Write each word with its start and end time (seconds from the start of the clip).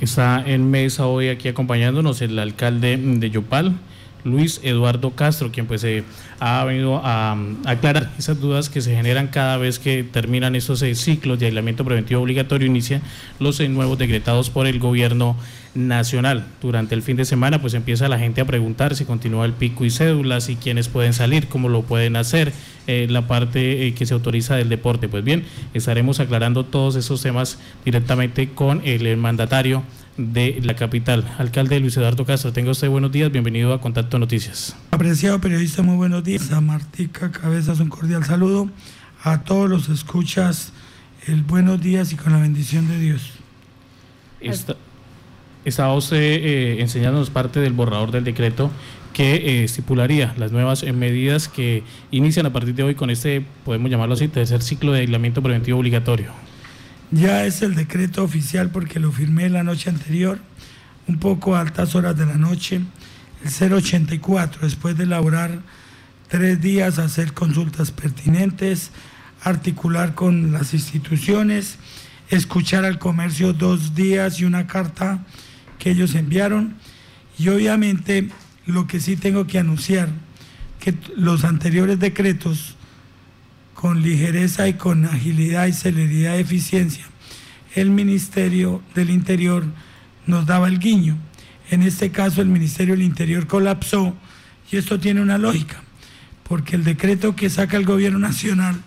Está 0.00 0.42
en 0.46 0.70
mesa 0.70 1.06
hoy 1.06 1.28
aquí 1.28 1.48
acompañándonos 1.48 2.20
el 2.20 2.38
alcalde 2.38 2.98
de 2.98 3.30
Yopal, 3.30 3.76
Luis 4.24 4.60
Eduardo 4.62 5.12
Castro, 5.12 5.50
quien 5.50 5.66
pues 5.66 5.84
eh, 5.84 6.04
ha 6.38 6.64
venido 6.64 7.00
a, 7.02 7.36
aclarar 7.64 8.12
esas 8.18 8.38
dudas 8.38 8.68
que 8.68 8.82
se 8.82 8.94
generan 8.94 9.28
cada 9.28 9.56
vez 9.56 9.78
que 9.78 10.04
terminan 10.04 10.54
estos 10.54 10.82
eh, 10.82 10.94
ciclos 10.94 11.38
de 11.38 11.46
aislamiento 11.46 11.84
preventivo 11.84 12.20
obligatorio, 12.20 12.66
inician 12.66 13.00
los 13.38 13.58
nuevos 13.60 13.96
decretados 13.96 14.50
por 14.50 14.66
el 14.66 14.78
gobierno 14.80 15.36
nacional. 15.76 16.46
Durante 16.60 16.94
el 16.94 17.02
fin 17.02 17.16
de 17.16 17.24
semana 17.24 17.60
pues 17.60 17.74
empieza 17.74 18.08
la 18.08 18.18
gente 18.18 18.40
a 18.40 18.44
preguntar 18.44 18.96
si 18.96 19.04
continúa 19.04 19.44
el 19.46 19.52
pico 19.52 19.84
y 19.84 19.90
cédulas 19.90 20.48
y 20.48 20.56
quiénes 20.56 20.88
pueden 20.88 21.12
salir, 21.12 21.48
cómo 21.48 21.68
lo 21.68 21.82
pueden 21.82 22.16
hacer, 22.16 22.52
la 22.86 23.26
parte 23.26 23.94
que 23.94 24.06
se 24.06 24.14
autoriza 24.14 24.56
del 24.56 24.68
deporte. 24.68 25.08
Pues 25.08 25.22
bien, 25.22 25.44
estaremos 25.74 26.20
aclarando 26.20 26.64
todos 26.64 26.96
esos 26.96 27.22
temas 27.22 27.58
directamente 27.84 28.48
con 28.50 28.80
el 28.84 29.16
mandatario 29.16 29.82
de 30.16 30.60
la 30.62 30.74
capital. 30.76 31.24
Alcalde 31.36 31.78
Luis 31.78 31.96
Eduardo 31.96 32.24
Castro, 32.24 32.52
tenga 32.52 32.70
usted 32.70 32.88
buenos 32.88 33.12
días, 33.12 33.30
bienvenido 33.30 33.74
a 33.74 33.80
Contacto 33.82 34.18
Noticias. 34.18 34.74
Apreciado 34.90 35.40
periodista, 35.40 35.82
muy 35.82 35.96
buenos 35.96 36.24
días. 36.24 36.50
A 36.52 36.60
Martica 36.62 37.30
Cabezas, 37.30 37.80
un 37.80 37.90
cordial 37.90 38.24
saludo. 38.24 38.70
A 39.22 39.42
todos 39.42 39.68
los 39.68 39.88
escuchas, 39.88 40.72
el 41.26 41.42
buenos 41.42 41.80
días 41.82 42.12
y 42.12 42.16
con 42.16 42.32
la 42.32 42.38
bendición 42.38 42.88
de 42.88 42.98
Dios. 42.98 43.32
Está, 44.40 44.76
estaba 45.66 45.92
usted 45.94 46.16
eh, 46.16 46.80
enseñándonos 46.80 47.28
parte 47.28 47.60
del 47.60 47.72
borrador 47.72 48.12
del 48.12 48.22
decreto 48.24 48.70
que 49.12 49.34
eh, 49.34 49.64
estipularía 49.64 50.32
las 50.38 50.52
nuevas 50.52 50.84
eh, 50.84 50.92
medidas 50.92 51.48
que 51.48 51.82
inician 52.12 52.46
a 52.46 52.52
partir 52.52 52.74
de 52.74 52.84
hoy 52.84 52.94
con 52.94 53.10
este, 53.10 53.44
podemos 53.64 53.90
llamarlo 53.90 54.14
así, 54.14 54.28
tercer 54.28 54.62
ciclo 54.62 54.92
de 54.92 55.00
aislamiento 55.00 55.42
preventivo 55.42 55.78
obligatorio. 55.78 56.30
Ya 57.10 57.44
es 57.44 57.62
el 57.62 57.74
decreto 57.74 58.22
oficial 58.22 58.70
porque 58.70 59.00
lo 59.00 59.10
firmé 59.10 59.48
la 59.50 59.64
noche 59.64 59.90
anterior, 59.90 60.38
un 61.08 61.18
poco 61.18 61.56
a 61.56 61.62
altas 61.62 61.96
horas 61.96 62.16
de 62.16 62.26
la 62.26 62.36
noche, 62.36 62.80
el 63.44 63.72
084, 63.72 64.60
después 64.62 64.96
de 64.96 65.04
elaborar 65.04 65.62
tres 66.28 66.60
días, 66.60 66.98
hacer 66.98 67.32
consultas 67.32 67.90
pertinentes, 67.90 68.92
articular 69.42 70.14
con 70.14 70.52
las 70.52 70.74
instituciones, 70.74 71.78
escuchar 72.28 72.84
al 72.84 72.98
comercio 72.98 73.52
dos 73.52 73.94
días 73.94 74.40
y 74.40 74.44
una 74.44 74.66
carta 74.66 75.24
ellos 75.90 76.14
enviaron. 76.14 76.76
Y 77.38 77.48
obviamente 77.48 78.28
lo 78.66 78.86
que 78.86 79.00
sí 79.00 79.16
tengo 79.16 79.46
que 79.46 79.58
anunciar, 79.58 80.08
que 80.80 80.94
los 81.16 81.44
anteriores 81.44 81.98
decretos 81.98 82.76
con 83.74 84.02
ligereza 84.02 84.68
y 84.68 84.74
con 84.74 85.04
agilidad 85.04 85.66
y 85.66 85.72
celeridad 85.72 86.36
y 86.36 86.40
eficiencia, 86.40 87.04
el 87.74 87.90
Ministerio 87.90 88.82
del 88.94 89.10
Interior 89.10 89.64
nos 90.26 90.46
daba 90.46 90.68
el 90.68 90.78
guiño. 90.78 91.16
En 91.70 91.82
este 91.82 92.10
caso 92.10 92.40
el 92.40 92.48
Ministerio 92.48 92.94
del 92.94 93.02
Interior 93.02 93.46
colapsó 93.46 94.16
y 94.70 94.76
esto 94.76 94.98
tiene 94.98 95.20
una 95.20 95.38
lógica, 95.38 95.82
porque 96.48 96.76
el 96.76 96.84
decreto 96.84 97.36
que 97.36 97.50
saca 97.50 97.76
el 97.76 97.84
gobierno 97.84 98.18
nacional 98.18 98.82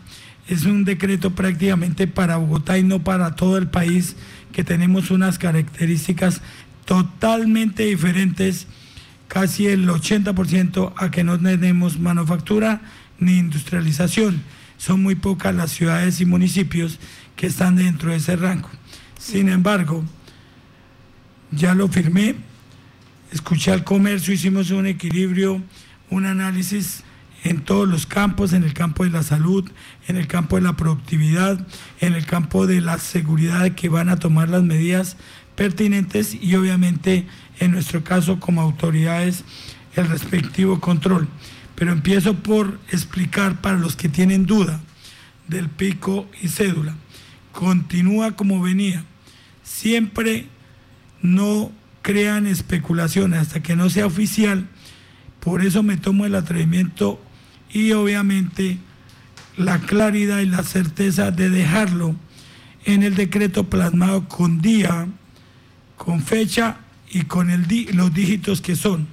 es 0.48 0.66
un 0.66 0.84
decreto 0.84 1.36
prácticamente 1.36 2.08
para 2.08 2.38
Bogotá 2.38 2.78
y 2.78 2.84
no 2.84 3.04
para 3.04 3.36
todo 3.36 3.58
el 3.58 3.68
país, 3.68 4.16
que 4.52 4.64
tenemos 4.64 5.12
unas 5.12 5.38
características 5.38 6.42
totalmente 6.90 7.84
diferentes, 7.86 8.66
casi 9.28 9.68
el 9.68 9.88
80% 9.88 10.92
a 10.98 11.12
que 11.12 11.24
no 11.24 11.40
tenemos 11.40 12.00
manufactura 12.00 12.82
ni 13.20 13.38
industrialización 13.38 14.42
son 14.78 15.04
muy 15.04 15.14
pocas 15.14 15.54
las 15.54 15.70
ciudades 15.70 16.20
y 16.20 16.26
municipios 16.26 17.00
que 17.36 17.46
están 17.46 17.76
dentro 17.76 18.10
de 18.10 18.18
ese 18.18 18.36
rango. 18.36 18.72
Sin 19.20 19.50
embargo, 19.50 20.04
ya 21.52 21.76
lo 21.76 21.90
firmé, 21.90 22.38
escuché 23.32 23.72
al 23.72 23.84
comercio, 23.84 24.34
hicimos 24.34 24.72
un 24.72 24.88
equilibrio, 24.88 25.62
un 26.10 26.26
análisis 26.26 27.04
en 27.44 27.62
todos 27.62 27.88
los 27.88 28.06
campos, 28.06 28.54
en 28.54 28.64
el 28.64 28.74
campo 28.74 29.04
de 29.04 29.12
la 29.12 29.24
salud, 29.24 29.70
en 30.08 30.18
el 30.18 30.28
campo 30.28 30.56
de 30.58 30.64
la 30.64 30.76
productividad, 30.76 31.66
en 32.00 32.14
el 32.14 32.26
campo 32.26 32.68
de 32.68 32.82
la 32.82 32.98
seguridad 32.98 33.64
de 33.64 33.76
que 33.76 33.90
van 33.90 34.10
a 34.10 34.20
tomar 34.20 34.50
las 34.50 34.64
medidas 34.64 35.18
pertinentes 35.56 36.36
y 36.36 36.56
obviamente 36.56 37.28
en 37.60 37.72
nuestro 37.72 38.04
caso 38.04 38.40
como 38.40 38.62
autoridades 38.62 39.44
el 39.96 40.08
respectivo 40.08 40.80
control 40.80 41.28
pero 41.80 41.94
empiezo 41.94 42.34
por 42.34 42.78
explicar 42.92 43.62
para 43.62 43.78
los 43.78 43.96
que 43.96 44.10
tienen 44.10 44.46
duda 44.46 44.82
del 45.48 45.70
pico 45.70 46.28
y 46.42 46.50
cédula. 46.50 46.94
Continúa 47.54 48.34
como 48.34 48.62
venía. 48.62 49.06
Siempre 49.64 50.48
no 51.22 51.72
crean 52.02 52.48
especulaciones 52.48 53.40
hasta 53.40 53.64
que 53.64 53.78
no 53.78 53.90
sea 53.90 54.08
oficial. 54.08 54.68
Por 55.40 55.64
eso 55.64 55.82
me 55.82 55.96
tomo 55.96 56.26
el 56.26 56.36
atrevimiento 56.36 57.22
y 57.72 57.92
obviamente 57.92 58.78
la 59.58 59.80
claridad 59.80 60.40
y 60.40 60.46
la 60.46 60.64
certeza 60.64 61.32
de 61.32 61.50
dejarlo 61.50 62.16
en 62.86 63.04
el 63.04 63.16
decreto 63.16 63.66
plasmado 63.66 64.28
con 64.28 64.62
día, 64.62 65.08
con 65.98 66.22
fecha 66.22 66.78
y 67.12 67.24
con 67.24 67.50
el 67.50 67.66
los 67.94 68.14
dígitos 68.14 68.62
que 68.62 68.76
son. 68.76 69.08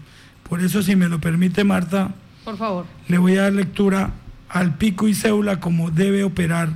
Por 0.48 0.62
eso, 0.62 0.82
si 0.82 0.94
me 0.94 1.08
lo 1.08 1.20
permite 1.20 1.64
Marta, 1.64 2.14
por 2.44 2.56
favor. 2.56 2.86
Le 3.08 3.18
voy 3.18 3.36
a 3.36 3.42
dar 3.42 3.52
lectura 3.52 4.12
al 4.48 4.76
pico 4.76 5.08
y 5.08 5.14
cédula 5.14 5.58
como 5.58 5.90
debe 5.90 6.22
operar 6.22 6.70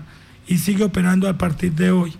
y 0.48 0.58
sigue 0.58 0.82
operando 0.82 1.28
a 1.28 1.38
partir 1.38 1.72
de 1.74 1.92
hoy. 1.92 2.12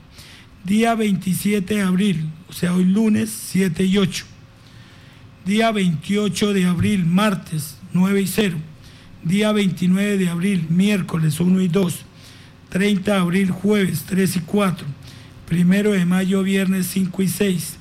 Día 0.65 0.94
27 0.94 1.75
de 1.75 1.82
abril, 1.82 2.31
o 2.49 2.53
sea, 2.53 2.75
hoy 2.75 2.84
lunes 2.84 3.31
7 3.31 3.82
y 3.84 3.99
8. 3.99 4.25
Día 5.44 5.72
28 5.72 6.53
de 6.53 6.66
abril, 6.66 7.06
martes 7.06 7.78
9 7.93 8.20
y 8.20 8.26
0. 8.28 8.56
Día 9.22 9.53
29 9.53 10.16
de 10.16 10.31
abril, 10.31 10.66
miércoles 10.70 11.41
1 11.41 11.60
y 11.60 11.69
2. 11.69 12.06
30 12.70 13.12
de 13.12 13.19
abril, 13.19 13.50
jueves 13.50 14.04
3 14.06 14.36
y 14.36 14.41
4. 14.41 14.86
Primero 15.47 15.92
de 15.92 16.06
mayo, 16.06 16.42
viernes 16.42 16.86
5 16.86 17.22
y 17.22 17.28
6. 17.28 17.76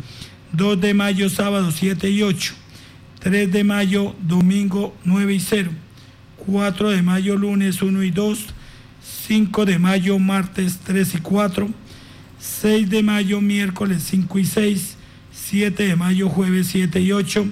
2 0.52 0.82
de 0.82 0.94
mayo, 0.94 1.30
sábado 1.30 1.72
7 1.72 2.10
y 2.10 2.24
8. 2.24 2.54
3 3.20 3.52
de 3.52 3.64
mayo, 3.64 4.16
domingo 4.22 4.94
9 5.06 5.34
y 5.34 5.40
0. 5.40 5.72
4 6.46 6.90
de 6.90 7.02
mayo, 7.02 7.38
lunes 7.38 7.82
1 7.82 8.04
y 8.04 8.12
2. 8.12 8.46
5 9.28 9.66
de 9.66 9.80
mayo, 9.80 10.20
martes 10.20 10.80
3 10.84 11.16
y 11.16 11.18
4. 11.20 11.70
6 12.40 12.90
de 12.90 13.02
mayo, 13.02 13.40
miércoles 13.40 14.04
5 14.04 14.40
y 14.40 14.46
6. 14.46 14.98
7 15.32 15.84
de 15.84 15.96
mayo, 15.96 16.28
jueves 16.28 16.68
7 16.68 17.00
y 17.00 17.14
8. 17.14 17.48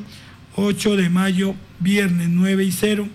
8 0.58 0.96
de 0.98 1.10
mayo, 1.10 1.56
viernes 1.80 2.28
9 2.28 2.66
y 2.66 2.72
0. 2.74 3.08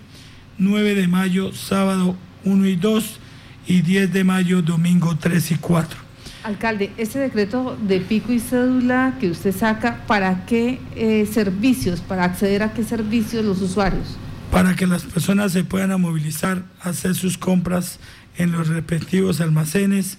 9 0.63 0.95
de 0.95 1.07
mayo, 1.07 1.53
sábado 1.53 2.15
1 2.45 2.67
y 2.67 2.75
2. 2.75 3.19
Y 3.65 3.81
10 3.81 4.11
de 4.11 4.23
mayo, 4.23 4.61
domingo 4.61 5.15
3 5.15 5.51
y 5.51 5.55
4. 5.55 5.97
Alcalde, 6.43 6.91
este 6.97 7.19
decreto 7.19 7.77
de 7.81 8.01
pico 8.01 8.33
y 8.33 8.39
cédula 8.41 9.15
que 9.19 9.29
usted 9.29 9.55
saca, 9.55 10.05
¿para 10.05 10.45
qué 10.45 10.79
eh, 10.95 11.25
servicios, 11.31 12.01
para 12.01 12.25
acceder 12.25 12.63
a 12.63 12.73
qué 12.73 12.83
servicios 12.83 13.45
los 13.45 13.61
usuarios? 13.61 14.17
Para 14.51 14.75
que 14.75 14.85
las 14.85 15.03
personas 15.03 15.53
se 15.53 15.63
puedan 15.63 16.01
movilizar, 16.01 16.63
hacer 16.81 17.15
sus 17.15 17.37
compras 17.37 17.99
en 18.37 18.51
los 18.51 18.67
respectivos 18.67 19.39
almacenes 19.39 20.17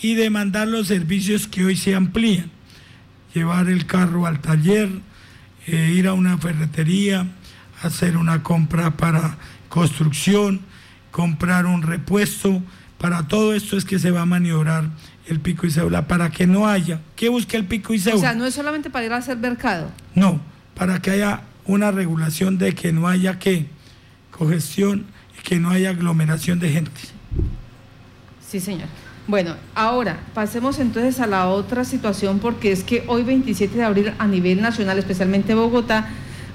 y 0.00 0.14
demandar 0.14 0.68
los 0.68 0.86
servicios 0.86 1.46
que 1.46 1.66
hoy 1.66 1.76
se 1.76 1.94
amplían. 1.94 2.50
Llevar 3.34 3.68
el 3.68 3.84
carro 3.84 4.24
al 4.24 4.40
taller, 4.40 4.88
eh, 5.66 5.92
ir 5.94 6.08
a 6.08 6.14
una 6.14 6.38
ferretería, 6.38 7.26
hacer 7.82 8.16
una 8.16 8.42
compra 8.42 8.96
para 8.96 9.36
construcción, 9.68 10.60
comprar 11.10 11.66
un 11.66 11.82
repuesto. 11.82 12.62
Para 12.98 13.28
todo 13.28 13.54
esto 13.54 13.76
es 13.76 13.84
que 13.84 13.98
se 13.98 14.10
va 14.10 14.22
a 14.22 14.26
maniobrar 14.26 14.90
el 15.26 15.40
pico 15.40 15.66
y 15.66 15.70
cédula 15.70 16.08
para 16.08 16.30
que 16.30 16.46
no 16.46 16.66
haya. 16.66 17.00
¿Qué 17.16 17.28
busca 17.28 17.56
el 17.56 17.66
pico 17.66 17.94
y 17.94 17.98
cédula? 17.98 18.16
O 18.16 18.20
sea, 18.20 18.34
no 18.34 18.46
es 18.46 18.54
solamente 18.54 18.90
para 18.90 19.06
ir 19.06 19.12
a 19.12 19.18
hacer 19.18 19.36
mercado. 19.36 19.90
No, 20.14 20.40
para 20.74 21.00
que 21.00 21.10
haya 21.10 21.42
una 21.64 21.90
regulación 21.90 22.58
de 22.58 22.74
que 22.74 22.92
no 22.92 23.06
haya 23.06 23.38
que 23.38 23.66
congestión 24.30 25.06
y 25.38 25.42
que 25.42 25.60
no 25.60 25.70
haya 25.70 25.90
aglomeración 25.90 26.58
de 26.58 26.70
gente. 26.70 27.00
Sí, 28.48 28.60
señor. 28.60 28.88
Bueno, 29.26 29.56
ahora 29.74 30.20
pasemos 30.32 30.78
entonces 30.78 31.20
a 31.20 31.26
la 31.26 31.48
otra 31.48 31.84
situación 31.84 32.38
porque 32.38 32.72
es 32.72 32.82
que 32.82 33.04
hoy 33.08 33.24
27 33.24 33.76
de 33.76 33.84
abril 33.84 34.12
a 34.18 34.26
nivel 34.26 34.62
nacional, 34.62 34.98
especialmente 34.98 35.54
Bogotá, 35.54 36.08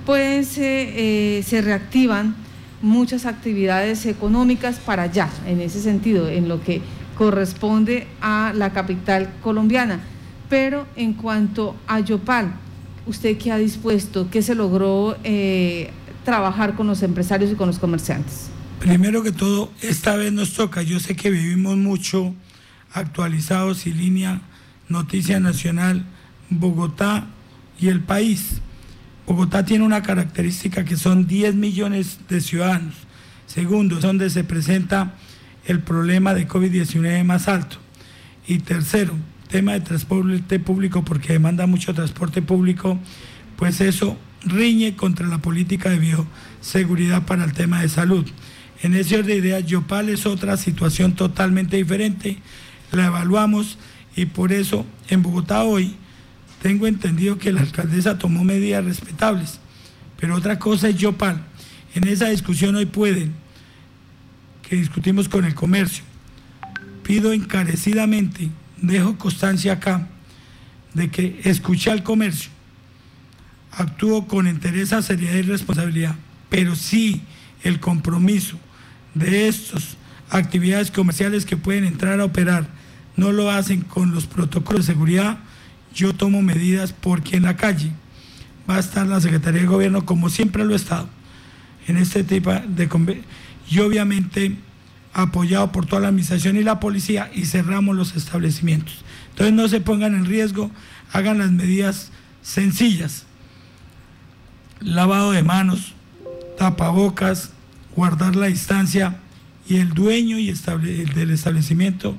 pues 0.08 0.58
eh, 0.58 1.38
eh, 1.38 1.44
se 1.44 1.62
reactivan 1.62 2.36
muchas 2.84 3.26
actividades 3.26 4.06
económicas 4.06 4.78
para 4.78 5.04
allá, 5.04 5.30
en 5.48 5.62
ese 5.62 5.82
sentido, 5.82 6.30
en 6.30 6.48
lo 6.50 6.62
que 6.62 6.82
corresponde 7.18 8.08
a 8.22 8.52
la 8.54 8.74
capital 8.74 9.30
colombiana. 9.42 10.02
Pero 10.50 10.86
en 10.96 11.14
cuanto 11.14 11.76
a 11.88 12.02
Yopal, 12.02 12.54
¿usted 13.08 13.38
qué 13.38 13.52
ha 13.52 13.58
dispuesto? 13.58 14.30
¿Qué 14.30 14.42
se 14.42 14.54
logró 14.54 15.18
eh, 15.24 15.92
trabajar 16.26 16.76
con 16.76 16.86
los 16.86 17.02
empresarios 17.04 17.52
y 17.52 17.56
con 17.56 17.68
los 17.68 17.80
comerciantes? 17.80 18.50
Primero 18.80 19.24
que 19.24 19.32
todo, 19.32 19.72
esta 19.82 20.18
vez 20.18 20.34
nos 20.34 20.54
toca, 20.54 20.82
yo 20.82 21.00
sé 21.00 21.16
que 21.16 21.32
vivimos 21.32 21.78
mucho 21.78 22.36
actualizados 22.92 23.88
y 23.88 23.94
línea 23.94 24.42
Noticia 24.90 25.40
Nacional, 25.40 26.06
Bogotá 26.50 27.28
y 27.80 27.88
el 27.88 28.02
país. 28.02 28.62
Bogotá 29.26 29.64
tiene 29.64 29.86
una 29.86 30.04
característica 30.04 30.84
que 30.84 30.98
son 30.98 31.28
10 31.28 31.56
millones 31.56 32.20
de 32.28 32.42
ciudadanos. 32.42 32.96
Segundo, 33.48 33.96
es 33.96 34.02
donde 34.02 34.30
se 34.30 34.44
presenta 34.44 35.14
el 35.66 35.80
problema 35.80 36.34
de 36.34 36.48
COVID-19 36.48 37.24
más 37.24 37.48
alto. 37.48 37.78
Y 38.48 38.60
tercero, 38.60 39.16
tema 39.48 39.74
de 39.74 39.82
transporte 39.82 40.60
público, 40.60 41.06
porque 41.06 41.34
demanda 41.34 41.68
mucho 41.68 41.94
transporte 41.94 42.42
público, 42.42 43.00
pues 43.56 43.80
eso 43.80 44.18
riñe 44.44 44.96
contra 44.96 45.28
la 45.28 45.38
política 45.38 45.90
de 45.90 46.00
bioseguridad 46.00 47.26
para 47.26 47.46
el 47.46 47.54
tema 47.54 47.82
de 47.82 47.90
salud. 47.90 48.26
En 48.82 48.94
ese 48.94 49.16
orden 49.16 49.28
de 49.28 49.36
ideas, 49.38 49.66
Yopal 49.66 50.10
es 50.10 50.26
otra 50.26 50.58
situación 50.58 51.14
totalmente 51.14 51.78
diferente, 51.78 52.40
la 52.92 53.06
evaluamos 53.06 53.78
y 54.16 54.26
por 54.26 54.52
eso 54.52 54.86
en 55.08 55.24
Bogotá 55.24 55.64
hoy 55.64 55.96
tengo 56.64 56.88
entendido 56.88 57.38
que 57.38 57.52
la 57.52 57.60
alcaldesa 57.60 58.18
tomó 58.18 58.46
medidas 58.46 58.86
respetables, 58.86 59.60
pero 60.18 60.34
otra 60.34 60.60
cosa 60.60 60.88
es 60.88 60.96
Yopal. 60.96 61.44
En 61.94 62.08
esa 62.08 62.30
discusión 62.30 62.74
hoy 62.78 62.86
pueden, 62.86 63.34
que 64.62 64.78
discutimos 64.78 65.28
con 65.28 65.44
el 65.44 65.56
comercio, 65.56 66.06
pido 67.04 67.34
encarecidamente, 67.34 68.50
dejo 68.78 69.18
constancia 69.18 69.74
acá, 69.74 70.08
de 70.94 71.12
que 71.12 71.42
escuché 71.44 71.92
al 71.92 72.02
comercio, 72.02 72.50
actúo 73.74 74.26
con 74.26 74.48
interés, 74.48 74.96
seriedad 75.02 75.36
y 75.36 75.42
responsabilidad, 75.42 76.16
pero 76.48 76.78
sí 76.78 77.24
el 77.64 77.82
compromiso 77.82 78.58
de 79.16 79.50
estas 79.50 79.98
actividades 80.30 80.92
comerciales 80.92 81.46
que 81.46 81.58
pueden 81.58 81.84
entrar 81.84 82.22
a 82.22 82.26
operar 82.26 82.70
no 83.18 83.34
lo 83.34 83.52
hacen 83.52 83.82
con 83.82 84.14
los 84.14 84.28
protocolos 84.28 84.88
de 84.88 84.94
seguridad, 84.94 85.40
yo 85.94 86.14
tomo 86.14 86.42
medidas 86.42 86.94
porque 86.94 87.38
en 87.38 87.44
la 87.44 87.56
calle 87.56 87.92
va 88.70 88.78
a 88.78 88.80
estar 88.80 89.06
la 89.06 89.22
Secretaría 89.22 89.62
de 89.62 89.68
Gobierno 89.68 90.06
como 90.06 90.30
siempre 90.30 90.66
lo 90.66 90.74
ha 90.74 90.78
estado 90.78 91.10
en 91.88 91.98
este 91.98 92.24
tipo 92.24 92.52
de 92.52 93.22
y 93.70 93.80
obviamente 93.80 94.58
apoyado 95.14 95.72
por 95.72 95.86
toda 95.86 96.02
la 96.02 96.08
administración 96.10 96.58
y 96.58 96.64
la 96.64 96.80
policía 96.80 97.30
y 97.34 97.46
cerramos 97.46 97.96
los 97.96 98.16
establecimientos. 98.16 99.04
Entonces 99.30 99.54
no 99.54 99.68
se 99.68 99.80
pongan 99.80 100.16
en 100.16 100.26
riesgo, 100.26 100.72
hagan 101.12 101.38
las 101.38 101.52
medidas 101.52 102.12
sencillas. 102.42 103.26
Lavado 104.80 105.32
de 105.32 105.44
manos, 105.44 105.94
tapabocas, 106.58 107.52
guardar 107.96 108.36
la 108.36 108.48
distancia 108.48 109.20
y 109.68 109.78
el 109.78 109.94
dueño 109.94 110.38
y 110.40 110.52
del 110.52 111.32
establecimiento 111.32 112.18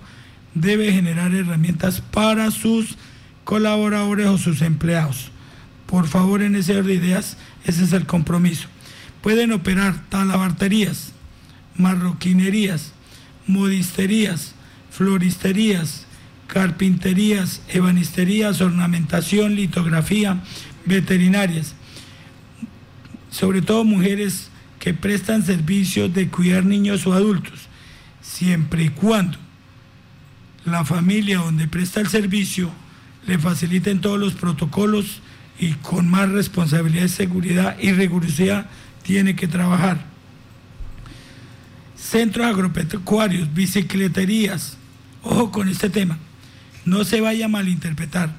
debe 0.55 0.93
generar 0.93 1.35
herramientas 1.35 2.01
para 2.01 2.51
sus 2.51 2.97
colaboradores 3.45 4.27
o 4.27 4.39
sus 4.39 4.63
empleados. 4.63 5.31
Por 5.87 6.09
favor, 6.09 6.43
en 6.43 6.57
ese 6.57 6.77
orden 6.77 6.87
de 6.87 7.07
ideas, 7.07 7.37
ese 7.65 7.85
es 7.85 7.93
el 7.93 8.07
compromiso. 8.07 8.69
Pueden 9.23 9.53
operar 9.53 10.09
talabarterías, 10.09 11.13
marroquinerías, 11.77 12.93
modisterías, 13.47 14.55
floristerías, 14.91 16.07
carpinterías, 16.47 17.63
ebanisterías, 17.69 18.61
ornamentación, 18.61 19.55
litografía, 19.55 20.43
veterinarias. 20.85 21.75
Sobre 23.31 23.63
todo 23.63 23.85
mujeres 23.85 24.51
que 24.79 24.95
prestan 24.95 25.45
servicios 25.45 26.13
de 26.13 26.29
cuidar 26.29 26.65
niños 26.65 27.07
o 27.07 27.13
adultos, 27.13 27.69
siempre 28.21 28.85
y 28.85 28.89
cuando 28.91 29.39
la 30.65 30.85
familia 30.85 31.39
donde 31.39 31.69
presta 31.69 32.01
el 32.01 32.09
servicio 32.09 32.71
le 33.27 33.39
faciliten 33.39 34.01
todos 34.01 34.19
los 34.19 34.35
protocolos 34.35 35.21
y 35.59 35.73
con 35.75 36.09
más 36.09 36.31
responsabilidad 36.31 37.09
seguridad 37.09 37.77
y 37.81 37.93
rigurosidad 37.93 38.67
tiene 39.03 39.37
que 39.37 39.49
trabajar. 39.49 40.05
Centros 41.97 42.47
agropecuarios, 42.47 43.53
bicicleterías, 43.55 44.77
ojo 45.23 45.51
con 45.51 45.69
este 45.69 45.91
tema, 45.91 46.19
no 46.85 47.05
se 47.05 47.21
vaya 47.21 47.47
a 47.47 47.49
malinterpretar. 47.49 48.35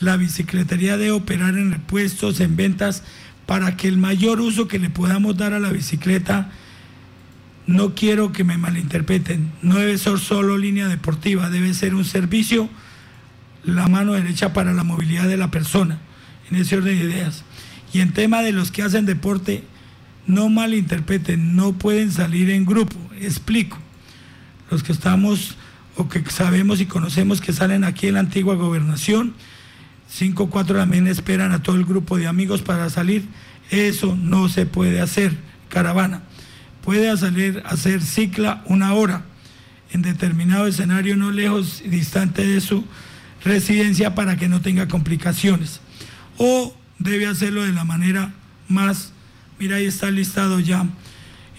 La 0.00 0.16
bicicletería 0.16 0.96
debe 0.96 1.12
operar 1.12 1.54
en 1.54 1.72
repuestos, 1.72 2.40
en 2.40 2.56
ventas, 2.56 3.02
para 3.46 3.76
que 3.76 3.88
el 3.88 3.98
mayor 3.98 4.40
uso 4.40 4.68
que 4.68 4.78
le 4.78 4.90
podamos 4.90 5.36
dar 5.36 5.52
a 5.52 5.60
la 5.60 5.70
bicicleta 5.70 6.50
no 7.66 7.94
quiero 7.94 8.32
que 8.32 8.44
me 8.44 8.58
malinterpreten, 8.58 9.52
no 9.62 9.76
debe 9.76 9.96
ser 9.98 10.18
solo 10.18 10.58
línea 10.58 10.88
deportiva, 10.88 11.50
debe 11.50 11.72
ser 11.72 11.94
un 11.94 12.04
servicio, 12.04 12.68
la 13.64 13.88
mano 13.88 14.12
derecha 14.12 14.52
para 14.52 14.72
la 14.72 14.84
movilidad 14.84 15.28
de 15.28 15.36
la 15.36 15.50
persona, 15.50 15.98
en 16.50 16.56
ese 16.56 16.76
orden 16.76 16.98
de 16.98 17.04
ideas. 17.04 17.44
Y 17.92 18.00
en 18.00 18.12
tema 18.12 18.42
de 18.42 18.52
los 18.52 18.70
que 18.70 18.82
hacen 18.82 19.06
deporte, 19.06 19.64
no 20.26 20.48
malinterpreten, 20.48 21.56
no 21.56 21.72
pueden 21.72 22.12
salir 22.12 22.50
en 22.50 22.64
grupo, 22.64 22.96
explico. 23.20 23.78
Los 24.70 24.82
que 24.82 24.92
estamos 24.92 25.56
o 25.96 26.08
que 26.08 26.22
sabemos 26.30 26.80
y 26.80 26.86
conocemos 26.86 27.40
que 27.40 27.52
salen 27.52 27.84
aquí 27.84 28.06
en 28.06 28.14
la 28.14 28.20
antigua 28.20 28.54
gobernación, 28.54 29.34
5 30.08 30.44
o 30.44 30.50
4 30.50 30.76
también 30.76 31.06
esperan 31.06 31.52
a 31.52 31.62
todo 31.62 31.76
el 31.76 31.84
grupo 31.84 32.16
de 32.16 32.26
amigos 32.26 32.62
para 32.62 32.90
salir, 32.90 33.24
eso 33.70 34.16
no 34.16 34.48
se 34.48 34.66
puede 34.66 35.00
hacer, 35.00 35.36
caravana 35.68 36.22
puede 36.82 37.14
salir 37.16 37.62
hacer 37.66 38.02
cicla 38.02 38.62
una 38.66 38.94
hora 38.94 39.22
en 39.92 40.02
determinado 40.02 40.66
escenario 40.66 41.16
no 41.16 41.30
lejos 41.30 41.82
y 41.84 41.88
distante 41.88 42.46
de 42.46 42.60
su 42.60 42.84
residencia 43.44 44.14
para 44.14 44.36
que 44.36 44.48
no 44.48 44.60
tenga 44.60 44.88
complicaciones. 44.88 45.80
O 46.38 46.74
debe 46.98 47.26
hacerlo 47.26 47.64
de 47.64 47.72
la 47.72 47.84
manera 47.84 48.32
más, 48.68 49.12
mira 49.58 49.76
ahí 49.76 49.86
está 49.86 50.10
listado 50.10 50.60
ya 50.60 50.86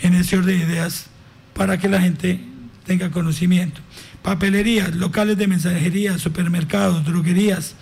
en 0.01 0.16
ese 0.16 0.38
orden 0.38 0.60
de 0.60 0.66
ideas 0.66 1.07
para 1.54 1.78
que 1.78 1.89
la 1.89 2.01
gente 2.01 2.39
tenga 2.86 3.12
conocimiento. 3.12 3.81
Papelerías, 4.24 4.95
locales 4.95 5.38
de 5.38 5.48
mensajería, 5.48 6.18
supermercados, 6.18 7.06
droguerías, 7.06 7.75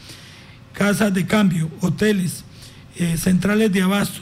casas 0.73 1.13
de 1.13 1.25
cambio, 1.25 1.69
hoteles, 1.81 2.43
eh, 2.95 3.17
centrales 3.17 3.71
de 3.71 3.81
abasto, 3.81 4.21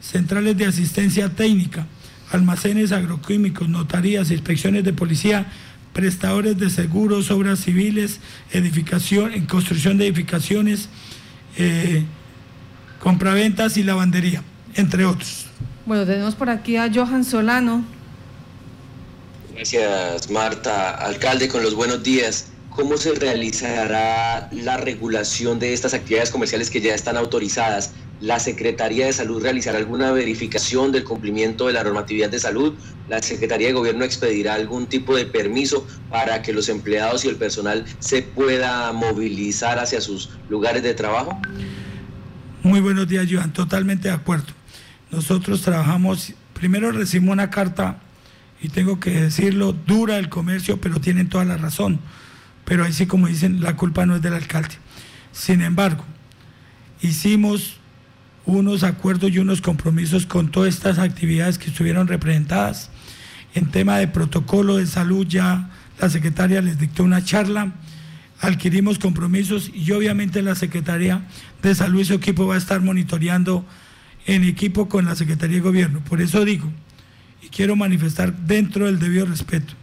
centrales 0.00 0.56
de 0.56 0.66
asistencia 0.66 1.28
técnica, 1.30 1.86
almacenes 2.30 2.92
agroquímicos, 2.92 3.68
notarías, 3.68 4.30
inspecciones 4.30 4.84
de 4.84 4.92
policía, 4.92 5.46
prestadores 5.92 6.58
de 6.58 6.70
seguros, 6.70 7.30
obras 7.30 7.60
civiles, 7.60 8.20
edificación, 8.52 9.32
en 9.32 9.46
construcción 9.46 9.98
de 9.98 10.06
edificaciones, 10.06 10.88
eh, 11.56 12.04
compraventas 13.00 13.76
y 13.76 13.82
lavandería, 13.82 14.42
entre 14.74 15.04
otros. 15.04 15.46
Bueno, 15.86 16.04
tenemos 16.04 16.34
por 16.34 16.50
aquí 16.50 16.76
a 16.76 16.90
Johan 16.92 17.24
Solano. 17.24 17.84
Gracias, 19.54 20.30
Marta. 20.30 20.94
Alcalde, 20.94 21.48
con 21.48 21.62
los 21.62 21.74
buenos 21.74 22.02
días. 22.02 22.48
¿Cómo 22.70 22.96
se 22.96 23.12
realizará 23.14 24.48
la 24.52 24.76
regulación 24.76 25.58
de 25.58 25.72
estas 25.72 25.94
actividades 25.94 26.30
comerciales 26.30 26.70
que 26.70 26.80
ya 26.80 26.94
están 26.94 27.16
autorizadas? 27.16 27.90
La 28.20 28.38
Secretaría 28.40 29.06
de 29.06 29.12
Salud 29.12 29.42
realizará 29.42 29.78
alguna 29.78 30.10
verificación 30.12 30.92
del 30.92 31.04
cumplimiento 31.04 31.66
de 31.66 31.74
la 31.74 31.84
normatividad 31.84 32.30
de 32.30 32.38
salud, 32.38 32.74
la 33.08 33.22
Secretaría 33.22 33.68
de 33.68 33.72
Gobierno 33.72 34.04
expedirá 34.04 34.54
algún 34.54 34.86
tipo 34.86 35.16
de 35.16 35.26
permiso 35.26 35.86
para 36.10 36.42
que 36.42 36.52
los 36.52 36.68
empleados 36.68 37.24
y 37.24 37.28
el 37.28 37.36
personal 37.36 37.84
se 38.00 38.22
pueda 38.22 38.92
movilizar 38.92 39.78
hacia 39.78 40.00
sus 40.00 40.30
lugares 40.48 40.82
de 40.82 40.94
trabajo. 40.94 41.40
Muy 42.62 42.80
buenos 42.80 43.08
días, 43.08 43.26
Johan, 43.30 43.52
totalmente 43.52 44.08
de 44.08 44.14
acuerdo. 44.14 44.52
Nosotros 45.10 45.62
trabajamos, 45.62 46.34
primero 46.54 46.90
recibimos 46.92 47.32
una 47.32 47.50
carta, 47.50 48.00
y 48.60 48.68
tengo 48.68 48.98
que 48.98 49.10
decirlo, 49.10 49.72
dura 49.72 50.18
el 50.18 50.28
comercio, 50.28 50.80
pero 50.80 51.00
tienen 51.00 51.28
toda 51.28 51.44
la 51.44 51.56
razón. 51.56 52.00
Pero 52.64 52.84
ahí 52.84 52.92
sí, 52.92 53.06
como 53.06 53.28
dicen, 53.28 53.60
la 53.60 53.76
culpa 53.76 54.04
no 54.04 54.16
es 54.16 54.22
del 54.22 54.34
alcalde. 54.34 54.74
Sin 55.32 55.62
embargo, 55.62 56.04
hicimos 57.00 57.77
unos 58.48 58.82
acuerdos 58.82 59.30
y 59.30 59.38
unos 59.38 59.60
compromisos 59.60 60.24
con 60.24 60.50
todas 60.50 60.74
estas 60.74 60.98
actividades 60.98 61.58
que 61.58 61.68
estuvieron 61.68 62.08
representadas. 62.08 62.88
En 63.54 63.66
tema 63.66 63.98
de 63.98 64.08
protocolo 64.08 64.78
de 64.78 64.86
salud 64.86 65.26
ya 65.26 65.68
la 66.00 66.08
secretaria 66.08 66.62
les 66.62 66.78
dictó 66.78 67.04
una 67.04 67.22
charla, 67.22 67.74
adquirimos 68.40 68.98
compromisos 68.98 69.70
y 69.74 69.92
obviamente 69.92 70.40
la 70.40 70.54
Secretaría 70.54 71.26
de 71.62 71.74
Salud 71.74 72.00
y 72.00 72.04
su 72.06 72.14
equipo 72.14 72.46
va 72.46 72.54
a 72.54 72.58
estar 72.58 72.80
monitoreando 72.80 73.66
en 74.26 74.44
equipo 74.44 74.88
con 74.88 75.04
la 75.04 75.14
Secretaría 75.14 75.56
de 75.56 75.62
Gobierno. 75.62 76.00
Por 76.00 76.22
eso 76.22 76.44
digo, 76.46 76.70
y 77.42 77.48
quiero 77.48 77.76
manifestar 77.76 78.34
dentro 78.34 78.86
del 78.86 78.98
debido 78.98 79.26
respeto, 79.26 79.74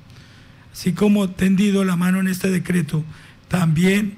así 0.73 0.93
como 0.93 1.29
tendido 1.29 1.83
la 1.83 1.97
mano 1.97 2.19
en 2.19 2.27
este 2.27 2.49
decreto, 2.49 3.03
también 3.47 4.15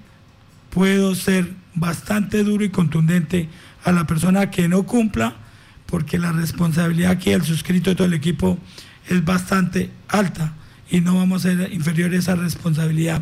puedo 0.70 1.16
ser 1.16 1.52
bastante 1.76 2.44
duro 2.44 2.64
y 2.64 2.70
contundente 2.70 3.50
a 3.88 3.94
la 3.94 4.06
persona 4.06 4.52
que 4.52 4.68
no 4.68 4.84
cumpla, 4.84 5.38
porque 5.86 6.20
la 6.20 6.34
responsabilidad 6.34 7.12
aquí 7.12 7.30
del 7.30 7.44
suscrito 7.44 7.90
de 7.90 7.96
todo 7.96 8.08
el 8.08 8.14
equipo 8.14 8.60
es 9.08 9.24
bastante 9.24 9.90
alta 10.10 10.54
y 10.92 11.00
no 11.00 11.16
vamos 11.16 11.46
a 11.46 11.56
ser 11.56 11.72
inferiores 11.72 12.28
a 12.28 12.34
esa 12.34 12.42
responsabilidad. 12.42 13.22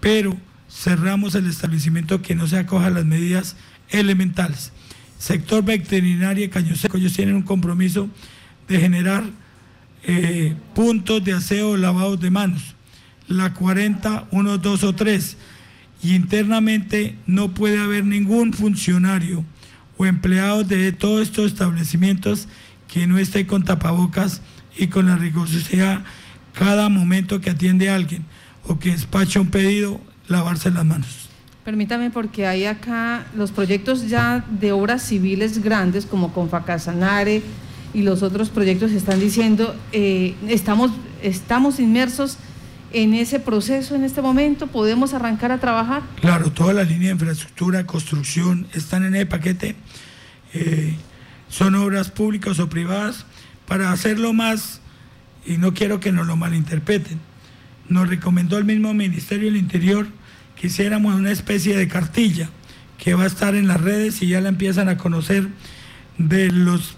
Pero 0.00 0.36
cerramos 0.70 1.34
el 1.36 1.46
establecimiento 1.46 2.20
que 2.20 2.34
no 2.34 2.46
se 2.46 2.58
acoja 2.58 2.88
a 2.88 2.90
las 2.90 3.06
medidas 3.06 3.56
elementales. 3.88 4.72
Sector 5.18 5.64
veterinario 5.64 6.44
y 6.44 6.48
Caño 6.48 6.76
Seco, 6.76 6.98
ellos 6.98 7.14
tienen 7.14 7.34
un 7.34 7.42
compromiso 7.42 8.10
de 8.68 8.80
generar 8.80 9.24
eh, 10.04 10.54
puntos 10.74 11.24
de 11.24 11.32
aseo 11.32 11.78
lavados 11.78 12.20
de 12.20 12.30
manos. 12.30 12.74
La 13.26 13.54
40, 13.54 14.28
1, 14.32 14.58
2 14.58 14.84
o 14.84 14.94
3. 14.94 15.36
Y 16.02 16.14
internamente 16.14 17.16
no 17.26 17.54
puede 17.54 17.78
haber 17.78 18.04
ningún 18.04 18.52
funcionario 18.52 19.46
o 19.98 20.06
empleado 20.06 20.64
de 20.64 20.92
todos 20.92 21.22
estos 21.22 21.52
establecimientos 21.52 22.48
que 22.86 23.06
no 23.06 23.18
esté 23.18 23.46
con 23.46 23.64
tapabocas 23.64 24.40
y 24.76 24.86
con 24.86 25.06
la 25.06 25.16
rigurosidad 25.16 26.02
cada 26.54 26.88
momento 26.88 27.40
que 27.40 27.50
atiende 27.50 27.90
a 27.90 27.96
alguien 27.96 28.24
o 28.66 28.78
que 28.78 28.90
despacha 28.90 29.40
un 29.40 29.48
pedido, 29.48 30.00
lavarse 30.28 30.70
las 30.70 30.84
manos. 30.84 31.28
Permítame 31.64 32.10
porque 32.10 32.46
hay 32.46 32.64
acá 32.64 33.26
los 33.36 33.50
proyectos 33.52 34.08
ya 34.08 34.44
de 34.50 34.72
obras 34.72 35.02
civiles 35.02 35.62
grandes 35.62 36.06
como 36.06 36.32
Confacasanare 36.32 37.42
y 37.92 38.02
los 38.02 38.22
otros 38.22 38.48
proyectos 38.48 38.92
están 38.92 39.20
diciendo, 39.20 39.74
eh, 39.92 40.34
estamos, 40.48 40.92
estamos 41.22 41.78
inmersos 41.80 42.38
en 42.92 43.14
ese 43.14 43.40
proceso 43.40 43.94
en 43.94 44.04
este 44.04 44.22
momento, 44.22 44.66
podemos 44.66 45.14
arrancar 45.14 45.52
a 45.52 45.58
trabajar. 45.58 46.02
Claro, 46.20 46.50
toda 46.52 46.72
la 46.72 46.84
línea 46.84 47.08
de 47.08 47.14
infraestructura, 47.14 47.86
construcción 47.86 48.66
están 48.72 49.04
en 49.04 49.14
el 49.14 49.28
paquete, 49.28 49.76
eh, 50.54 50.96
son 51.48 51.74
obras 51.74 52.10
públicas 52.10 52.58
o 52.58 52.68
privadas, 52.68 53.26
para 53.66 53.92
hacerlo 53.92 54.32
más, 54.32 54.80
y 55.44 55.58
no 55.58 55.74
quiero 55.74 56.00
que 56.00 56.12
nos 56.12 56.26
lo 56.26 56.36
malinterpreten, 56.36 57.18
nos 57.88 58.08
recomendó 58.08 58.58
el 58.58 58.64
mismo 58.64 58.92
Ministerio 58.94 59.46
del 59.46 59.56
Interior 59.56 60.06
que 60.56 60.66
hiciéramos 60.66 61.14
una 61.14 61.30
especie 61.30 61.76
de 61.76 61.88
cartilla 61.88 62.50
que 62.98 63.14
va 63.14 63.24
a 63.24 63.26
estar 63.26 63.54
en 63.54 63.68
las 63.68 63.80
redes 63.80 64.22
y 64.22 64.28
ya 64.28 64.40
la 64.40 64.48
empiezan 64.48 64.88
a 64.88 64.98
conocer 64.98 65.48
de 66.18 66.50
los 66.50 66.96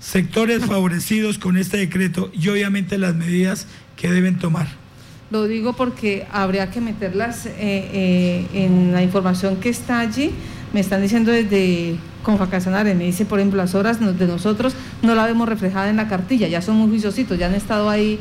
sectores 0.00 0.64
favorecidos 0.64 1.38
con 1.38 1.58
este 1.58 1.76
decreto 1.76 2.30
y 2.32 2.48
obviamente 2.48 2.96
las 2.96 3.14
medidas 3.14 3.66
que 3.96 4.10
deben 4.10 4.38
tomar. 4.38 4.85
Lo 5.30 5.46
digo 5.46 5.72
porque 5.72 6.26
habría 6.30 6.70
que 6.70 6.80
meterlas 6.80 7.46
eh, 7.46 7.52
eh, 7.58 8.46
en 8.52 8.92
la 8.92 9.02
información 9.02 9.56
que 9.56 9.68
está 9.68 10.00
allí. 10.00 10.30
Me 10.72 10.80
están 10.80 11.02
diciendo 11.02 11.32
desde 11.32 11.96
Confacasanare, 12.22 12.94
me 12.94 13.04
dice, 13.04 13.24
por 13.24 13.38
ejemplo, 13.38 13.56
las 13.56 13.74
horas 13.74 13.98
de 14.00 14.26
nosotros 14.26 14.74
no 15.02 15.14
la 15.14 15.26
vemos 15.26 15.48
reflejada 15.48 15.88
en 15.90 15.96
la 15.96 16.08
cartilla, 16.08 16.48
ya 16.48 16.60
son 16.60 16.76
muy 16.76 16.88
juiciositos, 16.88 17.38
ya 17.38 17.46
han 17.46 17.54
estado 17.54 17.88
ahí, 17.88 18.18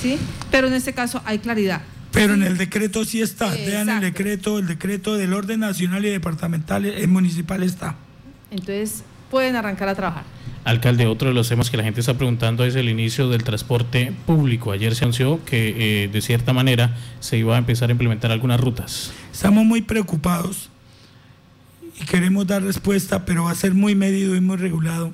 ¿sí? 0.00 0.18
Pero 0.50 0.68
en 0.68 0.74
este 0.74 0.92
caso 0.92 1.22
hay 1.24 1.38
claridad. 1.38 1.82
Pero 2.12 2.34
en 2.34 2.42
el 2.42 2.56
decreto 2.56 3.04
sí 3.04 3.20
está, 3.20 3.48
vean 3.50 3.88
el 3.88 4.00
decreto, 4.00 4.58
el 4.58 4.66
decreto 4.66 5.16
del 5.16 5.34
orden 5.34 5.60
nacional 5.60 6.04
y 6.04 6.10
departamental, 6.10 6.86
el 6.86 7.04
eh, 7.04 7.06
municipal 7.06 7.62
está. 7.62 7.96
Entonces, 8.50 9.02
pueden 9.30 9.56
arrancar 9.56 9.88
a 9.88 9.94
trabajar. 9.94 10.24
Alcalde, 10.64 11.06
otro 11.06 11.28
de 11.28 11.34
los 11.34 11.48
temas 11.48 11.70
que 11.70 11.76
la 11.76 11.84
gente 11.84 12.00
está 12.00 12.14
preguntando 12.14 12.64
es 12.64 12.74
el 12.74 12.88
inicio 12.88 13.28
del 13.28 13.44
transporte 13.44 14.12
público. 14.26 14.72
Ayer 14.72 14.96
se 14.96 15.04
anunció 15.04 15.44
que 15.44 16.04
eh, 16.04 16.08
de 16.08 16.20
cierta 16.20 16.52
manera 16.52 16.96
se 17.20 17.38
iba 17.38 17.54
a 17.54 17.58
empezar 17.58 17.88
a 17.88 17.92
implementar 17.92 18.32
algunas 18.32 18.60
rutas. 18.60 19.12
Estamos 19.32 19.64
muy 19.64 19.82
preocupados 19.82 20.70
y 22.00 22.04
queremos 22.04 22.48
dar 22.48 22.62
respuesta, 22.64 23.24
pero 23.24 23.44
va 23.44 23.52
a 23.52 23.54
ser 23.54 23.74
muy 23.74 23.94
medido 23.94 24.34
y 24.34 24.40
muy 24.40 24.56
regulado 24.56 25.12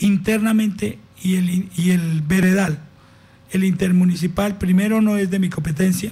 internamente 0.00 0.98
y 1.22 1.36
el, 1.36 1.68
y 1.76 1.90
el 1.92 2.22
veredal. 2.22 2.80
El 3.52 3.62
intermunicipal 3.62 4.58
primero 4.58 5.00
no 5.00 5.16
es 5.16 5.30
de 5.30 5.38
mi 5.38 5.48
competencia 5.48 6.10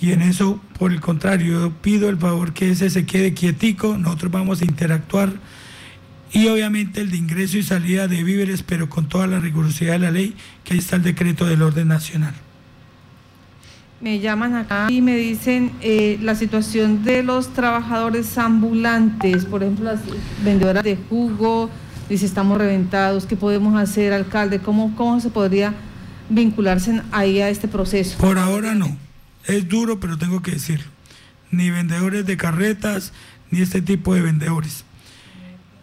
y 0.00 0.12
en 0.12 0.22
eso, 0.22 0.60
por 0.78 0.92
el 0.92 1.00
contrario, 1.00 1.60
yo 1.60 1.72
pido 1.82 2.08
el 2.08 2.18
favor 2.18 2.52
que 2.52 2.70
ese 2.70 2.88
se 2.88 3.04
quede 3.04 3.34
quietico, 3.34 3.98
nosotros 3.98 4.30
vamos 4.30 4.62
a 4.62 4.64
interactuar 4.64 5.32
y 6.32 6.48
obviamente 6.48 7.00
el 7.00 7.10
de 7.10 7.16
ingreso 7.16 7.58
y 7.58 7.62
salida 7.62 8.08
de 8.08 8.22
víveres, 8.22 8.62
pero 8.62 8.88
con 8.88 9.08
toda 9.08 9.26
la 9.26 9.40
rigurosidad 9.40 9.92
de 9.92 9.98
la 9.98 10.10
ley, 10.10 10.34
que 10.64 10.74
ahí 10.74 10.78
está 10.78 10.96
el 10.96 11.02
decreto 11.02 11.46
del 11.46 11.62
orden 11.62 11.88
nacional. 11.88 12.34
Me 14.00 14.20
llaman 14.20 14.54
acá 14.54 14.86
y 14.90 15.00
me 15.00 15.16
dicen 15.16 15.72
eh, 15.80 16.18
la 16.22 16.36
situación 16.36 17.02
de 17.02 17.24
los 17.24 17.52
trabajadores 17.52 18.38
ambulantes, 18.38 19.44
por 19.44 19.62
ejemplo, 19.62 19.86
las 19.86 20.00
vendedoras 20.44 20.84
de 20.84 20.96
jugo, 21.08 21.68
dice 22.08 22.24
estamos 22.24 22.58
reventados, 22.58 23.26
¿qué 23.26 23.34
podemos 23.34 23.76
hacer, 23.76 24.12
alcalde? 24.12 24.60
¿Cómo, 24.60 24.94
cómo 24.94 25.18
se 25.20 25.30
podría 25.30 25.74
vincularse 26.28 27.02
ahí 27.10 27.40
a 27.40 27.48
este 27.48 27.66
proceso? 27.66 28.18
Por 28.18 28.38
ahora 28.38 28.76
no, 28.76 28.96
es 29.46 29.68
duro, 29.68 29.98
pero 29.98 30.16
tengo 30.16 30.42
que 30.42 30.52
decirlo. 30.52 30.86
Ni 31.50 31.70
vendedores 31.70 32.24
de 32.24 32.36
carretas, 32.36 33.12
ni 33.50 33.62
este 33.62 33.82
tipo 33.82 34.14
de 34.14 34.20
vendedores. 34.20 34.84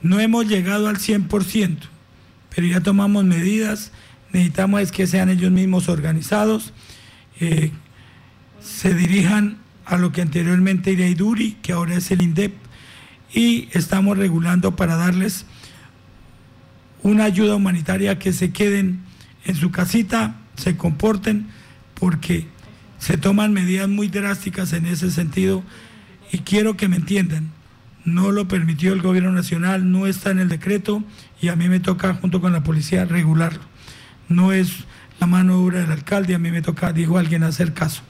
No 0.06 0.20
hemos 0.20 0.48
llegado 0.48 0.88
al 0.88 0.98
100%, 0.98 1.78
pero 2.54 2.68
ya 2.68 2.80
tomamos 2.80 3.26
medidas. 3.26 3.92
Necesitamos 4.32 4.82
es 4.82 4.92
que 4.92 5.08
sean 5.08 5.30
ellos 5.30 5.52
mismos 5.52 5.90
organizados, 5.90 6.74
eh, 7.40 7.72
se 8.62 8.94
dirijan 8.94 9.58
a 9.84 9.98
lo 9.98 10.12
que 10.12 10.22
anteriormente 10.22 10.92
era 10.92 11.08
IDURI, 11.08 11.54
que 11.64 11.74
ahora 11.74 11.96
es 11.96 12.12
el 12.12 12.22
INDEP, 12.22 12.54
y 13.34 13.68
estamos 13.72 14.16
regulando 14.16 14.76
para 14.76 14.96
darles 14.96 15.48
una 17.02 17.24
ayuda 17.24 17.56
humanitaria 17.56 18.20
que 18.20 18.32
se 18.32 18.52
queden 18.52 19.00
en 19.44 19.56
su 19.56 19.72
casita, 19.72 20.36
se 20.56 20.78
comporten, 20.78 21.48
porque 22.00 22.46
se 23.00 23.18
toman 23.18 23.54
medidas 23.54 23.90
muy 23.90 24.08
drásticas 24.08 24.72
en 24.74 24.86
ese 24.86 25.10
sentido 25.10 25.64
y 26.32 26.40
quiero 26.40 26.78
que 26.78 26.88
me 26.88 26.98
entiendan 26.98 27.55
no 28.06 28.32
lo 28.32 28.48
permitió 28.48 28.94
el 28.94 29.02
gobierno 29.02 29.32
nacional, 29.32 29.92
no 29.92 30.08
está 30.08 30.30
en 30.32 30.40
el 30.40 30.48
decreto 30.48 31.04
y 31.42 31.50
a 31.50 31.56
mí 31.56 31.68
me 31.68 31.80
toca 31.80 32.14
junto 32.14 32.40
con 32.40 32.54
la 32.54 32.64
policía 32.64 33.06
regularlo. 33.06 33.62
No 34.30 34.54
es 34.54 34.86
la 35.20 35.28
mano 35.28 35.56
dura 35.56 35.82
del 35.82 35.92
alcalde, 35.92 36.36
a 36.36 36.40
mí 36.40 36.52
me 36.52 36.62
toca, 36.62 36.94
dijo 36.94 37.18
alguien, 37.18 37.44
hacer 37.44 37.74
caso. 37.74 38.04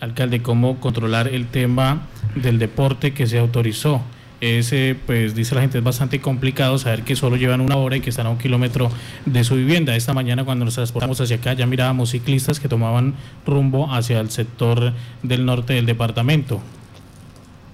Alcalde, 0.00 0.42
¿cómo 0.42 0.80
controlar 0.80 1.28
el 1.28 1.46
tema 1.46 2.02
del 2.34 2.58
deporte 2.58 3.12
que 3.12 3.26
se 3.26 3.38
autorizó? 3.38 4.02
Ese, 4.40 4.96
pues 5.04 5.34
dice 5.34 5.56
la 5.56 5.62
gente, 5.62 5.78
es 5.78 5.84
bastante 5.84 6.20
complicado 6.20 6.78
saber 6.78 7.02
que 7.02 7.16
solo 7.16 7.34
llevan 7.34 7.60
una 7.60 7.76
hora 7.76 7.96
y 7.96 8.00
que 8.00 8.10
están 8.10 8.26
a 8.26 8.30
un 8.30 8.38
kilómetro 8.38 8.88
de 9.26 9.42
su 9.42 9.56
vivienda. 9.56 9.96
Esta 9.96 10.14
mañana 10.14 10.44
cuando 10.44 10.64
nos 10.64 10.74
transportamos 10.76 11.20
hacia 11.20 11.36
acá 11.36 11.54
ya 11.54 11.66
mirábamos 11.66 12.10
ciclistas 12.10 12.60
que 12.60 12.68
tomaban 12.68 13.14
rumbo 13.44 13.92
hacia 13.92 14.20
el 14.20 14.30
sector 14.30 14.92
del 15.24 15.44
norte 15.44 15.72
del 15.72 15.86
departamento. 15.86 16.62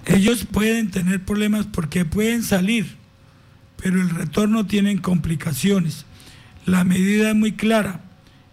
Ellos 0.05 0.45
pueden 0.45 0.91
tener 0.91 1.23
problemas 1.23 1.65
porque 1.65 2.05
pueden 2.05 2.43
salir, 2.43 2.95
pero 3.81 3.99
el 3.99 4.09
retorno 4.09 4.65
tienen 4.65 4.99
complicaciones. 4.99 6.05
La 6.65 6.83
medida 6.83 7.29
es 7.29 7.35
muy 7.35 7.53
clara. 7.53 8.01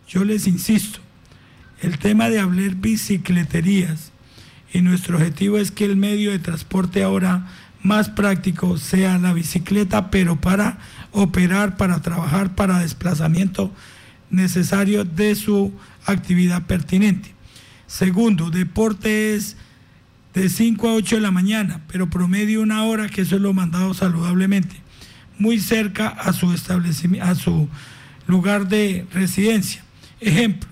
Yo 0.09 0.25
les 0.25 0.47
insisto, 0.47 1.00
el 1.80 1.99
tema 1.99 2.30
de 2.30 2.40
hablar 2.40 2.76
bicicleterías 2.76 4.12
y 4.73 4.80
nuestro 4.80 5.16
objetivo 5.16 5.59
es 5.59 5.71
que 5.71 5.85
el 5.85 5.97
medio 5.97 6.30
de 6.30 6.38
transporte 6.38 7.02
ahora 7.02 7.47
más 7.82 8.09
práctico 8.09 8.78
sea 8.78 9.18
la 9.18 9.32
bicicleta, 9.32 10.11
pero 10.11 10.40
para 10.40 10.78
operar, 11.11 11.76
para 11.76 12.00
trabajar, 12.00 12.54
para 12.54 12.78
desplazamiento 12.78 13.73
necesario 14.30 15.04
de 15.04 15.35
su 15.35 15.73
actividad 16.06 16.62
pertinente. 16.66 17.35
Segundo, 17.87 18.50
deporte 18.50 19.35
es 19.35 19.56
de 20.34 20.48
5 20.48 20.88
a 20.88 20.94
8 20.94 21.16
de 21.16 21.22
la 21.22 21.30
mañana, 21.30 21.82
pero 21.88 22.08
promedio 22.08 22.62
una 22.62 22.84
hora, 22.84 23.08
que 23.08 23.22
eso 23.22 23.36
es 23.36 23.42
lo 23.42 23.52
mandado 23.52 23.92
saludablemente, 23.94 24.76
muy 25.38 25.60
cerca 25.60 26.08
a 26.08 26.32
su 26.32 26.52
establecimiento, 26.52 27.28
a 27.28 27.34
su 27.34 27.68
lugar 28.26 28.68
de 28.68 29.06
residencia. 29.12 29.82
Ejemplo, 30.20 30.68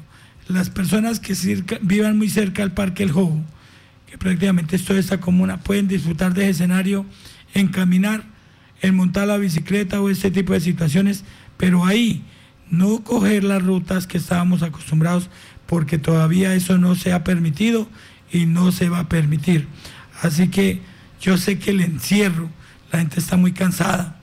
las 0.49 0.71
personas 0.71 1.21
que 1.21 1.35
vivan 1.83 2.19
muy 2.19 2.29
cerca 2.29 2.63
al 2.63 2.73
Parque 2.73 3.03
El 3.03 3.13
Jobo, 3.13 3.43
que 4.11 4.19
prácticamente 4.19 4.77
es 4.77 4.85
toda 4.85 4.99
esta 4.99 5.21
comuna, 5.21 5.59
pueden 5.59 5.89
disfrutar 5.89 6.35
de 6.35 6.43
ese 6.43 6.51
escenario 6.51 7.05
en 7.55 7.69
caminar, 7.69 8.25
en 8.83 8.97
montar 8.97 9.29
la 9.29 9.37
bicicleta 9.37 10.01
o 10.01 10.09
este 10.09 10.31
tipo 10.31 10.53
de 10.53 10.61
situaciones, 10.61 11.25
pero 11.57 11.85
ahí 11.85 12.23
no 12.71 13.03
coger 13.05 13.45
las 13.45 13.63
rutas 13.63 14.07
que 14.07 14.19
estábamos 14.19 14.63
acostumbrados, 14.63 15.29
porque 15.67 15.99
todavía 15.99 16.55
eso 16.55 16.79
no 16.79 16.95
se 16.95 17.13
ha 17.13 17.23
permitido 17.23 17.89
y 18.33 18.47
no 18.47 18.73
se 18.73 18.89
va 18.89 19.01
a 19.01 19.09
permitir. 19.09 19.67
Así 20.23 20.49
que 20.49 20.81
yo 21.21 21.37
sé 21.37 21.59
que 21.59 21.71
el 21.71 21.81
encierro, 21.81 22.49
la 22.93 22.99
gente 22.99 23.21
está 23.21 23.37
muy 23.37 23.53
cansada, 23.53 24.21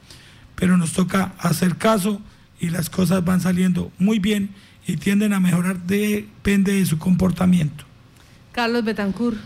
pero 0.56 0.78
nos 0.78 0.94
toca 0.94 1.34
hacer 1.40 1.78
caso 1.78 2.22
y 2.60 2.70
las 2.70 2.90
cosas 2.90 3.24
van 3.24 3.42
saliendo 3.42 3.92
muy 4.00 4.20
bien 4.20 4.50
y 4.88 4.98
tienden 4.98 5.34
a 5.34 5.40
mejorar, 5.40 5.78
depende 5.84 6.74
de 6.74 6.86
su 6.86 6.98
comportamiento. 6.98 7.84
Carlos 8.52 8.84
Betancourt. 8.84 9.38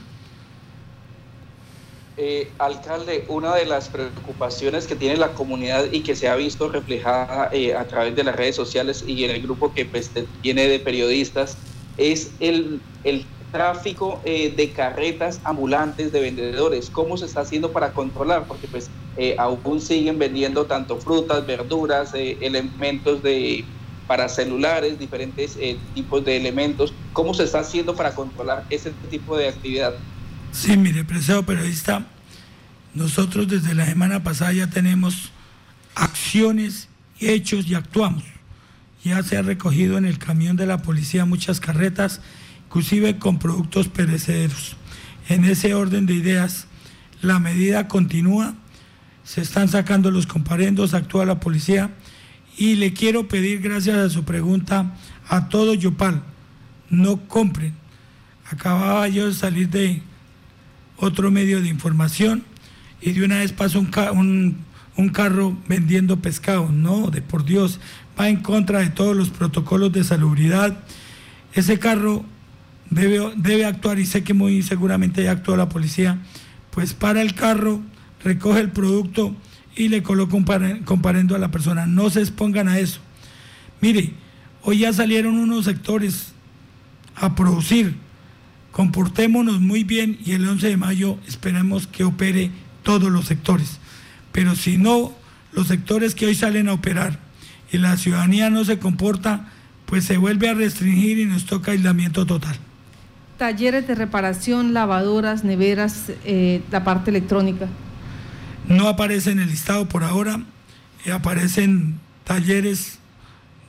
Eh, 2.18 2.52
alcalde, 2.60 3.26
una 3.30 3.56
de 3.56 3.66
las 3.66 3.90
preocupaciones 3.90 4.86
que 4.86 4.96
tiene 4.96 5.18
la 5.18 5.34
comunidad 5.34 5.92
y 5.92 6.02
que 6.02 6.16
se 6.16 6.30
ha 6.30 6.36
visto 6.36 6.70
reflejada 6.70 7.50
eh, 7.52 7.74
a 7.74 7.88
través 7.88 8.16
de 8.16 8.24
las 8.24 8.36
redes 8.36 8.56
sociales 8.56 9.04
y 9.08 9.24
en 9.24 9.32
el 9.32 9.42
grupo 9.42 9.74
que 9.74 9.86
pues, 9.86 10.12
tiene 10.42 10.68
de 10.68 10.80
periodistas 10.80 11.58
es 11.98 12.32
el, 12.40 12.80
el 13.04 13.26
tráfico 13.52 14.22
eh, 14.26 14.54
de 14.56 14.72
carretas 14.72 15.42
ambulantes 15.44 16.12
de 16.12 16.22
vendedores, 16.22 16.90
¿cómo 16.90 17.18
se 17.18 17.26
está 17.26 17.42
haciendo 17.42 17.72
para 17.72 17.92
controlar? 17.92 18.46
Porque 18.48 18.68
pues 18.68 18.90
eh, 19.18 19.36
aún 19.38 19.82
siguen 19.82 20.18
vendiendo 20.18 20.66
tanto 20.66 20.98
frutas, 20.98 21.46
verduras, 21.46 22.14
eh, 22.14 22.38
elementos 22.42 23.22
de 23.22 23.66
para 24.08 24.28
celulares, 24.28 25.00
diferentes 25.00 25.58
tipos 25.94 26.26
de 26.26 26.36
elementos. 26.36 26.94
¿Cómo 27.14 27.34
se 27.34 27.46
está 27.46 27.60
haciendo 27.60 27.96
para 27.96 28.14
controlar 28.14 28.66
ese 28.70 28.92
tipo 29.10 29.38
de 29.38 29.48
actividad? 29.48 29.94
Sí, 30.52 30.76
mire, 30.76 31.06
preciado 31.06 31.44
periodista, 31.44 32.06
nosotros 32.94 33.48
desde 33.48 33.74
la 33.74 33.86
semana 33.86 34.22
pasada 34.22 34.52
ya 34.52 34.70
tenemos 34.70 35.32
acciones, 35.96 36.90
hechos 37.22 37.66
y 37.68 37.76
actuamos. 37.76 38.24
Ya 39.02 39.24
se 39.24 39.38
ha 39.38 39.44
recogido 39.44 39.98
en 39.98 40.04
el 40.04 40.18
camión 40.18 40.58
de 40.58 40.66
la 40.66 40.80
policía 40.82 41.24
muchas 41.24 41.62
carretas 41.62 42.20
inclusive 42.72 43.20
con 43.20 43.38
productos 43.38 43.90
perecederos. 43.90 44.78
En 45.28 45.44
ese 45.44 45.74
orden 45.74 46.06
de 46.06 46.14
ideas, 46.14 46.68
la 47.22 47.38
medida 47.38 47.90
continúa, 47.90 48.56
se 49.26 49.42
están 49.42 49.68
sacando 49.68 50.10
los 50.10 50.26
comparendos, 50.26 50.94
actúa 50.94 51.26
la 51.26 51.42
policía 51.42 51.92
y 52.58 52.76
le 52.76 52.94
quiero 52.94 53.28
pedir, 53.28 53.60
gracias 53.60 53.98
a 53.98 54.10
su 54.10 54.24
pregunta, 54.24 54.96
a 55.28 55.50
todo 55.50 55.74
Yopal, 55.74 56.24
no 56.90 57.28
compren. 57.28 57.74
Acababa 58.50 59.06
yo 59.10 59.28
de 59.28 59.34
salir 59.34 59.70
de 59.70 60.02
otro 60.96 61.30
medio 61.30 61.62
de 61.62 61.68
información 61.68 62.42
y 63.02 63.12
de 63.12 63.26
una 63.26 63.40
vez 63.40 63.52
pasó 63.52 63.82
un, 63.82 64.58
un 64.96 65.10
carro 65.10 65.58
vendiendo 65.68 66.22
pescado. 66.22 66.70
No, 66.72 67.12
de 67.12 67.22
por 67.22 67.44
Dios, 67.44 67.82
va 68.18 68.30
en 68.30 68.38
contra 68.38 68.80
de 68.80 68.92
todos 68.92 69.14
los 69.14 69.30
protocolos 69.30 69.92
de 69.92 70.06
salubridad. 70.06 70.86
Ese 71.54 71.78
carro 71.78 72.24
debe, 72.92 73.66
actuar 73.66 74.00
y 74.00 74.06
sé 74.06 74.24
que 74.24 74.34
muy 74.34 74.62
seguramente 74.62 75.24
ya 75.24 75.32
actuó 75.32 75.56
la 75.56 75.70
policía, 75.70 76.20
pues 76.70 76.94
para 76.94 77.22
el 77.22 77.34
carro, 77.34 77.82
recoge 78.24 78.60
el 78.60 78.70
producto 78.70 79.36
y 79.76 79.88
le 79.88 80.04
coloca 80.04 80.36
un 80.36 80.46
comparendo 80.84 81.36
a 81.36 81.40
la 81.40 81.52
persona. 81.52 81.88
No 81.88 82.10
se 82.10 82.20
expongan 82.20 82.68
a 82.68 82.78
eso. 82.78 83.00
Mire, 83.80 84.14
hoy 84.62 84.80
ya 84.80 84.94
salieron 84.94 85.38
unos 85.38 85.66
sectores 85.66 86.34
a 87.16 87.36
producir. 87.36 87.96
Comportémonos 88.72 89.60
muy 89.60 89.84
bien 89.84 90.20
y 90.24 90.34
el 90.34 90.48
11 90.48 90.68
de 90.68 90.78
mayo 90.78 91.18
esperemos 91.28 91.88
que 91.88 92.04
opere 92.04 92.52
todos 92.84 93.12
los 93.12 93.26
sectores. 93.26 93.80
Pero 94.32 94.56
si 94.56 94.78
no, 94.78 95.14
los 95.54 95.68
sectores 95.68 96.16
que 96.16 96.26
hoy 96.26 96.36
salen 96.36 96.70
a 96.70 96.74
operar 96.74 97.20
y 97.72 97.78
la 97.78 97.98
ciudadanía 97.98 98.50
no 98.50 98.64
se 98.64 98.80
comporta, 98.80 99.50
pues 99.86 100.06
se 100.06 100.18
vuelve 100.18 100.50
a 100.50 100.54
restringir 100.54 101.20
y 101.20 101.26
nos 101.26 101.46
toca 101.46 101.72
aislamiento 101.72 102.26
total 102.26 102.58
talleres 103.42 103.88
de 103.88 103.96
reparación, 103.96 104.72
lavadoras, 104.72 105.44
neveras, 105.44 106.12
eh, 106.26 106.62
la 106.70 106.84
parte 106.84 107.10
electrónica? 107.10 107.68
No 108.68 108.88
aparece 108.88 109.32
en 109.32 109.40
el 109.40 109.50
listado 109.50 109.90
por 109.90 110.04
ahora, 110.04 110.44
eh, 111.06 111.12
aparecen 111.12 112.00
talleres 112.24 113.00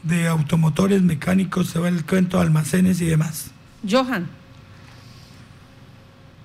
de 0.02 0.28
automotores 0.28 1.00
mecánicos, 1.00 1.70
se 1.70 1.78
va 1.78 1.88
el 1.88 2.04
cuento, 2.04 2.38
almacenes 2.38 3.00
y 3.00 3.06
demás. 3.06 3.50
Johan. 3.90 4.28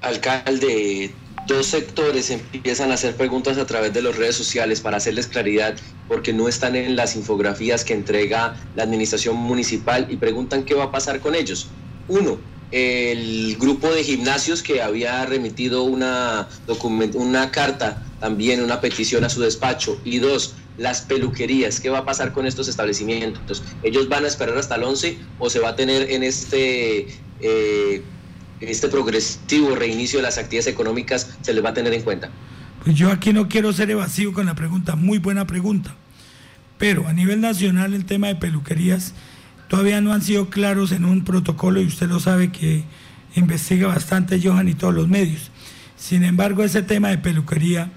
Alcalde, 0.04 1.14
dos 1.48 1.68
sectores 1.68 2.30
empiezan 2.30 2.92
a 2.92 2.94
hacer 2.94 3.14
preguntas 3.18 3.58
a 3.58 3.66
través 3.66 3.92
de 3.92 4.04
las 4.04 4.16
redes 4.16 4.38
sociales 4.38 4.80
para 4.80 4.96
hacerles 4.96 5.28
claridad 5.28 5.76
porque 6.08 6.32
no 6.32 6.48
están 6.48 6.78
en 6.78 6.96
las 6.96 7.18
infografías 7.18 7.84
que 7.84 7.94
entrega 7.94 8.56
la 8.78 8.84
administración 8.84 9.36
municipal 9.36 10.08
y 10.10 10.16
preguntan 10.16 10.64
qué 10.64 10.76
va 10.76 10.86
a 10.86 10.92
pasar 10.92 11.20
con 11.20 11.36
ellos. 11.36 11.68
Uno, 12.08 12.38
el 12.72 13.56
grupo 13.58 13.90
de 13.94 14.04
gimnasios 14.04 14.62
que 14.62 14.82
había 14.82 15.26
remitido 15.26 15.84
una, 15.84 16.48
una 17.14 17.52
carta, 17.52 18.04
también 18.20 18.62
una 18.64 18.82
petición 18.82 19.24
a 19.24 19.30
su 19.30 19.42
despacho. 19.42 20.00
Y 20.04 20.20
dos, 20.20 20.56
las 20.78 21.02
peluquerías. 21.02 21.80
¿Qué 21.80 21.90
va 21.90 22.00
a 22.00 22.06
pasar 22.06 22.34
con 22.34 22.46
estos 22.46 22.68
establecimientos? 22.68 23.64
¿Ellos 23.84 24.10
van 24.10 24.26
a 24.26 24.28
esperar 24.28 24.58
hasta 24.58 24.76
el 24.76 24.84
11 24.84 25.18
o 25.40 25.50
se 25.50 25.60
va 25.60 25.70
a 25.70 25.76
tener 25.76 26.12
en 26.12 26.24
este, 26.24 27.08
eh, 27.42 28.02
este 28.60 28.88
progresivo 28.90 29.76
reinicio 29.76 30.20
de 30.20 30.24
las 30.24 30.38
actividades 30.38 30.68
económicas, 30.68 31.38
se 31.42 31.54
les 31.54 31.64
va 31.64 31.70
a 31.70 31.74
tener 31.74 31.94
en 31.94 32.02
cuenta? 32.02 32.30
Pues 32.84 32.96
yo 32.96 33.12
aquí 33.12 33.34
no 33.34 33.48
quiero 33.48 33.74
ser 33.74 33.90
evasivo 33.92 34.34
con 34.34 34.46
la 34.46 34.56
pregunta, 34.56 34.96
muy 34.96 35.18
buena 35.18 35.48
pregunta. 35.48 35.96
Pero 36.78 37.08
a 37.08 37.14
nivel 37.14 37.42
nacional 37.42 37.94
el 37.94 38.06
tema 38.06 38.28
de 38.28 38.36
peluquerías 38.36 39.14
todavía 39.68 40.02
no 40.02 40.14
han 40.14 40.22
sido 40.22 40.50
claros 40.50 40.92
en 40.92 41.06
un 41.06 41.24
protocolo 41.24 41.82
y 41.82 41.86
usted 41.86 42.08
lo 42.08 42.20
sabe 42.20 42.52
que 42.52 42.84
investiga 43.36 43.88
bastante 43.88 44.42
Johan 44.42 44.68
y 44.68 44.74
todos 44.74 44.94
los 44.94 45.08
medios. 45.08 45.52
Sin 45.98 46.24
embargo, 46.24 46.64
ese 46.64 46.82
tema 46.82 47.10
de 47.10 47.18
peluquería 47.18 47.92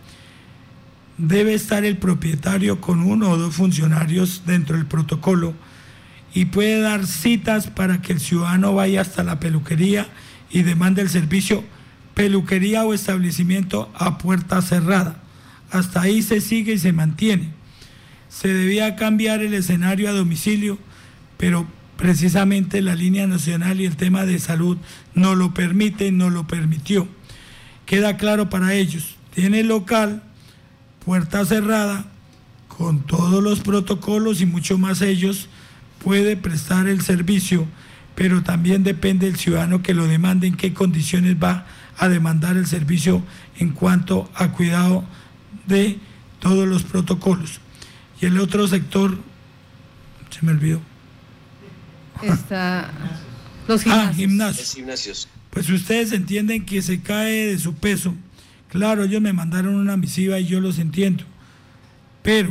debe 1.18 1.54
estar 1.54 1.84
el 1.84 1.98
propietario 1.98 2.80
con 2.80 3.00
uno 3.00 3.30
o 3.30 3.36
dos 3.36 3.54
funcionarios 3.54 4.42
dentro 4.46 4.76
del 4.76 4.86
protocolo 4.86 5.54
y 6.32 6.46
puede 6.46 6.80
dar 6.80 7.06
citas 7.06 7.66
para 7.66 8.00
que 8.00 8.12
el 8.12 8.20
ciudadano 8.20 8.74
vaya 8.74 9.00
hasta 9.00 9.22
la 9.22 9.40
peluquería 9.40 10.08
y 10.50 10.62
demande 10.62 11.02
el 11.02 11.10
servicio 11.10 11.64
peluquería 12.14 12.84
o 12.84 12.94
establecimiento 12.94 13.90
a 13.94 14.18
puerta 14.18 14.62
cerrada. 14.62 15.22
Hasta 15.70 16.02
ahí 16.02 16.22
se 16.22 16.40
sigue 16.40 16.74
y 16.74 16.78
se 16.78 16.92
mantiene. 16.92 17.50
Se 18.28 18.48
debía 18.48 18.96
cambiar 18.96 19.42
el 19.42 19.54
escenario 19.54 20.08
a 20.08 20.12
domicilio 20.12 20.78
pero 21.40 21.66
precisamente 21.96 22.82
la 22.82 22.94
línea 22.94 23.26
nacional 23.26 23.80
y 23.80 23.86
el 23.86 23.96
tema 23.96 24.26
de 24.26 24.38
salud 24.38 24.76
no 25.14 25.34
lo 25.34 25.54
permite, 25.54 26.12
no 26.12 26.28
lo 26.28 26.46
permitió. 26.46 27.08
Queda 27.86 28.18
claro 28.18 28.50
para 28.50 28.74
ellos, 28.74 29.16
tiene 29.34 29.64
local, 29.64 30.22
puerta 31.02 31.42
cerrada, 31.46 32.04
con 32.68 33.00
todos 33.00 33.42
los 33.42 33.60
protocolos 33.60 34.42
y 34.42 34.46
mucho 34.46 34.76
más 34.76 35.00
ellos, 35.00 35.48
puede 36.04 36.36
prestar 36.36 36.88
el 36.88 37.00
servicio, 37.00 37.66
pero 38.14 38.42
también 38.42 38.84
depende 38.84 39.24
del 39.24 39.36
ciudadano 39.36 39.82
que 39.82 39.94
lo 39.94 40.06
demande, 40.06 40.46
en 40.46 40.56
qué 40.56 40.74
condiciones 40.74 41.36
va 41.42 41.66
a 41.96 42.08
demandar 42.10 42.58
el 42.58 42.66
servicio 42.66 43.22
en 43.56 43.70
cuanto 43.70 44.30
a 44.34 44.52
cuidado 44.52 45.04
de 45.66 45.98
todos 46.38 46.68
los 46.68 46.82
protocolos. 46.82 47.60
Y 48.20 48.26
el 48.26 48.38
otro 48.38 48.68
sector, 48.68 49.16
se 50.28 50.44
me 50.44 50.52
olvidó 50.52 50.89
está 52.22 52.90
los 53.70 53.86
ah, 53.86 54.12
gimnasios. 54.14 55.28
Pues 55.50 55.68
ustedes 55.68 56.12
entienden 56.12 56.64
que 56.64 56.82
se 56.82 57.00
cae 57.00 57.46
de 57.46 57.58
su 57.58 57.74
peso. 57.74 58.14
Claro, 58.68 59.04
ellos 59.04 59.20
me 59.20 59.32
mandaron 59.32 59.74
una 59.74 59.96
misiva 59.96 60.38
y 60.38 60.46
yo 60.46 60.60
los 60.60 60.78
entiendo. 60.78 61.24
Pero 62.22 62.50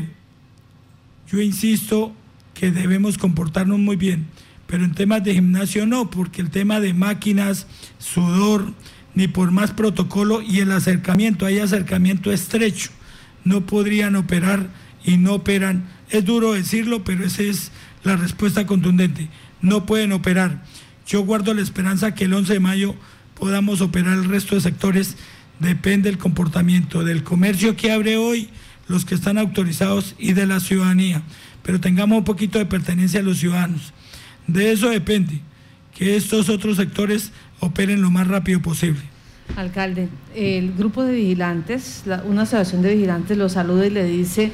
yo 1.32 1.41
insisto 1.41 2.13
que 2.53 2.71
debemos 2.71 3.17
comportarnos 3.17 3.79
muy 3.79 3.95
bien. 3.95 4.27
Pero 4.67 4.84
en 4.84 4.93
temas 4.93 5.23
de 5.23 5.34
gimnasio 5.34 5.86
no, 5.86 6.10
porque 6.10 6.41
el 6.41 6.51
tema 6.51 6.79
de 6.79 6.93
máquinas, 6.93 7.67
sudor, 7.97 8.73
ni 9.15 9.27
por 9.27 9.51
más 9.51 9.71
protocolo 9.71 10.41
y 10.41 10.60
el 10.60 10.71
acercamiento, 10.71 11.45
hay 11.45 11.60
acercamiento 11.60 12.32
estrecho. 12.32 12.91
No 13.43 13.65
podrían 13.65 14.15
operar 14.15 14.69
y 15.03 15.17
no 15.17 15.36
operan. 15.36 15.89
Es 16.10 16.25
duro 16.25 16.53
decirlo, 16.53 17.03
pero 17.03 17.25
esa 17.25 17.43
es 17.43 17.71
la 18.03 18.15
respuesta 18.15 18.65
contundente 18.65 19.29
no 19.62 19.86
pueden 19.86 20.12
operar. 20.12 20.63
Yo 21.08 21.24
guardo 21.24 21.54
la 21.54 21.62
esperanza 21.62 22.13
que 22.13 22.26
el 22.26 22.34
11 22.34 22.54
de 22.54 22.60
mayo 22.60 22.95
podamos 23.34 23.82
operar 23.82 24.13
el 24.13 24.26
resto 24.26 24.56
de 24.56 24.62
sectores. 24.62 25.15
Depende 25.60 26.10
del 26.10 26.19
comportamiento 26.19 27.04
del 27.04 27.24
comercio 27.24 27.76
que 27.76 27.91
abre 27.91 28.17
hoy, 28.17 28.50
los 28.88 29.06
que 29.06 29.15
están 29.15 29.38
autorizados 29.38 30.15
y 30.17 30.34
de 30.34 30.45
la 30.45 30.60
ciudadanía. 30.60 31.24
Pero 31.63 31.80
tengamos 31.80 32.19
un 32.19 32.24
poquito 32.24 32.60
de 32.60 32.65
pertenencia 32.65 33.19
a 33.19 33.24
los 33.24 33.39
ciudadanos. 33.39 33.93
De 34.48 34.72
eso 34.72 34.89
depende, 34.89 35.41
que 35.95 36.15
estos 36.15 36.50
otros 36.50 36.78
sectores 36.78 37.32
operen 37.60 38.02
lo 38.02 38.10
más 38.10 38.28
rápido 38.28 38.62
posible. 38.62 39.02
Alcalde, 39.56 40.10
el 40.36 40.74
grupo 40.74 41.04
de 41.04 41.13
vigilantes, 41.13 42.04
una 42.26 42.43
asociación 42.43 42.82
de 42.82 42.93
vigilantes 42.93 43.38
lo 43.38 43.50
saluda 43.50 43.86
y 43.86 43.89
le 43.89 44.06
dice 44.06 44.52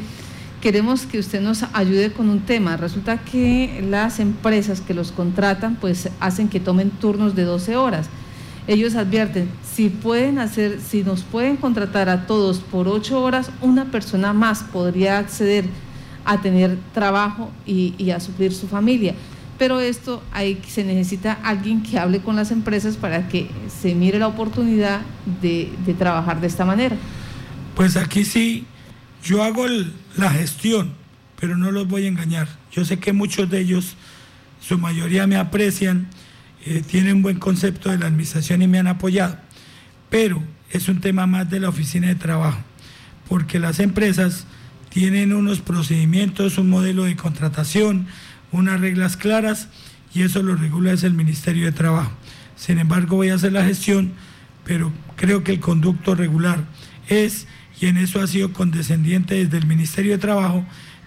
queremos 0.62 1.06
que 1.06 1.20
usted 1.20 1.41
nos 1.41 1.63
ayude 1.74 2.12
con 2.12 2.30
un 2.30 2.41
tema. 2.41 2.78
Resulta 2.78 3.18
que 3.18 3.86
las 3.88 4.20
empresas 4.20 4.82
que 4.82 4.94
los 4.94 5.12
contratan 5.12 5.76
pues 5.76 6.10
hacen 6.20 6.50
que 6.50 6.60
tomen 6.60 6.89
turnos 6.89 7.36
de 7.36 7.44
12 7.44 7.76
horas. 7.76 8.08
Ellos 8.68 8.96
advierten, 8.96 9.50
si 9.63 9.89
pueden 9.89 10.39
hacer, 10.39 10.80
si 10.82 11.04
nos 11.04 11.22
pueden 11.22 11.56
contratar 11.56 12.10
a 12.10 12.26
todos 12.26 12.60
por 12.60 12.88
8 12.88 13.22
horas, 13.22 13.52
una 13.62 13.86
persona 13.86 14.34
más 14.34 14.63
podría 14.63 15.20
acceder 15.20 15.65
a 16.26 16.41
tener 16.41 16.78
trabajo 16.94 17.52
y, 17.68 18.10
a 18.10 18.20
suplir 18.20 18.52
su 18.52 18.68
familia. 18.68 19.13
Pero 19.60 19.80
esto 19.80 20.24
ahí 20.34 20.60
se 20.68 20.84
necesita 20.84 21.38
alguien 21.44 21.84
que 21.84 22.00
hable 22.00 22.20
con 22.22 22.36
las 22.36 22.50
empresas 22.50 22.98
para 22.98 23.28
que 23.28 23.50
se 23.70 23.94
mire 23.94 24.18
la 24.18 24.28
oportunidad 24.28 25.02
de, 25.41 25.72
de 25.86 25.94
trabajar 25.94 26.41
de 26.41 26.48
esta 26.48 26.65
manera. 26.65 26.98
Pues 27.76 27.96
aquí 27.96 28.26
sí 28.26 28.65
yo 29.26 29.44
hago 29.44 29.66
la 30.16 30.30
gestión, 30.30 30.94
pero 31.40 31.58
no 31.58 31.72
los 31.72 31.88
voy 31.88 32.06
a 32.06 32.08
engañar. 32.08 32.48
Yo 32.72 32.86
sé 32.86 33.00
que 33.00 33.12
muchos 33.12 33.50
de 33.50 33.60
ellos, 33.60 33.96
su 34.62 34.78
mayoría 34.78 35.28
me 35.28 35.36
aprecian 35.36 36.08
eh, 36.66 36.82
tienen 36.86 37.22
buen 37.22 37.40
concepto 37.40 37.90
de 37.90 37.98
la 37.98 38.08
administración 38.08 38.62
y 38.62 38.68
me 38.68 38.80
han 38.80 38.88
apoyado, 38.88 39.38
pero 40.10 40.42
es 40.72 40.88
un 40.88 41.02
tema 41.02 41.28
más 41.28 41.50
de 41.50 41.60
la 41.60 41.70
oficina 41.70 42.08
de 42.08 42.16
trabajo, 42.16 42.60
porque 43.28 43.60
las 43.60 43.80
empresas 43.80 44.46
tienen 44.90 45.34
unos 45.34 45.60
procedimientos, 45.60 46.58
un 46.58 46.70
modelo 46.70 47.04
de 47.04 47.16
contratación, 47.16 48.08
unas 48.52 48.80
reglas 48.80 49.18
claras 49.18 49.68
y 50.14 50.22
eso 50.22 50.42
lo 50.42 50.56
regula 50.56 50.94
es 50.94 51.04
el 51.04 51.14
Ministerio 51.14 51.66
de 51.66 51.72
Trabajo. 51.72 52.12
Sin 52.56 52.80
embargo, 52.80 53.18
voy 53.18 53.30
a 53.30 53.36
hacer 53.36 53.52
la 53.52 53.66
gestión, 53.66 54.14
pero 54.64 54.92
creo 55.18 55.44
que 55.44 55.52
el 55.52 55.60
conducto 55.60 56.16
regular 56.16 56.64
es, 57.10 57.48
y 57.80 57.88
en 57.88 57.98
eso 57.98 58.22
ha 58.22 58.28
sido 58.28 58.54
condescendiente 58.54 59.36
desde 59.36 59.58
el 59.58 59.66
Ministerio 59.66 60.14
de 60.14 60.18
Trabajo, 60.18 60.64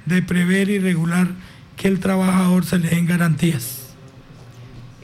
de 0.06 0.22
prever 0.22 0.68
y 0.68 0.78
regular 0.78 1.28
que 1.76 1.88
el 1.88 2.00
trabajador 2.00 2.64
se 2.64 2.78
le 2.78 2.90
den 2.90 3.06
garantías. 3.06 3.94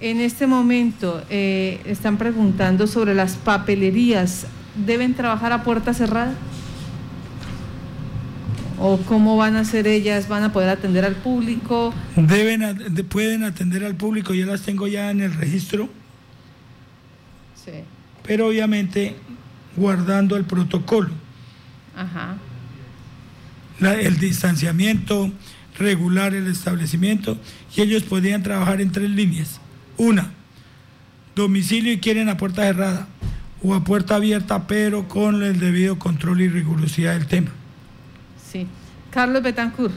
En 0.00 0.20
este 0.20 0.46
momento 0.46 1.24
eh, 1.31 1.81
están 1.87 2.18
preguntando 2.18 2.87
sobre 2.87 3.14
las 3.14 3.37
papelerías. 3.37 4.46
¿Deben 4.87 5.14
trabajar 5.14 5.53
a 5.53 5.62
puerta 5.62 5.94
cerrada? 5.94 6.35
¿O 8.79 8.98
cómo 8.98 9.37
van 9.37 9.57
a 9.57 9.64
ser 9.64 9.87
ellas? 9.87 10.29
¿Van 10.29 10.42
a 10.42 10.53
poder 10.53 10.68
atender 10.68 11.05
al 11.05 11.14
público? 11.14 11.94
Deben, 12.16 13.07
pueden 13.09 13.44
atender 13.44 13.85
al 13.85 13.94
público, 13.94 14.35
yo 14.35 14.46
las 14.46 14.62
tengo 14.62 14.88
ya 14.88 15.11
en 15.11 15.20
el 15.20 15.33
registro. 15.33 15.88
Sí. 17.64 17.72
Pero 18.24 18.48
obviamente 18.48 19.16
guardando 19.77 20.37
el 20.37 20.44
protocolo. 20.44 21.23
Ajá. 21.96 22.37
el 23.80 24.18
distanciamiento, 24.18 25.30
regular 25.78 26.35
el 26.35 26.46
establecimiento 26.46 27.38
y 27.76 27.83
ellos 27.83 28.04
podrían 28.04 28.42
trabajar 28.42 28.80
en 28.80 28.92
tres 28.92 29.11
líneas. 29.11 29.61
Una, 29.96 30.30
domicilio 31.35 31.92
y 31.92 31.98
quieren 31.98 32.28
a 32.28 32.37
puerta 32.37 32.62
cerrada 32.62 33.09
o 33.62 33.74
a 33.74 33.83
puerta 33.83 34.16
abierta, 34.16 34.66
pero 34.66 35.09
con 35.09 35.42
el 35.42 35.59
debido 35.59 35.98
control 35.98 36.42
y 36.42 36.48
rigurosidad 36.48 37.14
del 37.14 37.26
tema. 37.26 37.50
Sí. 38.50 38.66
Carlos 39.11 39.42
Betancourt. 39.42 39.94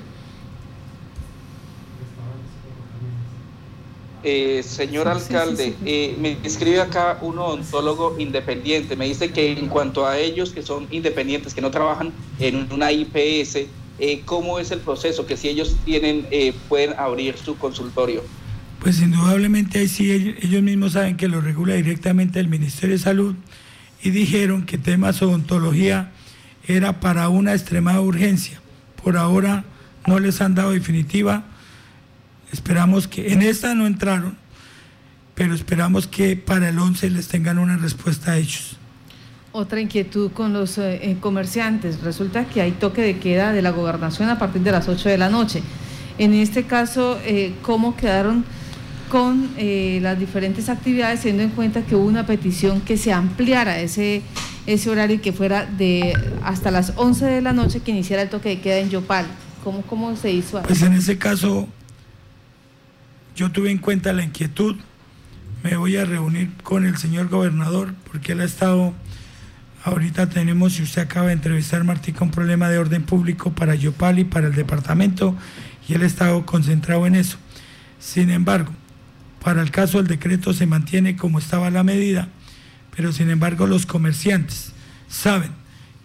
Eh, 4.23 4.63
señor 4.63 5.07
alcalde, 5.07 5.75
eh, 5.85 6.15
me 6.19 6.37
escribe 6.43 6.81
acá 6.81 7.19
un 7.21 7.37
odontólogo 7.37 8.15
independiente. 8.19 8.95
Me 8.95 9.05
dice 9.05 9.31
que 9.31 9.51
en 9.51 9.67
cuanto 9.67 10.07
a 10.07 10.17
ellos 10.17 10.51
que 10.51 10.63
son 10.63 10.87
independientes, 10.91 11.53
que 11.53 11.61
no 11.61 11.71
trabajan 11.71 12.11
en 12.39 12.67
una 12.71 12.91
IPS, 12.91 13.67
eh, 13.99 14.21
¿cómo 14.25 14.59
es 14.59 14.71
el 14.71 14.79
proceso? 14.79 15.25
Que 15.25 15.37
si 15.37 15.49
ellos 15.49 15.75
tienen, 15.85 16.25
pueden 16.67 16.93
abrir 16.97 17.37
su 17.37 17.57
consultorio. 17.57 18.23
Pues 18.79 19.01
indudablemente 19.01 19.79
ahí 19.79 19.87
sí 19.87 20.11
ellos 20.41 20.61
mismos 20.61 20.93
saben 20.93 21.17
que 21.17 21.27
lo 21.27 21.41
regula 21.41 21.75
directamente 21.75 22.39
el 22.39 22.47
Ministerio 22.47 22.95
de 22.95 23.01
Salud 23.01 23.35
y 24.03 24.11
dijeron 24.11 24.65
que 24.65 24.77
temas 24.77 25.21
odontología 25.21 26.11
era 26.67 26.99
para 26.99 27.29
una 27.29 27.53
extremada 27.53 28.01
urgencia. 28.01 28.61
Por 29.03 29.17
ahora 29.17 29.63
no 30.05 30.19
les 30.19 30.41
han 30.41 30.55
dado 30.55 30.71
definitiva. 30.71 31.45
Esperamos 32.51 33.07
que 33.07 33.33
en 33.33 33.41
esta 33.41 33.75
no 33.75 33.87
entraron, 33.87 34.37
pero 35.35 35.53
esperamos 35.53 36.07
que 36.07 36.35
para 36.35 36.69
el 36.69 36.79
11 36.79 37.09
les 37.09 37.27
tengan 37.27 37.57
una 37.57 37.77
respuesta 37.77 38.31
a 38.33 38.37
ellos. 38.37 38.77
Otra 39.51 39.81
inquietud 39.81 40.31
con 40.31 40.53
los 40.53 40.77
eh, 40.77 40.99
eh, 41.01 41.17
comerciantes. 41.19 42.01
Resulta 42.01 42.45
que 42.45 42.61
hay 42.61 42.71
toque 42.71 43.01
de 43.01 43.17
queda 43.17 43.53
de 43.53 43.61
la 43.61 43.71
gobernación 43.71 44.29
a 44.29 44.37
partir 44.37 44.61
de 44.61 44.71
las 44.71 44.87
8 44.87 45.09
de 45.09 45.17
la 45.17 45.29
noche. 45.29 45.61
En 46.17 46.33
este 46.33 46.63
caso, 46.63 47.19
eh, 47.23 47.53
¿cómo 47.61 47.95
quedaron 47.95 48.45
con 49.09 49.49
eh, 49.57 49.99
las 50.01 50.19
diferentes 50.19 50.69
actividades, 50.69 51.21
teniendo 51.21 51.43
en 51.43 51.49
cuenta 51.51 51.81
que 51.81 51.95
hubo 51.95 52.05
una 52.05 52.25
petición 52.25 52.81
que 52.81 52.97
se 52.97 53.13
ampliara 53.13 53.79
ese, 53.79 54.21
ese 54.65 54.89
horario 54.89 55.17
y 55.17 55.19
que 55.19 55.31
fuera 55.31 55.65
de 55.65 56.13
hasta 56.43 56.71
las 56.71 56.93
11 56.95 57.25
de 57.25 57.41
la 57.41 57.53
noche 57.53 57.79
que 57.79 57.91
iniciara 57.91 58.23
el 58.23 58.29
toque 58.29 58.49
de 58.49 58.59
queda 58.59 58.79
en 58.79 58.89
Yopal. 58.89 59.25
¿Cómo, 59.63 59.81
cómo 59.83 60.15
se 60.15 60.31
hizo? 60.31 60.61
Pues 60.63 60.81
en 60.81 60.93
ese 60.93 61.17
caso, 61.17 61.67
yo 63.37 63.51
tuve 63.51 63.69
en 63.69 63.77
cuenta 63.77 64.13
la 64.13 64.23
inquietud, 64.23 64.75
me 65.63 65.77
voy 65.77 65.95
a 65.95 66.05
reunir 66.05 66.49
con 66.63 66.85
el 66.87 66.97
señor 66.97 67.29
gobernador, 67.29 67.93
porque 68.11 68.31
él 68.31 68.41
ha 68.41 68.45
estado, 68.45 68.95
ahorita 69.83 70.27
tenemos, 70.27 70.73
si 70.73 70.81
usted 70.81 71.03
acaba 71.03 71.27
de 71.27 71.33
entrevistar, 71.33 71.83
Martí, 71.83 72.13
con 72.13 72.29
un 72.29 72.33
problema 72.33 72.67
de 72.67 72.79
orden 72.79 73.03
público 73.03 73.51
para 73.53 73.75
Yopal 73.75 74.17
y 74.17 74.23
para 74.23 74.47
el 74.47 74.55
departamento, 74.55 75.37
y 75.87 75.93
él 75.93 76.01
ha 76.01 76.07
estado 76.07 76.47
concentrado 76.47 77.05
en 77.05 77.13
eso. 77.13 77.37
Sin 77.99 78.31
embargo, 78.31 78.71
para 79.43 79.61
el 79.61 79.69
caso 79.69 79.99
del 79.99 80.07
decreto 80.07 80.51
se 80.51 80.65
mantiene 80.65 81.15
como 81.15 81.37
estaba 81.37 81.69
la 81.69 81.83
medida, 81.83 82.29
pero 82.95 83.11
sin 83.11 83.29
embargo 83.29 83.67
los 83.67 83.85
comerciantes 83.85 84.73
saben 85.07 85.51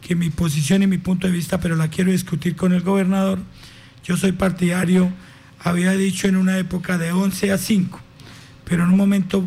que 0.02 0.16
mi 0.16 0.28
posición 0.28 0.82
y 0.82 0.86
mi 0.86 0.98
punto 0.98 1.28
de 1.28 1.32
vista, 1.32 1.60
pero 1.60 1.76
la 1.76 1.88
quiero 1.88 2.10
discutir 2.10 2.56
con 2.56 2.74
el 2.74 2.82
gobernador, 2.82 3.38
yo 4.04 4.18
soy 4.18 4.32
partidario, 4.32 5.10
había 5.62 5.92
dicho 5.92 6.28
en 6.28 6.36
una 6.36 6.58
época 6.58 6.98
de 6.98 7.12
11 7.12 7.52
a 7.52 7.58
5, 7.58 8.00
pero 8.64 8.84
en 8.84 8.90
un 8.90 8.96
momento 8.96 9.44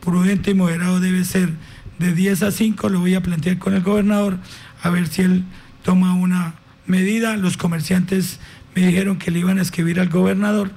prudente 0.00 0.52
y 0.52 0.54
moderado 0.54 1.00
debe 1.00 1.24
ser 1.24 1.50
de 1.98 2.14
10 2.14 2.42
a 2.44 2.50
5, 2.50 2.88
lo 2.88 3.00
voy 3.00 3.14
a 3.14 3.22
plantear 3.22 3.58
con 3.58 3.74
el 3.74 3.82
gobernador, 3.82 4.38
a 4.82 4.90
ver 4.90 5.08
si 5.08 5.22
él 5.22 5.44
toma 5.82 6.14
una 6.14 6.54
medida. 6.86 7.36
Los 7.36 7.56
comerciantes 7.56 8.38
me 8.74 8.86
dijeron 8.86 9.18
que 9.18 9.30
le 9.30 9.40
iban 9.40 9.58
a 9.58 9.62
escribir 9.62 9.98
al 9.98 10.08
gobernador 10.08 10.70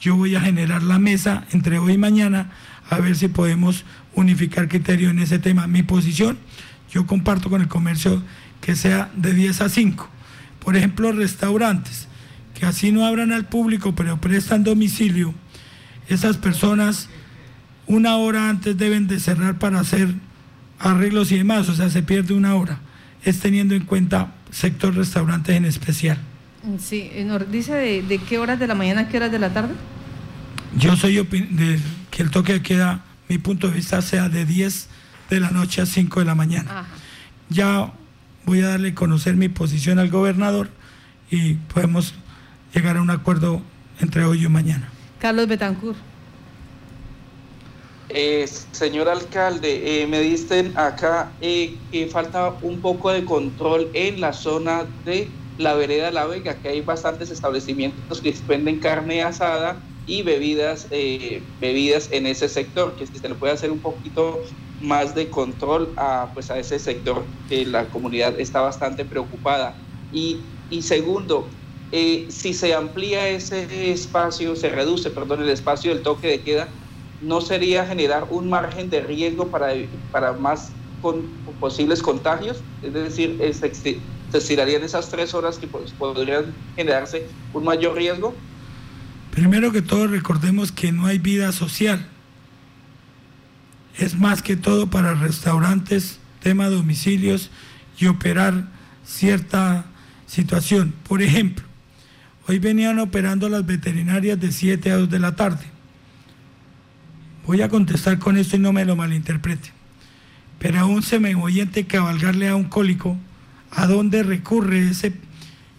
yo 0.00 0.16
voy 0.16 0.36
a 0.36 0.40
generar 0.40 0.82
la 0.82 0.98
mesa 0.98 1.44
entre 1.52 1.78
hoy 1.78 1.94
y 1.94 1.98
mañana 1.98 2.50
a 2.88 2.98
ver 2.98 3.16
si 3.16 3.28
podemos 3.28 3.84
unificar 4.14 4.68
criterio 4.68 5.10
en 5.10 5.18
ese 5.18 5.38
tema. 5.38 5.66
Mi 5.66 5.82
posición, 5.82 6.38
yo 6.90 7.06
comparto 7.06 7.50
con 7.50 7.60
el 7.60 7.68
comercio 7.68 8.22
que 8.60 8.76
sea 8.76 9.10
de 9.16 9.34
10 9.34 9.60
a 9.60 9.68
5. 9.68 10.08
Por 10.60 10.76
ejemplo, 10.76 11.12
restaurantes, 11.12 12.07
que 12.58 12.66
así 12.66 12.90
no 12.90 13.06
abran 13.06 13.32
al 13.32 13.46
público, 13.46 13.94
pero 13.94 14.20
prestan 14.20 14.64
domicilio. 14.64 15.32
Esas 16.08 16.38
personas 16.38 17.08
una 17.86 18.16
hora 18.16 18.48
antes 18.48 18.76
deben 18.76 19.06
de 19.06 19.20
cerrar 19.20 19.58
para 19.58 19.80
hacer 19.80 20.12
arreglos 20.78 21.30
y 21.32 21.38
demás, 21.38 21.68
o 21.68 21.74
sea, 21.74 21.88
se 21.88 22.02
pierde 22.02 22.34
una 22.34 22.54
hora. 22.56 22.80
Es 23.24 23.40
teniendo 23.40 23.74
en 23.74 23.84
cuenta 23.84 24.34
sector 24.50 24.94
restaurantes 24.94 25.56
en 25.56 25.64
especial. 25.64 26.18
Sí, 26.80 27.10
eh, 27.12 27.24
nos 27.24 27.50
dice 27.50 27.74
de, 27.74 28.20
qué 28.28 28.38
horas 28.38 28.58
de 28.58 28.66
la 28.66 28.74
mañana 28.74 29.02
a 29.02 29.08
qué 29.08 29.18
horas 29.18 29.30
de 29.30 29.38
la 29.38 29.52
tarde. 29.52 29.74
Yo 30.76 30.96
soy 30.96 31.14
de 31.14 31.78
que 32.10 32.22
el 32.22 32.30
toque 32.30 32.54
de 32.54 32.62
queda, 32.62 33.04
mi 33.28 33.38
punto 33.38 33.68
de 33.68 33.74
vista, 33.74 34.02
sea 34.02 34.28
de 34.28 34.44
10 34.44 34.88
de 35.30 35.40
la 35.40 35.50
noche 35.50 35.80
a 35.80 35.86
5 35.86 36.20
de 36.20 36.26
la 36.26 36.34
mañana. 36.34 36.86
Ya 37.48 37.92
voy 38.44 38.60
a 38.60 38.68
darle 38.68 38.90
a 38.90 38.94
conocer 38.94 39.36
mi 39.36 39.48
posición 39.48 39.98
al 39.98 40.10
gobernador 40.10 40.70
y 41.30 41.54
podemos 41.54 42.14
llegar 42.74 42.96
a 42.96 43.02
un 43.02 43.10
acuerdo 43.10 43.62
entre 44.00 44.24
hoy 44.24 44.44
y 44.44 44.48
mañana. 44.48 44.88
Carlos 45.18 45.48
Betancourt. 45.48 45.96
Eh, 48.10 48.48
señor 48.72 49.08
alcalde, 49.08 50.02
eh, 50.02 50.06
me 50.06 50.20
dicen 50.20 50.72
acá 50.78 51.30
que 51.40 52.08
falta 52.10 52.54
un 52.62 52.80
poco 52.80 53.10
de 53.10 53.24
control 53.24 53.90
en 53.92 54.20
la 54.20 54.32
zona 54.32 54.86
de 55.04 55.28
la 55.58 55.74
vereda 55.74 56.10
La 56.10 56.24
Vega, 56.24 56.54
que 56.54 56.68
hay 56.68 56.80
bastantes 56.80 57.30
establecimientos 57.30 58.22
que 58.22 58.34
venden 58.46 58.78
carne 58.78 59.22
asada 59.22 59.76
y 60.06 60.22
bebidas, 60.22 60.86
eh, 60.90 61.42
bebidas 61.60 62.08
en 62.10 62.26
ese 62.26 62.48
sector, 62.48 62.94
que 62.94 63.06
se 63.06 63.28
le 63.28 63.34
puede 63.34 63.52
hacer 63.52 63.70
un 63.70 63.80
poquito 63.80 64.40
más 64.80 65.14
de 65.14 65.28
control 65.28 65.92
a, 65.96 66.30
pues 66.32 66.50
a 66.50 66.58
ese 66.58 66.78
sector, 66.78 67.24
que 67.48 67.66
la 67.66 67.86
comunidad 67.86 68.40
está 68.40 68.60
bastante 68.62 69.04
preocupada. 69.04 69.74
Y, 70.12 70.38
y 70.70 70.80
segundo, 70.80 71.46
eh, 71.90 72.26
si 72.28 72.52
se 72.52 72.74
amplía 72.74 73.28
ese 73.28 73.90
espacio, 73.90 74.56
se 74.56 74.68
reduce, 74.68 75.10
perdón, 75.10 75.42
el 75.42 75.48
espacio 75.48 75.94
del 75.94 76.02
toque 76.02 76.28
de 76.28 76.40
queda, 76.40 76.68
¿no 77.22 77.40
sería 77.40 77.86
generar 77.86 78.26
un 78.30 78.50
margen 78.50 78.90
de 78.90 79.00
riesgo 79.00 79.48
para, 79.48 79.72
para 80.12 80.32
más 80.34 80.70
con, 81.00 81.22
posibles 81.58 82.02
contagios? 82.02 82.58
Es 82.82 82.92
decir, 82.92 83.38
es, 83.40 83.56
se 83.58 84.38
estirarían 84.38 84.82
esas 84.82 85.08
tres 85.08 85.32
horas 85.34 85.58
que 85.58 85.66
pues, 85.66 85.92
podrían 85.92 86.54
generarse 86.76 87.26
un 87.54 87.64
mayor 87.64 87.96
riesgo? 87.96 88.34
Primero 89.30 89.72
que 89.72 89.82
todo 89.82 90.06
recordemos 90.06 90.72
que 90.72 90.92
no 90.92 91.06
hay 91.06 91.18
vida 91.18 91.52
social. 91.52 92.06
Es 93.96 94.16
más 94.16 94.42
que 94.42 94.56
todo 94.56 94.88
para 94.88 95.14
restaurantes, 95.14 96.18
tema 96.40 96.68
domicilios 96.68 97.50
y 97.98 98.06
operar 98.06 98.68
cierta 99.04 99.86
situación. 100.26 100.94
Por 101.08 101.22
ejemplo, 101.22 101.67
hoy 102.48 102.58
venían 102.58 102.98
operando 102.98 103.50
las 103.50 103.66
veterinarias 103.66 104.40
de 104.40 104.50
7 104.52 104.90
a 104.90 104.96
2 104.96 105.10
de 105.10 105.18
la 105.18 105.36
tarde. 105.36 105.66
Voy 107.46 107.60
a 107.60 107.68
contestar 107.68 108.18
con 108.18 108.38
esto 108.38 108.56
y 108.56 108.58
no 108.58 108.72
me 108.72 108.86
lo 108.86 108.96
malinterprete. 108.96 109.70
Pero 110.58 110.80
aún 110.80 111.02
se 111.02 111.20
me 111.20 111.34
oyente 111.34 111.86
cabalgarle 111.86 112.48
a 112.48 112.56
un 112.56 112.64
cólico 112.64 113.18
a 113.70 113.86
dónde 113.86 114.22
recurre 114.22 114.88
ese 114.88 115.12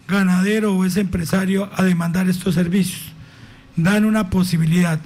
ganadero 0.07 0.75
o 0.75 0.85
ese 0.85 1.01
empresario 1.01 1.69
a 1.75 1.83
demandar 1.83 2.29
estos 2.29 2.53
servicios. 2.53 3.01
Dan 3.75 4.05
una 4.05 4.29
posibilidad. 4.29 4.99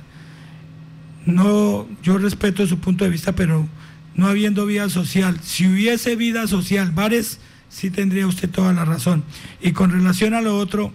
no, 1.26 1.88
yo 2.02 2.18
respeto 2.18 2.68
su 2.68 2.80
punto 2.80 3.06
de 3.06 3.10
vista, 3.10 3.34
pero 3.34 3.68
no 4.16 4.28
habiendo 4.28 4.66
vida 4.66 4.90
social, 4.90 5.40
si 5.42 5.68
hubiese 5.68 6.18
vida 6.18 6.46
social, 6.48 6.92
bares, 6.92 7.40
sí 7.70 7.90
tendría 7.90 8.28
usted 8.28 8.50
toda 8.50 8.74
la 8.74 8.84
razón. 8.84 9.24
Y 9.62 9.72
con 9.72 9.92
relación 9.92 10.34
a 10.34 10.42
lo 10.42 10.58
otro, 10.58 10.94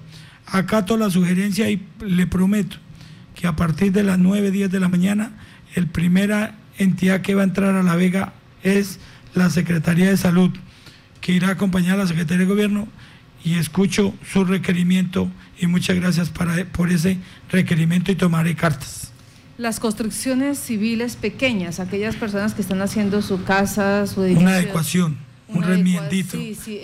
acato 0.50 0.96
la 0.96 1.10
sugerencia 1.10 1.70
y 1.70 1.86
le 2.00 2.26
prometo 2.26 2.76
que 3.34 3.46
a 3.46 3.56
partir 3.56 3.92
de 3.92 4.02
las 4.02 4.18
9, 4.18 4.50
10 4.50 4.70
de 4.70 4.80
la 4.80 4.88
mañana, 4.88 5.32
el 5.74 5.86
primera 5.86 6.56
entidad 6.78 7.20
que 7.20 7.34
va 7.34 7.42
a 7.42 7.44
entrar 7.44 7.74
a 7.74 7.82
La 7.82 7.96
Vega 7.96 8.32
es 8.62 8.98
la 9.34 9.50
Secretaría 9.50 10.10
de 10.10 10.16
Salud, 10.16 10.50
que 11.20 11.32
irá 11.32 11.48
a 11.48 11.52
acompañar 11.52 11.94
a 11.94 12.02
la 12.02 12.06
Secretaría 12.08 12.46
de 12.46 12.52
Gobierno 12.52 12.88
y 13.44 13.54
escucho 13.54 14.14
su 14.30 14.44
requerimiento 14.44 15.30
y 15.60 15.66
muchas 15.66 15.96
gracias 15.96 16.30
para, 16.30 16.64
por 16.66 16.90
ese 16.90 17.18
requerimiento 17.50 18.10
y 18.10 18.16
tomaré 18.16 18.56
cartas. 18.56 19.12
Las 19.56 19.80
construcciones 19.80 20.58
civiles 20.58 21.16
pequeñas, 21.16 21.80
aquellas 21.80 22.16
personas 22.16 22.54
que 22.54 22.62
están 22.62 22.80
haciendo 22.80 23.22
su 23.22 23.44
casa, 23.44 24.06
su 24.06 24.22
edificio. 24.22 24.48
Una 24.48 24.56
adecuación, 24.56 25.18
un 25.48 25.62
remiendito. 25.62 26.38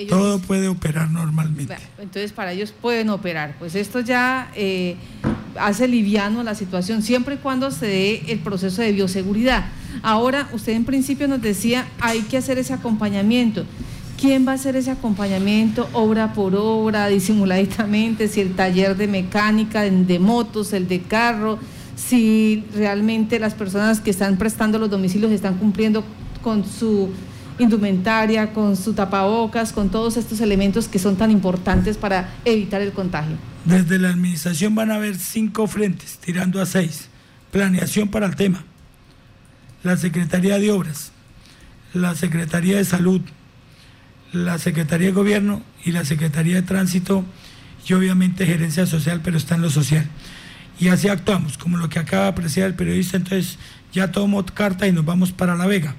todo 0.08 0.38
puede 0.38 0.68
operar 0.68 1.10
normalmente. 1.10 1.76
entonces 1.98 2.32
para 2.32 2.52
ellos 2.52 2.72
pueden 2.72 3.10
operar. 3.10 3.56
Pues 3.58 3.74
esto 3.74 4.00
ya 4.00 4.50
eh, 4.54 4.96
hace 5.58 5.88
liviano 5.88 6.42
la 6.42 6.54
situación, 6.54 7.02
siempre 7.02 7.36
y 7.36 7.38
cuando 7.38 7.70
se 7.70 7.86
dé 7.86 8.22
el 8.28 8.38
proceso 8.38 8.82
de 8.82 8.92
bioseguridad. 8.92 9.66
Ahora, 10.02 10.48
usted 10.52 10.72
en 10.72 10.84
principio 10.84 11.28
nos 11.28 11.40
decía, 11.40 11.86
hay 12.00 12.22
que 12.22 12.36
hacer 12.36 12.58
ese 12.58 12.72
acompañamiento. 12.72 13.64
¿Quién 14.20 14.46
va 14.46 14.52
a 14.52 14.54
hacer 14.54 14.76
ese 14.76 14.90
acompañamiento 14.90 15.88
obra 15.92 16.32
por 16.32 16.54
obra, 16.54 17.08
disimuladamente? 17.08 18.28
Si 18.28 18.40
el 18.40 18.54
taller 18.54 18.96
de 18.96 19.06
mecánica, 19.06 19.82
de 19.82 20.18
motos, 20.18 20.72
el 20.72 20.88
de 20.88 21.00
carro, 21.02 21.58
si 21.96 22.64
realmente 22.74 23.38
las 23.38 23.54
personas 23.54 24.00
que 24.00 24.10
están 24.10 24.36
prestando 24.36 24.78
los 24.78 24.90
domicilios 24.90 25.32
están 25.32 25.58
cumpliendo 25.58 26.04
con 26.42 26.64
su 26.64 27.10
indumentaria, 27.58 28.52
con 28.52 28.76
su 28.76 28.94
tapabocas, 28.94 29.72
con 29.72 29.90
todos 29.90 30.16
estos 30.16 30.40
elementos 30.40 30.88
que 30.88 30.98
son 30.98 31.16
tan 31.16 31.30
importantes 31.30 31.96
para 31.96 32.34
evitar 32.44 32.80
el 32.82 32.92
contagio. 32.92 33.36
Desde 33.64 33.98
la 33.98 34.10
administración 34.10 34.74
van 34.74 34.90
a 34.90 34.96
haber 34.96 35.16
cinco 35.16 35.66
frentes, 35.66 36.18
tirando 36.18 36.60
a 36.60 36.66
seis. 36.66 37.08
Planeación 37.50 38.08
para 38.08 38.26
el 38.26 38.36
tema. 38.36 38.64
La 39.82 39.96
Secretaría 39.96 40.58
de 40.58 40.70
Obras, 40.70 41.12
la 41.92 42.14
Secretaría 42.14 42.76
de 42.76 42.84
Salud, 42.84 43.20
la 44.32 44.58
Secretaría 44.58 45.08
de 45.08 45.12
Gobierno 45.12 45.62
y 45.84 45.92
la 45.92 46.04
Secretaría 46.04 46.56
de 46.56 46.62
Tránsito 46.62 47.24
y 47.86 47.92
obviamente 47.92 48.46
Gerencia 48.46 48.86
Social, 48.86 49.20
pero 49.22 49.36
está 49.36 49.54
en 49.54 49.62
lo 49.62 49.70
social. 49.70 50.06
Y 50.80 50.88
así 50.88 51.08
actuamos, 51.08 51.56
como 51.56 51.76
lo 51.76 51.88
que 51.88 51.98
acaba 51.98 52.24
de 52.24 52.30
apreciar 52.30 52.66
el 52.66 52.74
periodista, 52.74 53.16
entonces 53.16 53.58
ya 53.92 54.10
tomo 54.10 54.44
carta 54.44 54.88
y 54.88 54.92
nos 54.92 55.04
vamos 55.04 55.32
para 55.32 55.54
La 55.54 55.66
Vega. 55.66 55.94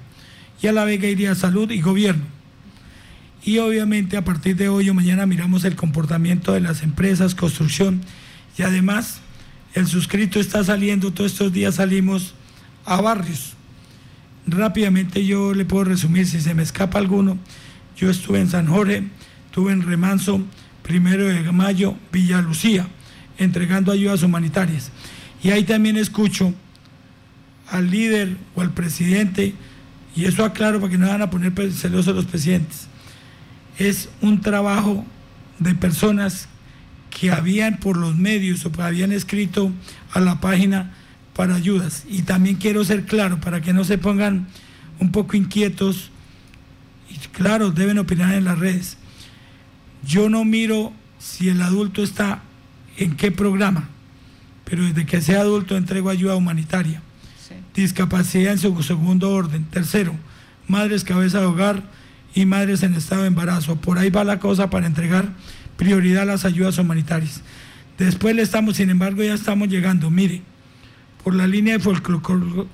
Y 0.61 0.67
a 0.67 0.71
La 0.71 0.85
Vega 0.85 1.07
iría 1.07 1.35
Salud 1.35 1.69
y 1.71 1.81
Gobierno. 1.81 2.23
Y 3.43 3.59
obviamente 3.59 4.17
a 4.17 4.23
partir 4.23 4.55
de 4.55 4.69
hoy 4.69 4.89
o 4.89 4.93
mañana 4.93 5.25
miramos 5.25 5.65
el 5.65 5.75
comportamiento 5.75 6.53
de 6.53 6.61
las 6.61 6.81
empresas, 6.81 7.35
construcción 7.35 8.01
y 8.57 8.63
además 8.63 9.19
el 9.75 9.87
suscrito 9.87 10.39
está 10.39 10.63
saliendo, 10.63 11.11
todos 11.11 11.33
estos 11.33 11.51
días 11.51 11.75
salimos 11.75 12.33
a 12.85 13.01
barrios. 13.01 13.53
Rápidamente 14.47 15.25
yo 15.25 15.53
le 15.53 15.65
puedo 15.65 15.83
resumir, 15.83 16.25
si 16.25 16.39
se 16.39 16.53
me 16.53 16.63
escapa 16.63 16.97
alguno, 16.97 17.37
yo 17.97 18.09
estuve 18.09 18.39
en 18.39 18.49
San 18.49 18.67
Jorge, 18.67 19.03
estuve 19.47 19.73
en 19.73 19.81
Remanso, 19.81 20.41
primero 20.81 21.25
de 21.25 21.51
mayo, 21.51 21.95
Villa 22.11 22.41
Lucía, 22.41 22.87
entregando 23.37 23.91
ayudas 23.91 24.23
humanitarias. 24.23 24.91
Y 25.43 25.49
ahí 25.49 25.63
también 25.63 25.97
escucho 25.97 26.53
al 27.69 27.91
líder 27.91 28.37
o 28.55 28.61
al 28.61 28.71
presidente, 28.71 29.53
y 30.15 30.25
eso 30.25 30.45
aclaro 30.45 30.79
para 30.79 30.91
que 30.91 30.97
no 30.97 31.07
van 31.07 31.21
a 31.21 31.29
poner 31.29 31.53
celosos 31.73 32.15
los 32.15 32.25
presidentes, 32.25 32.87
es 33.77 34.09
un 34.21 34.41
trabajo 34.41 35.05
de 35.59 35.75
personas 35.75 36.47
que 37.09 37.31
habían 37.31 37.77
por 37.77 37.97
los 37.97 38.15
medios 38.15 38.65
o 38.65 38.71
habían 38.81 39.11
escrito 39.11 39.71
a 40.11 40.19
la 40.19 40.39
página 40.39 40.93
para 41.33 41.55
ayudas. 41.55 42.03
Y 42.09 42.23
también 42.23 42.55
quiero 42.55 42.83
ser 42.83 43.05
claro 43.05 43.39
para 43.39 43.61
que 43.61 43.73
no 43.73 43.83
se 43.83 43.97
pongan 43.97 44.47
un 44.99 45.11
poco 45.11 45.35
inquietos 45.35 46.11
claro, 47.31 47.71
deben 47.71 47.99
opinar 47.99 48.33
en 48.33 48.45
las 48.45 48.57
redes. 48.57 48.97
Yo 50.03 50.29
no 50.29 50.45
miro 50.45 50.93
si 51.19 51.49
el 51.49 51.61
adulto 51.61 52.03
está 52.03 52.41
en 52.97 53.15
qué 53.15 53.31
programa, 53.31 53.89
pero 54.63 54.83
desde 54.83 55.05
que 55.05 55.21
sea 55.21 55.41
adulto 55.41 55.77
entrego 55.77 56.09
ayuda 56.09 56.35
humanitaria. 56.35 57.01
Discapacidad 57.75 58.53
en 58.53 58.59
su 58.59 58.81
segundo 58.83 59.31
orden. 59.31 59.65
Tercero, 59.65 60.15
madres 60.67 61.03
cabeza 61.03 61.39
de 61.39 61.45
hogar 61.45 61.83
y 62.33 62.45
madres 62.45 62.83
en 62.83 62.93
estado 62.93 63.21
de 63.21 63.27
embarazo. 63.27 63.75
Por 63.75 63.97
ahí 63.97 64.09
va 64.09 64.23
la 64.23 64.39
cosa 64.39 64.69
para 64.69 64.87
entregar 64.87 65.33
prioridad 65.77 66.23
a 66.23 66.25
las 66.25 66.45
ayudas 66.45 66.77
humanitarias. 66.77 67.41
Después 67.97 68.35
le 68.35 68.41
estamos, 68.41 68.77
sin 68.77 68.89
embargo, 68.89 69.23
ya 69.23 69.33
estamos 69.33 69.69
llegando, 69.69 70.09
mire, 70.09 70.41
por 71.23 71.33
la 71.33 71.47
línea 71.47 71.77
de 71.77 71.83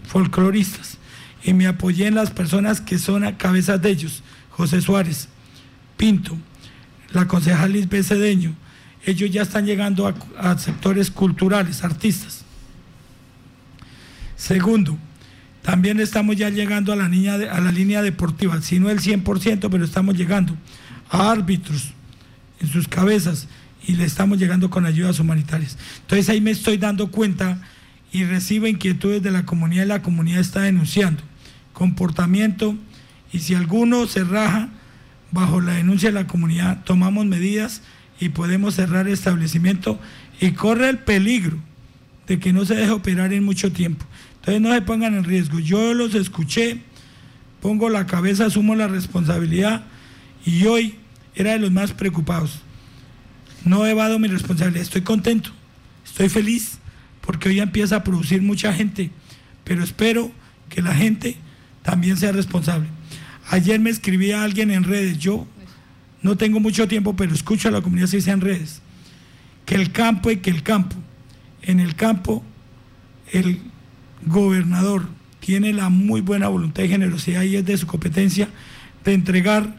folcloristas 0.07 0.97
y 1.43 1.53
me 1.53 1.67
apoyé 1.67 2.07
en 2.07 2.15
las 2.15 2.31
personas 2.31 2.81
que 2.81 2.99
son 2.99 3.23
a 3.23 3.37
cabezas 3.37 3.81
de 3.81 3.89
ellos, 3.89 4.23
José 4.49 4.81
Suárez, 4.81 5.29
Pinto, 5.97 6.37
la 7.11 7.27
concejal 7.27 7.73
Lisbeth 7.73 8.05
Cedeño, 8.05 8.55
ellos 9.05 9.31
ya 9.31 9.41
están 9.41 9.65
llegando 9.65 10.13
a, 10.37 10.57
sectores 10.57 11.09
culturales, 11.09 11.83
artistas. 11.83 12.45
Segundo, 14.41 14.97
también 15.61 15.99
estamos 15.99 16.35
ya 16.35 16.49
llegando 16.49 16.91
a 16.91 16.95
la, 16.95 17.05
a 17.05 17.61
la 17.61 17.71
línea 17.71 18.01
deportiva, 18.01 18.59
si 18.63 18.79
no 18.79 18.89
el 18.89 18.99
100%, 18.99 19.69
pero 19.69 19.85
estamos 19.85 20.17
llegando 20.17 20.57
a 21.11 21.29
árbitros 21.29 21.93
en 22.59 22.67
sus 22.67 22.87
cabezas 22.87 23.47
y 23.85 23.93
le 23.93 24.05
estamos 24.05 24.39
llegando 24.39 24.71
con 24.71 24.87
ayudas 24.87 25.19
humanitarias. 25.19 25.77
Entonces 26.01 26.27
ahí 26.27 26.41
me 26.41 26.49
estoy 26.49 26.77
dando 26.77 27.11
cuenta 27.11 27.61
y 28.11 28.23
recibo 28.23 28.65
inquietudes 28.65 29.21
de 29.21 29.29
la 29.29 29.45
comunidad 29.45 29.83
y 29.83 29.89
la 29.89 30.01
comunidad 30.01 30.39
está 30.39 30.61
denunciando 30.61 31.21
comportamiento 31.73 32.75
y 33.31 33.39
si 33.39 33.53
alguno 33.53 34.07
se 34.07 34.23
raja 34.23 34.69
bajo 35.29 35.61
la 35.61 35.73
denuncia 35.73 36.09
de 36.09 36.15
la 36.15 36.25
comunidad, 36.25 36.83
tomamos 36.83 37.27
medidas 37.27 37.83
y 38.19 38.29
podemos 38.29 38.73
cerrar 38.73 39.05
el 39.05 39.13
establecimiento 39.13 39.99
y 40.39 40.53
corre 40.53 40.89
el 40.89 40.97
peligro 40.97 41.59
de 42.25 42.39
que 42.39 42.53
no 42.53 42.65
se 42.65 42.75
deje 42.75 42.91
operar 42.91 43.33
en 43.33 43.43
mucho 43.43 43.71
tiempo. 43.71 44.05
Entonces 44.41 44.61
no 44.61 44.73
se 44.73 44.81
pongan 44.81 45.13
en 45.13 45.23
riesgo. 45.23 45.59
Yo 45.59 45.93
los 45.93 46.15
escuché, 46.15 46.81
pongo 47.61 47.89
la 47.89 48.07
cabeza, 48.07 48.47
asumo 48.47 48.75
la 48.75 48.87
responsabilidad 48.87 49.83
y 50.45 50.65
hoy 50.65 50.95
era 51.35 51.51
de 51.51 51.59
los 51.59 51.71
más 51.71 51.93
preocupados. 51.93 52.59
No 53.63 53.85
he 53.85 53.91
evado 53.91 54.17
mi 54.17 54.27
responsabilidad, 54.27 54.81
estoy 54.81 55.01
contento, 55.01 55.51
estoy 56.03 56.27
feliz 56.29 56.79
porque 57.21 57.49
hoy 57.49 57.59
empieza 57.59 57.97
a 57.97 58.03
producir 58.03 58.41
mucha 58.41 58.73
gente, 58.73 59.11
pero 59.63 59.83
espero 59.83 60.31
que 60.69 60.81
la 60.81 60.95
gente 60.95 61.37
también 61.83 62.17
sea 62.17 62.31
responsable. 62.31 62.87
Ayer 63.49 63.79
me 63.79 63.91
escribía 63.91 64.43
alguien 64.43 64.71
en 64.71 64.83
redes, 64.83 65.19
yo 65.19 65.45
no 66.23 66.35
tengo 66.35 66.59
mucho 66.59 66.87
tiempo, 66.87 67.15
pero 67.15 67.31
escucho 67.31 67.67
a 67.67 67.71
la 67.71 67.81
comunidad 67.81 68.07
si 68.07 68.27
en 68.27 68.41
redes, 68.41 68.81
que 69.67 69.75
el 69.75 69.91
campo 69.91 70.31
y 70.31 70.37
que 70.37 70.49
el 70.49 70.63
campo, 70.63 70.95
en 71.61 71.79
el 71.79 71.95
campo 71.95 72.43
el 73.31 73.70
gobernador 74.25 75.07
tiene 75.39 75.73
la 75.73 75.89
muy 75.89 76.21
buena 76.21 76.47
voluntad 76.47 76.83
y 76.83 76.89
generosidad 76.89 77.43
y 77.43 77.55
es 77.55 77.65
de 77.65 77.77
su 77.77 77.87
competencia 77.87 78.47
de 79.03 79.13
entregar 79.13 79.75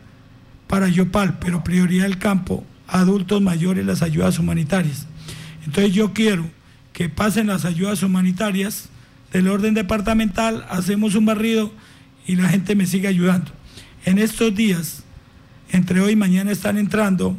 para 0.66 0.88
Yopal, 0.88 1.38
pero 1.38 1.62
prioridad 1.62 2.04
del 2.04 2.18
campo, 2.18 2.64
adultos 2.88 3.40
mayores 3.40 3.86
las 3.86 4.02
ayudas 4.02 4.38
humanitarias. 4.38 5.06
Entonces 5.64 5.92
yo 5.92 6.12
quiero 6.12 6.46
que 6.92 7.08
pasen 7.08 7.46
las 7.46 7.64
ayudas 7.64 8.02
humanitarias 8.02 8.88
del 9.32 9.48
orden 9.48 9.74
departamental, 9.74 10.66
hacemos 10.68 11.14
un 11.14 11.24
barrido 11.24 11.72
y 12.26 12.36
la 12.36 12.48
gente 12.48 12.74
me 12.74 12.86
sigue 12.86 13.08
ayudando. 13.08 13.52
En 14.04 14.18
estos 14.18 14.54
días, 14.54 15.04
entre 15.70 16.00
hoy 16.00 16.12
y 16.12 16.16
mañana 16.16 16.50
están 16.50 16.76
entrando, 16.76 17.36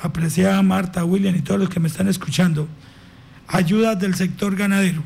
apreciada 0.00 0.62
Marta, 0.62 1.04
William 1.04 1.36
y 1.36 1.42
todos 1.42 1.60
los 1.60 1.68
que 1.68 1.80
me 1.80 1.88
están 1.88 2.08
escuchando, 2.08 2.68
ayudas 3.46 3.98
del 3.98 4.14
sector 4.14 4.56
ganadero. 4.56 5.02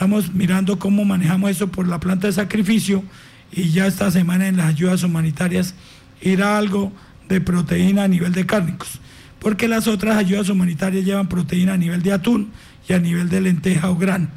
Estamos 0.00 0.32
mirando 0.32 0.78
cómo 0.78 1.04
manejamos 1.04 1.50
eso 1.50 1.68
por 1.68 1.86
la 1.86 2.00
planta 2.00 2.26
de 2.26 2.32
sacrificio 2.32 3.04
y 3.52 3.68
ya 3.68 3.86
esta 3.86 4.10
semana 4.10 4.48
en 4.48 4.56
las 4.56 4.68
ayudas 4.68 5.02
humanitarias 5.02 5.74
irá 6.22 6.56
algo 6.56 6.90
de 7.28 7.42
proteína 7.42 8.04
a 8.04 8.08
nivel 8.08 8.32
de 8.32 8.46
cárnicos, 8.46 8.98
porque 9.40 9.68
las 9.68 9.88
otras 9.88 10.16
ayudas 10.16 10.48
humanitarias 10.48 11.04
llevan 11.04 11.28
proteína 11.28 11.74
a 11.74 11.76
nivel 11.76 12.00
de 12.02 12.12
atún 12.12 12.50
y 12.88 12.94
a 12.94 12.98
nivel 12.98 13.28
de 13.28 13.42
lenteja 13.42 13.90
o 13.90 13.96
grano 13.96 14.28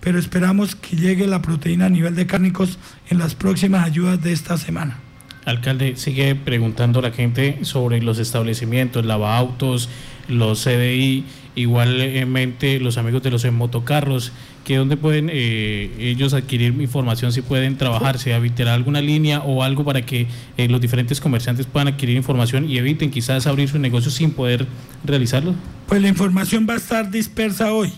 pero 0.00 0.18
esperamos 0.18 0.74
que 0.74 0.96
llegue 0.96 1.28
la 1.28 1.40
proteína 1.40 1.86
a 1.86 1.90
nivel 1.90 2.16
de 2.16 2.26
cárnicos 2.26 2.80
en 3.08 3.18
las 3.18 3.36
próximas 3.36 3.86
ayudas 3.86 4.20
de 4.20 4.32
esta 4.32 4.58
semana. 4.58 4.98
Alcalde, 5.44 5.94
sigue 5.96 6.34
preguntando 6.34 7.00
la 7.00 7.12
gente 7.12 7.60
sobre 7.62 8.02
los 8.02 8.18
establecimientos, 8.18 9.04
lavautos, 9.04 9.88
los 10.28 10.64
CDI, 10.64 11.24
igualmente 11.54 12.80
los 12.80 12.98
amigos 12.98 13.22
de 13.22 13.30
los 13.30 13.44
motocarros, 13.52 14.32
que 14.64 14.76
dónde 14.76 14.96
pueden 14.96 15.30
eh, 15.32 15.92
ellos 15.98 16.34
adquirir 16.34 16.74
información, 16.80 17.32
si 17.32 17.42
pueden 17.42 17.76
trabajar, 17.76 18.18
si 18.18 18.30
habilitará 18.32 18.74
alguna 18.74 19.00
línea 19.00 19.40
o 19.40 19.62
algo 19.62 19.84
para 19.84 20.02
que 20.02 20.26
eh, 20.56 20.68
los 20.68 20.80
diferentes 20.80 21.20
comerciantes 21.20 21.66
puedan 21.66 21.88
adquirir 21.88 22.16
información 22.16 22.68
y 22.68 22.78
eviten 22.78 23.10
quizás 23.10 23.46
abrir 23.46 23.68
su 23.68 23.78
negocio 23.78 24.10
sin 24.10 24.30
poder 24.30 24.66
realizarlo. 25.04 25.54
Pues 25.86 26.00
la 26.00 26.08
información 26.08 26.66
va 26.68 26.74
a 26.74 26.78
estar 26.78 27.10
dispersa 27.10 27.72
hoy. 27.72 27.92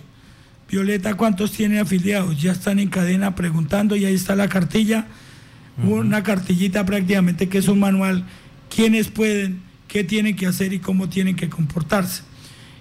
Violeta, 0.69 1.15
¿cuántos 1.15 1.53
tiene 1.53 1.79
afiliados? 1.79 2.43
Ya 2.43 2.53
están 2.53 2.81
en 2.81 2.89
cadena 2.89 3.37
preguntando 3.37 3.95
y 3.95 4.05
ahí 4.05 4.15
está 4.15 4.35
la 4.35 4.49
cartilla 4.49 5.07
una 5.85 6.23
cartillita 6.23 6.87
prácticamente 6.87 7.49
que 7.49 7.59
es 7.59 7.69
un 7.69 7.81
manual, 7.81 8.25
quiénes 8.75 9.09
pueden, 9.09 9.63
qué 9.97 10.05
tienen 10.05 10.37
que 10.37 10.47
hacer 10.47 10.75
y 10.75 10.79
cómo 10.79 11.09
tienen 11.09 11.37
que 11.37 11.49
comportarse. 11.49 12.23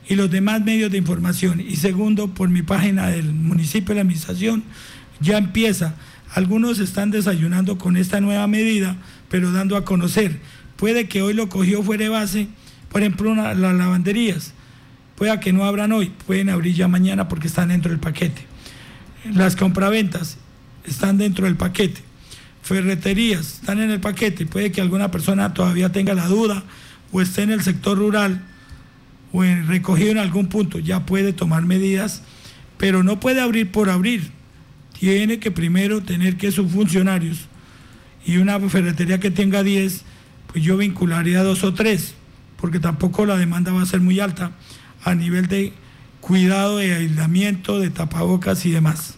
Y 0.09 0.15
los 0.15 0.29
demás 0.29 0.61
medios 0.65 0.91
de 0.91 0.97
información. 0.97 1.61
Y 1.61 1.77
segundo, 1.77 2.33
por 2.33 2.49
mi 2.49 2.61
página 2.61 3.07
del 3.07 3.31
municipio 3.31 3.89
de 3.89 3.95
la 3.95 4.01
administración, 4.01 4.65
ya 5.21 5.37
empieza. 5.37 5.95
Algunos 6.33 6.79
están 6.79 7.11
desayunando 7.11 7.77
con 7.77 7.95
esta 7.95 8.19
nueva 8.19 8.47
medida, 8.47 8.97
pero 9.29 9.53
dando 9.53 9.77
a 9.77 9.85
conocer. 9.85 10.41
Puede 10.75 11.07
que 11.07 11.21
hoy 11.21 11.33
lo 11.33 11.47
cogió 11.47 11.81
fuera 11.83 12.03
de 12.03 12.09
base, 12.09 12.47
por 12.89 12.99
ejemplo, 12.99 13.33
las 13.33 13.57
lavanderías. 13.57 14.53
Pueda 15.15 15.39
que 15.39 15.53
no 15.53 15.63
abran 15.63 15.93
hoy, 15.93 16.11
pueden 16.27 16.49
abrir 16.49 16.75
ya 16.75 16.89
mañana 16.89 17.29
porque 17.29 17.47
están 17.47 17.69
dentro 17.69 17.91
del 17.91 18.01
paquete. 18.01 18.41
Las 19.33 19.55
compraventas 19.55 20.37
están 20.85 21.17
dentro 21.17 21.45
del 21.45 21.55
paquete 21.55 22.01
ferreterías 22.61 23.59
están 23.61 23.79
en 23.79 23.91
el 23.91 23.99
paquete. 23.99 24.47
Puede 24.47 24.71
que 24.71 24.81
alguna 24.81 25.11
persona 25.11 25.53
todavía 25.53 25.91
tenga 25.91 26.15
la 26.15 26.25
duda 26.25 26.63
o 27.11 27.21
esté 27.21 27.43
en 27.43 27.51
el 27.51 27.61
sector 27.61 27.97
rural 27.97 28.41
o 29.31 29.43
recogido 29.43 30.11
en 30.11 30.17
algún 30.17 30.47
punto, 30.47 30.79
ya 30.79 31.05
puede 31.05 31.33
tomar 31.33 31.63
medidas, 31.63 32.21
pero 32.77 33.03
no 33.03 33.19
puede 33.19 33.41
abrir 33.41 33.71
por 33.71 33.89
abrir. 33.89 34.31
Tiene 34.97 35.39
que 35.39 35.51
primero 35.51 36.01
tener 36.01 36.37
que 36.37 36.51
sus 36.51 36.71
funcionarios 36.71 37.47
y 38.25 38.37
una 38.37 38.59
ferretería 38.59 39.19
que 39.19 39.31
tenga 39.31 39.61
10, 39.61 40.03
pues 40.51 40.63
yo 40.63 40.77
vincularía 40.77 41.43
dos 41.43 41.63
o 41.63 41.73
tres, 41.73 42.15
porque 42.57 42.79
tampoco 42.79 43.25
la 43.25 43.37
demanda 43.37 43.71
va 43.71 43.81
a 43.81 43.85
ser 43.85 44.01
muy 44.01 44.19
alta 44.19 44.51
a 45.03 45.13
nivel 45.13 45.47
de 45.47 45.73
cuidado, 46.21 46.77
de 46.77 46.93
aislamiento, 46.93 47.79
de 47.79 47.91
tapabocas 47.91 48.65
y 48.65 48.71
demás. 48.71 49.15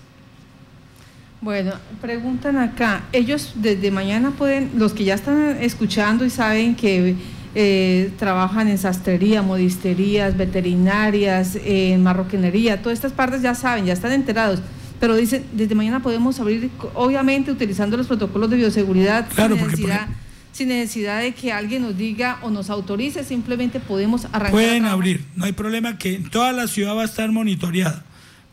Bueno, 1.39 1.73
preguntan 2.01 2.57
acá, 2.57 3.05
ellos 3.13 3.53
desde 3.55 3.91
mañana 3.91 4.31
pueden, 4.31 4.71
los 4.75 4.93
que 4.93 5.03
ya 5.03 5.13
están 5.13 5.57
escuchando 5.61 6.25
y 6.25 6.29
saben 6.29 6.75
que 6.75 7.15
eh, 7.59 8.11
trabajan 8.19 8.67
en 8.67 8.77
sastrería, 8.77 9.41
modisterías, 9.41 10.37
veterinarias, 10.37 11.57
en 11.65 12.03
marroquinería, 12.03 12.83
todas 12.83 12.99
estas 12.99 13.13
partes 13.13 13.41
ya 13.41 13.55
saben, 13.55 13.87
ya 13.87 13.93
están 13.93 14.11
enterados, 14.11 14.61
pero 14.99 15.15
dicen, 15.15 15.43
desde 15.53 15.73
mañana 15.73 16.03
podemos 16.03 16.39
abrir, 16.39 16.69
obviamente 16.93 17.51
utilizando 17.51 17.97
los 17.97 18.05
protocolos 18.05 18.51
de 18.51 18.57
bioseguridad, 18.57 19.27
sin, 19.35 19.49
necesidad, 19.49 20.07
sin 20.51 20.67
necesidad 20.67 21.21
de 21.21 21.33
que 21.33 21.51
alguien 21.51 21.81
nos 21.81 21.97
diga 21.97 22.37
o 22.43 22.51
nos 22.51 22.69
autorice, 22.69 23.23
simplemente 23.23 23.79
podemos 23.79 24.25
arrancar. 24.25 24.51
Pueden 24.51 24.85
abrir, 24.85 25.25
no 25.35 25.45
hay 25.45 25.53
problema 25.53 25.97
que 25.97 26.19
toda 26.31 26.53
la 26.53 26.67
ciudad 26.67 26.95
va 26.95 27.01
a 27.01 27.05
estar 27.05 27.31
monitoreada 27.31 28.05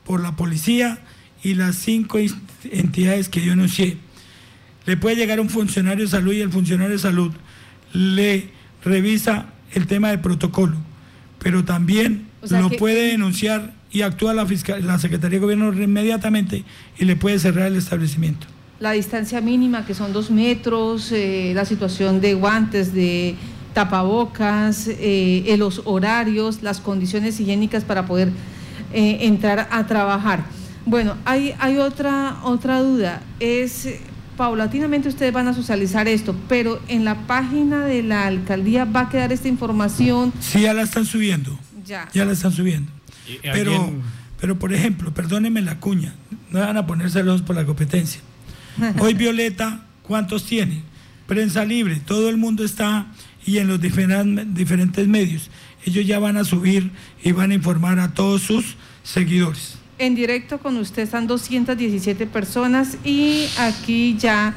por 0.06 0.22
la 0.22 0.34
policía 0.34 0.98
y 1.42 1.52
las 1.52 1.76
cinco 1.76 2.18
entidades 2.72 3.28
que 3.28 3.44
yo 3.44 3.52
anuncié. 3.52 3.98
Le 4.86 4.96
puede 4.96 5.16
llegar 5.16 5.40
un 5.40 5.50
funcionario 5.50 6.06
de 6.06 6.10
salud 6.10 6.32
y 6.32 6.40
el 6.40 6.50
funcionario 6.50 6.94
de 6.94 7.02
salud 7.02 7.32
le 7.92 8.53
revisa 8.84 9.46
el 9.72 9.86
tema 9.86 10.10
del 10.10 10.20
protocolo, 10.20 10.76
pero 11.38 11.64
también 11.64 12.26
lo 12.50 12.70
puede 12.70 13.08
denunciar 13.08 13.72
y 13.90 14.02
actúa 14.02 14.34
la, 14.34 14.46
fiscal, 14.46 14.86
la 14.86 14.98
Secretaría 14.98 15.38
de 15.38 15.42
Gobierno 15.42 15.72
inmediatamente 15.72 16.64
y 16.98 17.04
le 17.04 17.16
puede 17.16 17.38
cerrar 17.38 17.66
el 17.66 17.76
establecimiento. 17.76 18.46
La 18.80 18.92
distancia 18.92 19.40
mínima, 19.40 19.86
que 19.86 19.94
son 19.94 20.12
dos 20.12 20.30
metros, 20.30 21.12
eh, 21.12 21.52
la 21.54 21.64
situación 21.64 22.20
de 22.20 22.34
guantes, 22.34 22.92
de 22.92 23.36
tapabocas, 23.72 24.88
eh, 24.88 25.54
los 25.58 25.82
horarios, 25.84 26.62
las 26.62 26.80
condiciones 26.80 27.38
higiénicas 27.40 27.84
para 27.84 28.04
poder 28.06 28.30
eh, 28.92 29.18
entrar 29.22 29.68
a 29.70 29.86
trabajar. 29.86 30.44
Bueno, 30.86 31.16
hay, 31.24 31.54
hay 31.58 31.78
otra, 31.78 32.36
otra 32.44 32.80
duda. 32.80 33.22
Es, 33.40 33.88
paulatinamente 34.36 35.08
ustedes 35.08 35.32
van 35.32 35.48
a 35.48 35.54
socializar 35.54 36.08
esto, 36.08 36.34
pero 36.48 36.80
en 36.88 37.04
la 37.04 37.26
página 37.26 37.84
de 37.84 38.02
la 38.02 38.26
alcaldía 38.26 38.84
va 38.84 39.02
a 39.02 39.08
quedar 39.08 39.32
esta 39.32 39.48
información. 39.48 40.32
Sí, 40.40 40.62
ya 40.62 40.74
la 40.74 40.82
están 40.82 41.06
subiendo. 41.06 41.58
Ya. 41.84 42.08
Ya 42.12 42.24
la 42.24 42.32
están 42.32 42.52
subiendo. 42.52 42.90
Pero, 43.42 43.92
pero, 44.40 44.58
por 44.58 44.72
ejemplo, 44.72 45.12
perdónenme 45.12 45.62
la 45.62 45.80
cuña, 45.80 46.14
no 46.50 46.60
van 46.60 46.76
a 46.76 46.86
ponérselos 46.86 47.42
por 47.42 47.56
la 47.56 47.64
competencia. 47.64 48.20
Hoy 48.98 49.14
Violeta, 49.14 49.86
¿cuántos 50.02 50.44
tiene? 50.44 50.82
Prensa 51.26 51.64
libre, 51.64 51.96
todo 52.04 52.28
el 52.28 52.36
mundo 52.36 52.64
está 52.64 53.06
y 53.46 53.58
en 53.58 53.68
los 53.68 53.80
diferentes 53.80 55.08
medios. 55.08 55.50
Ellos 55.84 56.06
ya 56.06 56.18
van 56.18 56.36
a 56.36 56.44
subir 56.44 56.90
y 57.22 57.32
van 57.32 57.50
a 57.50 57.54
informar 57.54 57.98
a 57.98 58.14
todos 58.14 58.42
sus 58.42 58.76
seguidores. 59.02 59.78
En 59.98 60.14
directo 60.14 60.58
con 60.58 60.76
usted 60.76 61.02
están 61.02 61.26
217 61.26 62.26
personas 62.26 62.96
y 63.04 63.48
aquí 63.58 64.16
ya... 64.18 64.54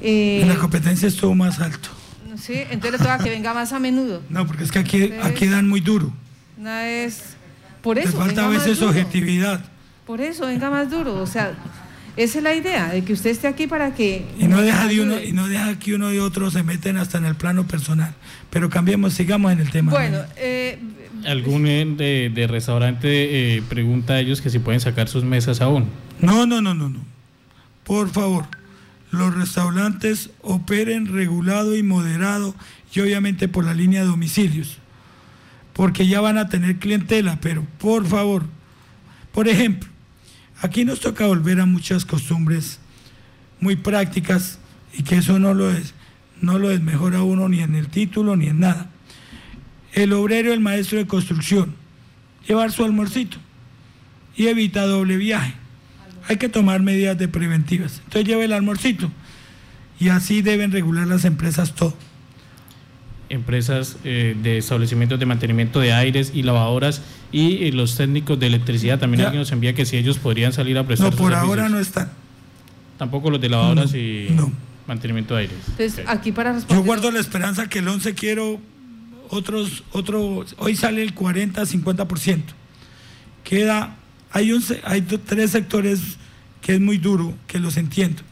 Eh, 0.00 0.40
en 0.42 0.48
la 0.48 0.56
competencia 0.56 1.08
estuvo 1.08 1.34
más 1.34 1.60
alto. 1.60 1.88
Sí, 2.36 2.54
entonces 2.70 2.92
le 2.92 2.98
toca 2.98 3.18
que 3.18 3.30
venga 3.30 3.54
más 3.54 3.72
a 3.72 3.78
menudo. 3.78 4.22
No, 4.28 4.46
porque 4.46 4.64
es 4.64 4.72
que 4.72 4.78
aquí, 4.78 5.12
aquí 5.22 5.46
dan 5.46 5.68
muy 5.68 5.80
duro. 5.80 6.12
No 6.58 6.70
es... 6.70 7.36
Por 7.80 7.98
eso... 7.98 8.18
falta 8.18 8.44
a 8.44 8.48
veces 8.48 8.82
objetividad. 8.82 9.64
Por 10.06 10.20
eso, 10.20 10.46
venga 10.46 10.68
más 10.68 10.90
duro. 10.90 11.16
O 11.22 11.26
sea, 11.26 11.54
esa 12.16 12.38
es 12.38 12.44
la 12.44 12.54
idea, 12.54 12.88
de 12.88 13.04
que 13.04 13.12
usted 13.12 13.30
esté 13.30 13.48
aquí 13.48 13.66
para 13.66 13.94
que... 13.94 14.24
Y 14.38 14.46
no 14.46 14.60
deja, 14.60 14.86
de 14.86 15.00
uno, 15.00 15.20
y 15.20 15.32
no 15.32 15.48
deja 15.48 15.78
que 15.78 15.94
uno 15.94 16.12
y 16.12 16.18
otro 16.18 16.50
se 16.50 16.62
meten 16.62 16.96
hasta 16.96 17.18
en 17.18 17.24
el 17.24 17.34
plano 17.34 17.66
personal. 17.66 18.14
Pero 18.50 18.70
cambiemos, 18.70 19.14
sigamos 19.14 19.52
en 19.52 19.60
el 19.60 19.70
tema. 19.70 19.90
Bueno, 19.90 20.18
eh, 20.36 20.78
algún 21.26 21.64
de, 21.64 22.30
de 22.32 22.46
restaurante 22.46 23.56
eh, 23.56 23.62
pregunta 23.68 24.14
a 24.14 24.20
ellos 24.20 24.40
que 24.40 24.50
si 24.50 24.60
pueden 24.60 24.80
sacar 24.80 25.08
sus 25.08 25.24
mesas 25.24 25.60
aún. 25.60 25.88
No, 26.20 26.46
no, 26.46 26.60
no, 26.60 26.74
no, 26.74 26.88
no. 26.88 27.00
Por 27.82 28.08
favor, 28.10 28.46
los 29.10 29.34
restaurantes 29.34 30.30
operen 30.42 31.12
regulado 31.12 31.76
y 31.76 31.82
moderado 31.82 32.54
y 32.94 33.00
obviamente 33.00 33.48
por 33.48 33.64
la 33.64 33.74
línea 33.74 34.02
de 34.02 34.06
domicilios, 34.06 34.78
porque 35.72 36.06
ya 36.06 36.20
van 36.20 36.38
a 36.38 36.48
tener 36.48 36.76
clientela, 36.76 37.38
pero 37.40 37.66
por 37.78 38.06
favor, 38.06 38.44
por 39.32 39.48
ejemplo, 39.48 39.88
aquí 40.64 40.84
nos 40.84 41.00
toca 41.00 41.26
volver 41.26 41.60
a 41.60 41.66
muchas 41.66 42.04
costumbres 42.04 42.80
muy 43.60 43.76
prácticas 43.76 44.58
y 44.92 45.02
que 45.02 45.16
eso 45.16 45.38
no 45.38 45.54
lo 45.54 45.70
es, 45.70 45.94
no 46.40 46.58
lo 46.58 46.70
desmejora 46.70 47.22
uno 47.22 47.48
ni 47.48 47.60
en 47.60 47.74
el 47.74 47.88
título 47.88 48.36
ni 48.36 48.48
en 48.48 48.60
nada 48.60 48.90
el 49.94 50.12
obrero, 50.12 50.52
el 50.52 50.60
maestro 50.60 50.98
de 50.98 51.06
construcción, 51.06 51.74
llevar 52.46 52.72
su 52.72 52.84
almuercito 52.84 53.38
y 54.36 54.48
evita 54.48 54.86
doble 54.86 55.16
viaje. 55.16 55.54
Hay 56.26 56.36
que 56.36 56.48
tomar 56.48 56.82
medidas 56.82 57.16
de 57.16 57.28
preventivas. 57.28 58.00
Entonces 58.04 58.24
lleva 58.24 58.44
el 58.44 58.52
almuercito 58.52 59.10
y 60.00 60.08
así 60.08 60.42
deben 60.42 60.72
regular 60.72 61.06
las 61.06 61.24
empresas 61.24 61.74
todo. 61.74 61.96
Empresas 63.28 63.96
eh, 64.04 64.36
de 64.42 64.58
establecimientos 64.58 65.18
de 65.18 65.26
mantenimiento 65.26 65.80
de 65.80 65.92
aires 65.92 66.32
y 66.34 66.42
lavadoras 66.42 67.02
y 67.32 67.64
eh, 67.64 67.72
los 67.72 67.96
técnicos 67.96 68.38
de 68.38 68.46
electricidad 68.46 68.98
también 68.98 69.22
alguien 69.22 69.40
nos 69.40 69.50
envía 69.52 69.74
que 69.74 69.86
si 69.86 69.96
ellos 69.96 70.18
podrían 70.18 70.52
salir 70.52 70.76
a 70.78 70.86
prestar. 70.86 71.10
No, 71.10 71.16
por 71.16 71.34
ahora 71.34 71.68
no 71.68 71.78
están. 71.78 72.10
Tampoco 72.98 73.30
los 73.30 73.40
de 73.40 73.48
lavadoras 73.48 73.94
y 73.94 74.28
mantenimiento 74.86 75.34
de 75.34 75.42
aires. 75.42 75.56
Entonces, 75.68 76.04
aquí 76.06 76.32
para 76.32 76.58
Yo 76.58 76.82
guardo 76.84 77.10
la 77.10 77.20
esperanza 77.20 77.68
que 77.68 77.80
el 77.80 77.88
11 77.88 78.14
quiero 78.14 78.60
otros, 79.30 79.84
otro, 79.92 80.44
hoy 80.58 80.76
sale 80.76 81.02
el 81.02 81.14
40-50%. 81.14 82.42
Queda, 83.42 83.96
hay, 84.30 84.52
un, 84.52 84.62
hay 84.84 85.02
tres 85.02 85.50
sectores 85.50 86.00
que 86.60 86.74
es 86.74 86.80
muy 86.80 86.98
duro, 86.98 87.34
que 87.46 87.58
los 87.58 87.76
entiendo. 87.76 88.22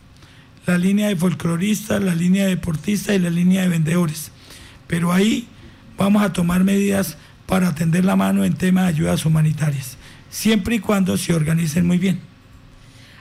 La 0.67 0.79
línea 0.79 1.09
de 1.09 1.17
folcloristas, 1.17 2.03
la 2.03 2.15
línea 2.15 2.45
de 2.45 2.51
deportistas 2.51 3.17
y 3.17 3.19
la 3.19 3.31
línea 3.31 3.63
de 3.63 3.69
vendedores. 3.69 4.32
Pero 4.93 5.11
ahí 5.11 5.49
vamos 5.97 6.23
a 6.23 6.35
tomar 6.35 6.65
medidas 6.65 7.17
para 7.47 7.69
atender 7.69 8.05
la 8.05 8.15
mano 8.15 8.45
en 8.45 8.53
tema 8.53 8.83
de 8.83 8.89
ayudas 8.89 9.25
humanitarias, 9.25 9.97
siempre 10.29 10.75
y 10.75 10.81
cuando 10.81 11.17
se 11.17 11.33
organicen 11.33 11.87
muy 11.87 11.97
bien. 11.97 12.21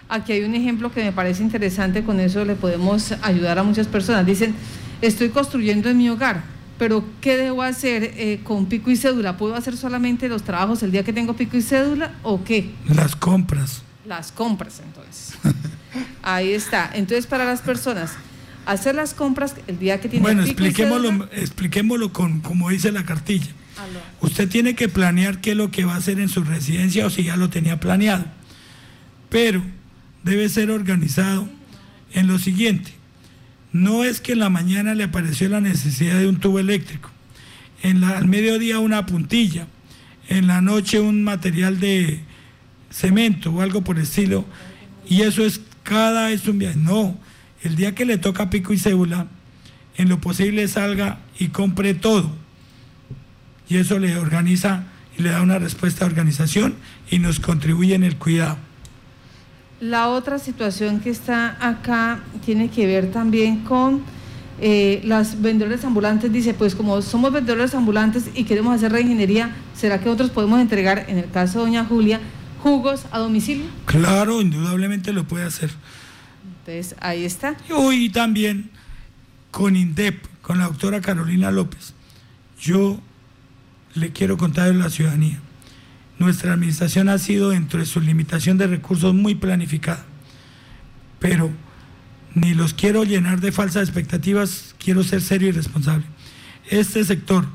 Aquí 0.10 0.34
hay 0.34 0.44
un 0.44 0.54
ejemplo 0.54 0.92
que 0.92 1.02
me 1.02 1.14
parece 1.14 1.42
interesante, 1.42 2.04
con 2.04 2.20
eso 2.20 2.44
le 2.44 2.56
podemos 2.56 3.14
ayudar 3.22 3.58
a 3.58 3.64
muchas 3.64 3.88
personas. 3.88 4.26
Dicen, 4.26 4.54
estoy 5.02 5.30
construyendo 5.30 5.90
en 5.90 5.98
mi 5.98 6.10
hogar, 6.10 6.44
pero 6.78 7.06
¿qué 7.22 7.38
debo 7.38 7.62
hacer 7.62 8.16
eh, 8.18 8.42
con 8.44 8.66
pico 8.66 8.92
y 8.92 8.98
cédula? 8.98 9.38
¿Puedo 9.38 9.56
hacer 9.56 9.78
solamente 9.78 10.28
los 10.28 10.44
trabajos 10.44 10.84
el 10.84 10.92
día 10.92 11.06
que 11.06 11.14
tengo 11.14 11.38
pico 11.38 11.56
y 11.56 11.62
cédula 11.62 12.16
o 12.24 12.44
qué? 12.44 12.70
Las 12.90 13.16
compras. 13.16 13.82
Las 14.06 14.34
compras, 14.34 14.82
entonces. 14.86 15.36
Ahí 16.22 16.52
está. 16.52 16.92
Entonces, 16.94 17.28
para 17.28 17.46
las 17.46 17.62
personas, 17.62 18.12
hacer 18.66 18.96
las 18.96 19.14
compras 19.14 19.56
el 19.68 19.80
día 19.80 20.00
que 20.00 20.10
tiene 20.10 20.24
Bueno, 20.24 20.44
expliquémoslo, 20.44 21.30
expliquémoslo 21.34 22.14
con, 22.14 22.42
como 22.42 22.70
dice 22.70 22.92
la 22.92 23.06
cartilla. 23.06 23.48
Usted 24.22 24.48
tiene 24.48 24.76
que 24.76 24.90
planear 24.90 25.42
qué 25.42 25.52
es 25.52 25.58
lo 25.58 25.72
que 25.72 25.86
va 25.86 25.96
a 25.96 25.98
hacer 25.98 26.20
en 26.20 26.30
su 26.30 26.44
residencia 26.44 27.06
o 27.06 27.10
si 27.10 27.24
ya 27.24 27.36
lo 27.36 27.50
tenía 27.50 27.80
planeado. 27.80 28.26
Pero 29.30 29.64
debe 30.24 30.50
ser 30.50 30.70
organizado 30.70 31.48
en 32.14 32.28
lo 32.28 32.38
siguiente. 32.38 32.94
No 33.74 34.04
es 34.04 34.20
que 34.20 34.34
en 34.34 34.40
la 34.40 34.50
mañana 34.50 34.94
le 34.94 35.06
apareció 35.06 35.50
la 35.50 35.62
necesidad 35.62 36.20
de 36.20 36.28
un 36.28 36.40
tubo 36.40 36.60
eléctrico, 36.60 37.10
en 37.82 38.02
la, 38.02 38.18
al 38.18 38.28
mediodía 38.28 38.80
una 38.80 39.06
puntilla, 39.06 39.66
en 40.28 40.48
la 40.48 40.62
noche 40.62 41.00
un 41.00 41.24
material 41.24 41.80
de 41.80 42.20
cemento 42.90 43.52
o 43.52 43.62
algo 43.62 43.82
por 43.82 43.96
el 43.96 44.04
estilo, 44.04 44.46
y 45.08 45.22
eso 45.22 45.46
es 45.46 45.62
cada 45.84 46.32
es 46.32 46.48
un 46.48 46.60
viaje. 46.60 46.78
No, 46.78 47.18
el 47.64 47.76
día 47.76 47.96
que 47.96 48.06
le 48.06 48.18
toca 48.18 48.50
pico 48.50 48.74
y 48.74 48.78
cédula, 48.78 49.28
en 49.98 50.10
lo 50.10 50.20
posible 50.20 50.68
salga 50.68 51.20
y 51.38 51.50
compre 51.50 51.94
todo. 51.94 52.32
Y 53.70 53.78
eso 53.78 54.00
le 54.00 54.18
organiza 54.18 54.84
y 55.18 55.22
le 55.22 55.30
da 55.30 55.42
una 55.42 55.60
respuesta 55.60 56.06
a 56.06 56.08
organización 56.08 56.76
y 57.10 57.20
nos 57.20 57.40
contribuye 57.40 57.96
en 57.96 58.04
el 58.04 58.18
cuidado. 58.18 58.58
La 59.80 60.10
otra 60.10 60.40
situación 60.40 61.00
que 61.00 61.10
está 61.10 61.58
acá 61.60 62.20
tiene 62.46 62.70
que 62.70 62.86
ver 62.86 63.12
también 63.12 63.64
con 63.64 64.02
eh, 64.60 65.02
los 65.04 65.42
vendedores 65.42 65.84
ambulantes. 65.84 66.32
Dice, 66.32 66.54
pues 66.54 66.76
como 66.76 67.02
somos 67.02 67.34
vendedores 67.34 67.74
ambulantes 67.74 68.26
y 68.36 68.44
queremos 68.44 68.76
hacer 68.76 68.92
reingeniería, 68.92 69.56
¿será 69.76 70.00
que 70.00 70.10
otros 70.10 70.30
podemos 70.30 70.60
entregar, 70.60 71.06
en 71.08 71.18
el 71.18 71.30
caso 71.32 71.60
de 71.60 71.66
doña 71.66 71.86
Julia, 71.86 72.20
jugos 72.62 73.06
a 73.12 73.18
domicilio? 73.18 73.66
Claro, 73.86 74.40
indudablemente 74.42 75.14
lo 75.14 75.24
puede 75.24 75.46
hacer. 75.46 75.72
Ahí 77.00 77.26
está. 77.26 77.56
Hoy 77.70 78.10
también 78.10 78.70
con 79.52 79.76
INDEP, 79.76 80.26
con 80.42 80.60
la 80.60 80.66
doctora 80.66 81.02
Carolina 81.02 81.52
López, 81.52 81.94
yo 82.60 83.00
le 83.96 84.12
quiero 84.12 84.38
contar 84.38 84.70
a 84.70 84.74
la 84.74 84.90
ciudadanía 84.90 85.42
nuestra 86.22 86.54
administración 86.54 87.10
ha 87.10 87.18
sido 87.18 87.50
dentro 87.50 87.80
de 87.80 87.86
su 87.86 88.00
limitación 88.00 88.58
de 88.60 88.68
recursos 88.68 89.14
muy 89.14 89.34
planificada, 89.34 90.06
pero 91.20 91.52
ni 92.36 92.54
los 92.54 92.76
quiero 92.76 93.04
llenar 93.04 93.42
de 93.42 93.52
falsas 93.52 93.90
expectativas, 93.90 94.76
quiero 94.78 95.04
ser 95.04 95.22
serio 95.22 95.50
y 95.50 95.52
responsable. 95.52 96.06
Este 96.70 97.04
sector 97.04 97.48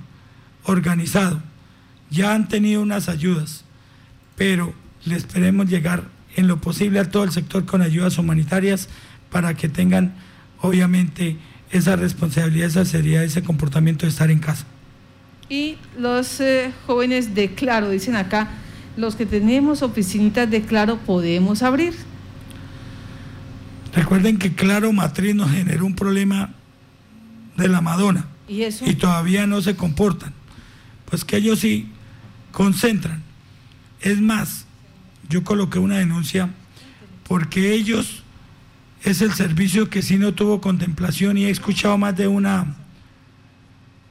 organizado 0.65 1.41
ya 2.11 2.35
han 2.35 2.49
tenido 2.49 2.83
unas 2.83 3.09
ayudas, 3.09 3.65
pero 4.35 4.75
le 5.05 5.15
esperemos 5.15 5.69
llegar 5.69 6.11
en 6.37 6.47
lo 6.47 6.61
posible 6.61 7.01
a 7.01 7.11
todo 7.11 7.25
el 7.25 7.33
sector 7.33 7.65
con 7.65 7.83
ayudas 7.83 8.19
humanitarias 8.19 8.89
para 9.31 9.55
que 9.55 9.69
tengan 9.69 10.15
obviamente 10.61 11.37
esa 11.71 11.97
responsabilidad, 11.97 12.69
esa 12.69 12.85
seriedad, 12.85 13.25
ese 13.25 13.43
comportamiento 13.43 14.07
de 14.07 14.11
estar 14.11 14.31
en 14.31 14.39
casa. 14.39 14.67
Y 15.49 15.77
los 15.99 16.41
eh, 16.41 16.73
jóvenes 16.87 17.35
de 17.35 17.55
Claro, 17.55 17.91
dicen 17.91 18.17
acá, 18.17 18.51
los 18.97 19.17
que 19.17 19.27
tenemos 19.27 19.83
oficinitas 19.83 20.51
de 20.51 20.63
Claro 20.63 20.99
podemos 20.99 21.63
abrir. 21.63 21.95
Recuerden 23.95 24.39
que 24.39 24.55
Claro 24.55 24.93
Matriz 24.93 25.35
nos 25.35 25.51
generó 25.51 25.87
un 25.87 25.95
problema 25.95 26.55
de 27.57 27.69
la 27.69 27.81
Madonna. 27.81 28.27
¿Y 28.49 28.63
eso? 28.63 28.85
Y 28.87 28.95
todavía 28.95 29.47
no 29.47 29.63
se 29.63 29.75
comportan. 29.75 30.35
Pues 31.09 31.25
que 31.25 31.37
ellos 31.37 31.61
sí 31.61 31.89
concentran. 32.53 33.23
Es 34.01 34.21
más, 34.21 34.66
yo 35.29 35.45
coloqué 35.45 35.79
una 35.79 35.99
denuncia 35.99 36.51
porque 37.27 37.73
ellos 37.73 38.23
es 39.03 39.21
el 39.21 39.33
servicio 39.33 39.91
que 39.91 40.03
sí 40.03 40.17
no 40.17 40.35
tuvo 40.35 40.61
contemplación 40.61 41.39
y 41.39 41.45
he 41.45 41.51
escuchado 41.51 41.99
más 41.99 42.17
de 42.17 42.27
una 42.29 42.77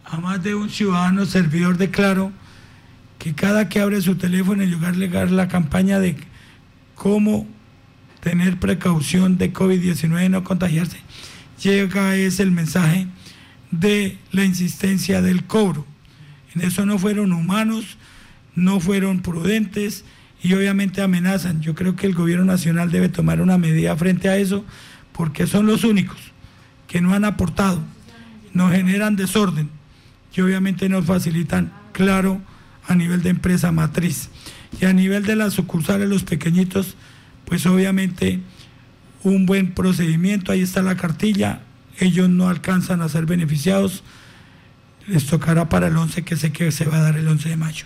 a 0.06 0.18
más 0.18 0.44
de 0.44 0.54
un 0.56 0.70
ciudadano 0.70 1.26
servidor 1.26 1.78
de 1.78 1.90
Claro 1.90 2.32
que 3.18 3.34
cada 3.34 3.70
que 3.70 3.80
abre 3.80 4.02
su 4.02 4.16
teléfono 4.16 4.62
en 4.62 4.72
lugar 4.72 4.96
de 4.96 5.28
la 5.32 5.48
campaña 5.48 6.00
de 6.00 6.16
cómo 6.94 7.48
tener 8.22 8.60
precaución 8.60 9.38
de 9.38 9.52
COVID-19 9.54 10.26
y 10.26 10.30
no 10.30 10.44
contagiarse, 10.44 10.98
llega 11.62 12.16
es 12.16 12.40
el 12.40 12.52
mensaje 12.52 13.08
de 13.72 14.18
la 14.32 14.46
insistencia 14.46 15.22
del 15.22 15.44
cobro. 15.46 15.86
En 16.54 16.62
eso 16.62 16.86
no 16.86 16.98
fueron 16.98 17.34
humanos, 17.34 17.98
no 18.56 18.80
fueron 18.80 19.22
prudentes 19.22 20.06
y 20.46 20.54
obviamente 20.54 21.02
amenazan. 21.02 21.60
Yo 21.62 21.74
creo 21.74 21.96
que 21.96 22.06
el 22.06 22.14
gobierno 22.14 22.46
nacional 22.46 22.92
debe 22.92 23.10
tomar 23.10 23.42
una 23.42 23.58
medida 23.58 23.96
frente 23.96 24.30
a 24.30 24.38
eso 24.38 24.64
porque 25.12 25.48
son 25.48 25.66
los 25.66 25.84
únicos 25.84 26.18
que 26.88 27.02
no 27.02 27.16
han 27.16 27.26
aportado, 27.26 27.82
no 28.54 28.70
generan 28.70 29.16
desorden 29.16 29.72
que 30.32 30.44
obviamente 30.44 30.88
nos 30.88 31.06
facilitan, 31.06 31.74
claro, 31.94 32.44
a 32.88 32.94
nivel 32.94 33.24
de 33.24 33.30
empresa 33.30 33.72
matriz. 33.72 34.30
Y 34.80 34.86
a 34.86 34.94
nivel 34.94 35.24
de 35.24 35.36
las 35.36 35.54
sucursales, 35.54 36.08
los 36.08 36.24
pequeñitos, 36.24 36.96
pues 37.46 37.66
obviamente 37.66 38.42
un 39.24 39.48
buen 39.48 39.72
procedimiento, 39.72 40.52
ahí 40.52 40.62
está 40.62 40.84
la 40.84 40.96
cartilla, 40.96 41.62
ellos 41.98 42.30
no 42.30 42.50
alcanzan 42.50 43.02
a 43.02 43.10
ser 43.10 43.26
beneficiados, 43.26 44.04
les 45.08 45.26
tocará 45.26 45.70
para 45.70 45.88
el 45.88 45.98
11, 45.98 46.24
que 46.24 46.36
sé 46.36 46.52
que 46.52 46.72
se 46.72 46.86
va 46.86 46.98
a 46.98 47.02
dar 47.02 47.18
el 47.18 47.28
11 47.28 47.50
de 47.50 47.58
mayo. 47.58 47.86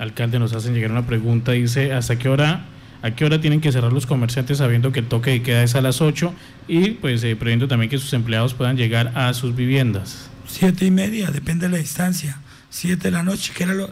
Alcalde, 0.00 0.40
nos 0.40 0.52
hacen 0.52 0.74
llegar 0.74 0.90
una 0.90 1.06
pregunta, 1.06 1.52
dice, 1.52 1.92
¿hasta 1.92 2.18
qué 2.18 2.28
hora 2.28 2.66
¿A 3.02 3.12
qué 3.12 3.24
hora 3.24 3.40
tienen 3.40 3.62
que 3.62 3.72
cerrar 3.72 3.94
los 3.94 4.04
comerciantes 4.04 4.58
sabiendo 4.58 4.92
que 4.92 5.00
el 5.00 5.06
toque 5.06 5.30
de 5.30 5.42
queda 5.42 5.62
es 5.62 5.74
a 5.74 5.80
las 5.80 6.02
8 6.02 6.34
y 6.68 6.90
pues 6.90 7.24
eh, 7.24 7.34
previendo 7.34 7.66
también 7.66 7.88
que 7.88 7.96
sus 7.96 8.12
empleados 8.12 8.52
puedan 8.52 8.76
llegar 8.76 9.12
a 9.14 9.32
sus 9.32 9.56
viviendas? 9.56 10.28
siete 10.46 10.84
y 10.84 10.90
media, 10.90 11.30
depende 11.30 11.66
de 11.66 11.72
la 11.72 11.78
distancia, 11.78 12.40
siete 12.68 13.04
de 13.04 13.12
la 13.12 13.22
noche, 13.22 13.52
que 13.54 13.62
era 13.62 13.72
lo, 13.72 13.90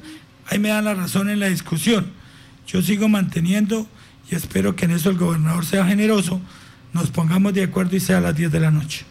ahí 0.48 0.58
me 0.58 0.68
dan 0.68 0.84
la 0.84 0.94
razón 0.94 1.30
en 1.30 1.40
la 1.40 1.46
discusión. 1.46 2.08
Yo 2.66 2.82
sigo 2.82 3.08
manteniendo 3.08 3.86
y 4.30 4.34
espero 4.34 4.76
que 4.76 4.84
en 4.84 4.90
eso 4.90 5.08
el 5.08 5.16
gobernador 5.16 5.64
sea 5.64 5.86
generoso, 5.86 6.40
nos 6.92 7.10
pongamos 7.10 7.54
de 7.54 7.62
acuerdo 7.62 7.96
y 7.96 8.00
sea 8.00 8.18
a 8.18 8.20
las 8.20 8.36
10 8.36 8.50
de 8.50 8.60
la 8.60 8.70
noche. 8.70 9.06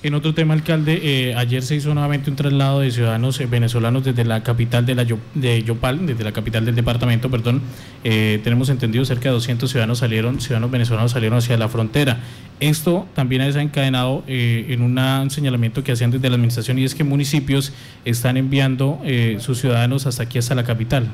En 0.00 0.14
otro 0.14 0.32
tema, 0.32 0.54
alcalde, 0.54 1.00
eh, 1.02 1.34
ayer 1.34 1.60
se 1.64 1.74
hizo 1.74 1.92
nuevamente 1.92 2.30
un 2.30 2.36
traslado 2.36 2.78
de 2.78 2.92
ciudadanos 2.92 3.40
eh, 3.40 3.46
venezolanos 3.46 4.04
desde 4.04 4.24
la 4.24 4.44
capital 4.44 4.86
de, 4.86 4.94
la 4.94 5.04
de 5.34 5.64
Yopal, 5.64 6.06
desde 6.06 6.22
la 6.22 6.30
capital 6.30 6.64
del 6.64 6.76
departamento, 6.76 7.28
perdón. 7.28 7.62
Eh, 8.04 8.40
tenemos 8.44 8.68
entendido 8.68 9.04
cerca 9.04 9.30
de 9.30 9.30
200 9.32 9.68
ciudadanos 9.68 9.98
salieron, 9.98 10.40
ciudadanos 10.40 10.70
venezolanos 10.70 11.10
salieron 11.10 11.38
hacia 11.38 11.56
la 11.58 11.68
frontera. 11.68 12.20
Esto 12.60 13.08
también 13.16 13.42
ha 13.42 13.46
desencadenado 13.46 14.22
en 14.28 14.82
un 14.82 15.30
señalamiento 15.30 15.82
que 15.82 15.92
hacían 15.92 16.12
desde 16.12 16.28
la 16.28 16.36
administración 16.36 16.78
y 16.78 16.84
es 16.84 16.94
que 16.94 17.02
municipios 17.02 17.72
están 18.04 18.36
enviando 18.36 19.00
sus 19.38 19.60
ciudadanos 19.60 20.06
hasta 20.06 20.24
aquí, 20.24 20.38
hasta 20.38 20.56
la 20.56 20.64
capital. 20.64 21.08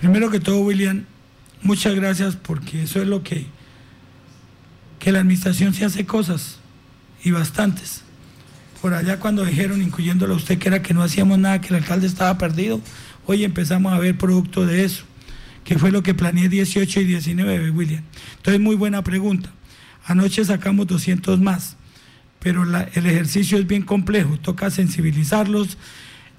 Primero 0.00 0.30
que 0.30 0.40
todo, 0.40 0.60
William, 0.60 1.04
muchas 1.62 1.94
gracias 1.94 2.36
porque 2.36 2.82
eso 2.82 3.00
es 3.00 3.08
lo 3.08 3.22
que, 3.22 3.46
que 4.98 5.12
la 5.12 5.20
administración 5.20 5.72
se 5.72 5.86
hace 5.86 6.04
cosas 6.04 6.58
y 7.24 7.30
bastantes. 7.30 8.02
Por 8.80 8.94
allá 8.94 9.18
cuando 9.18 9.44
dijeron, 9.44 9.80
incluyéndolo 9.82 10.34
a 10.34 10.36
usted, 10.36 10.58
que 10.58 10.68
era 10.68 10.82
que 10.82 10.94
no 10.94 11.02
hacíamos 11.02 11.38
nada, 11.38 11.60
que 11.60 11.68
el 11.68 11.76
alcalde 11.76 12.06
estaba 12.06 12.36
perdido, 12.36 12.80
hoy 13.26 13.42
empezamos 13.42 13.92
a 13.92 13.98
ver 13.98 14.16
producto 14.18 14.66
de 14.66 14.84
eso, 14.84 15.04
que 15.64 15.78
fue 15.78 15.90
lo 15.90 16.02
que 16.02 16.12
planeé 16.12 16.50
18 16.50 17.00
y 17.00 17.04
19, 17.04 17.70
William. 17.70 18.02
Entonces, 18.36 18.60
muy 18.60 18.76
buena 18.76 19.02
pregunta. 19.02 19.50
Anoche 20.04 20.44
sacamos 20.44 20.86
200 20.86 21.40
más, 21.40 21.78
pero 22.40 22.62
el 22.62 23.06
ejercicio 23.06 23.56
es 23.56 23.66
bien 23.66 23.82
complejo, 23.82 24.38
toca 24.38 24.70
sensibilizarlos, 24.70 25.78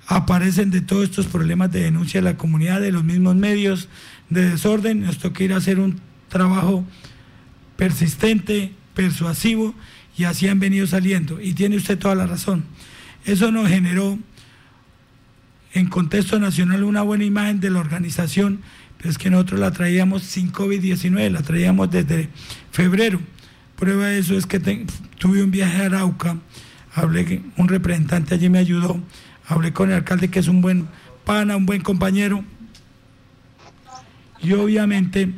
aparecen 0.05 0.69
de 0.69 0.81
todos 0.81 1.05
estos 1.05 1.25
problemas 1.25 1.71
de 1.71 1.81
denuncia 1.81 2.21
de 2.21 2.25
la 2.25 2.37
comunidad, 2.37 2.79
de 2.79 2.91
los 2.91 3.03
mismos 3.03 3.35
medios, 3.35 3.89
de 4.29 4.51
desorden, 4.51 5.01
nos 5.01 5.17
toca 5.17 5.43
ir 5.43 5.53
a 5.53 5.57
hacer 5.57 5.79
un 5.79 5.99
trabajo 6.29 6.85
persistente, 7.75 8.71
persuasivo 8.93 9.73
y 10.17 10.23
así 10.23 10.47
han 10.47 10.59
venido 10.59 10.87
saliendo. 10.87 11.41
Y 11.41 11.53
tiene 11.53 11.77
usted 11.77 11.97
toda 11.97 12.15
la 12.15 12.27
razón. 12.27 12.65
Eso 13.25 13.51
nos 13.51 13.69
generó 13.69 14.17
en 15.73 15.87
contexto 15.87 16.39
nacional 16.39 16.83
una 16.83 17.01
buena 17.01 17.25
imagen 17.25 17.59
de 17.59 17.69
la 17.69 17.79
organización, 17.79 18.61
pero 18.97 19.09
es 19.09 19.17
que 19.17 19.29
nosotros 19.29 19.59
la 19.59 19.71
traíamos 19.71 20.23
sin 20.23 20.51
COVID-19, 20.51 21.29
la 21.29 21.41
traíamos 21.41 21.91
desde 21.91 22.29
febrero. 22.71 23.19
Prueba 23.75 24.07
de 24.07 24.19
eso 24.19 24.37
es 24.37 24.45
que 24.45 24.59
tuve 25.19 25.43
un 25.43 25.51
viaje 25.51 25.81
a 25.81 25.87
Arauca, 25.87 26.37
hablé, 26.93 27.41
un 27.57 27.67
representante 27.67 28.35
allí 28.35 28.49
me 28.49 28.59
ayudó, 28.59 29.01
hablé 29.47 29.73
con 29.73 29.89
el 29.89 29.97
alcalde 29.97 30.29
que 30.29 30.39
es 30.39 30.47
un 30.47 30.61
buen 30.61 30.87
pana, 31.25 31.57
un 31.57 31.65
buen 31.65 31.81
compañero, 31.81 32.45
y 34.41 34.53
obviamente 34.53 35.33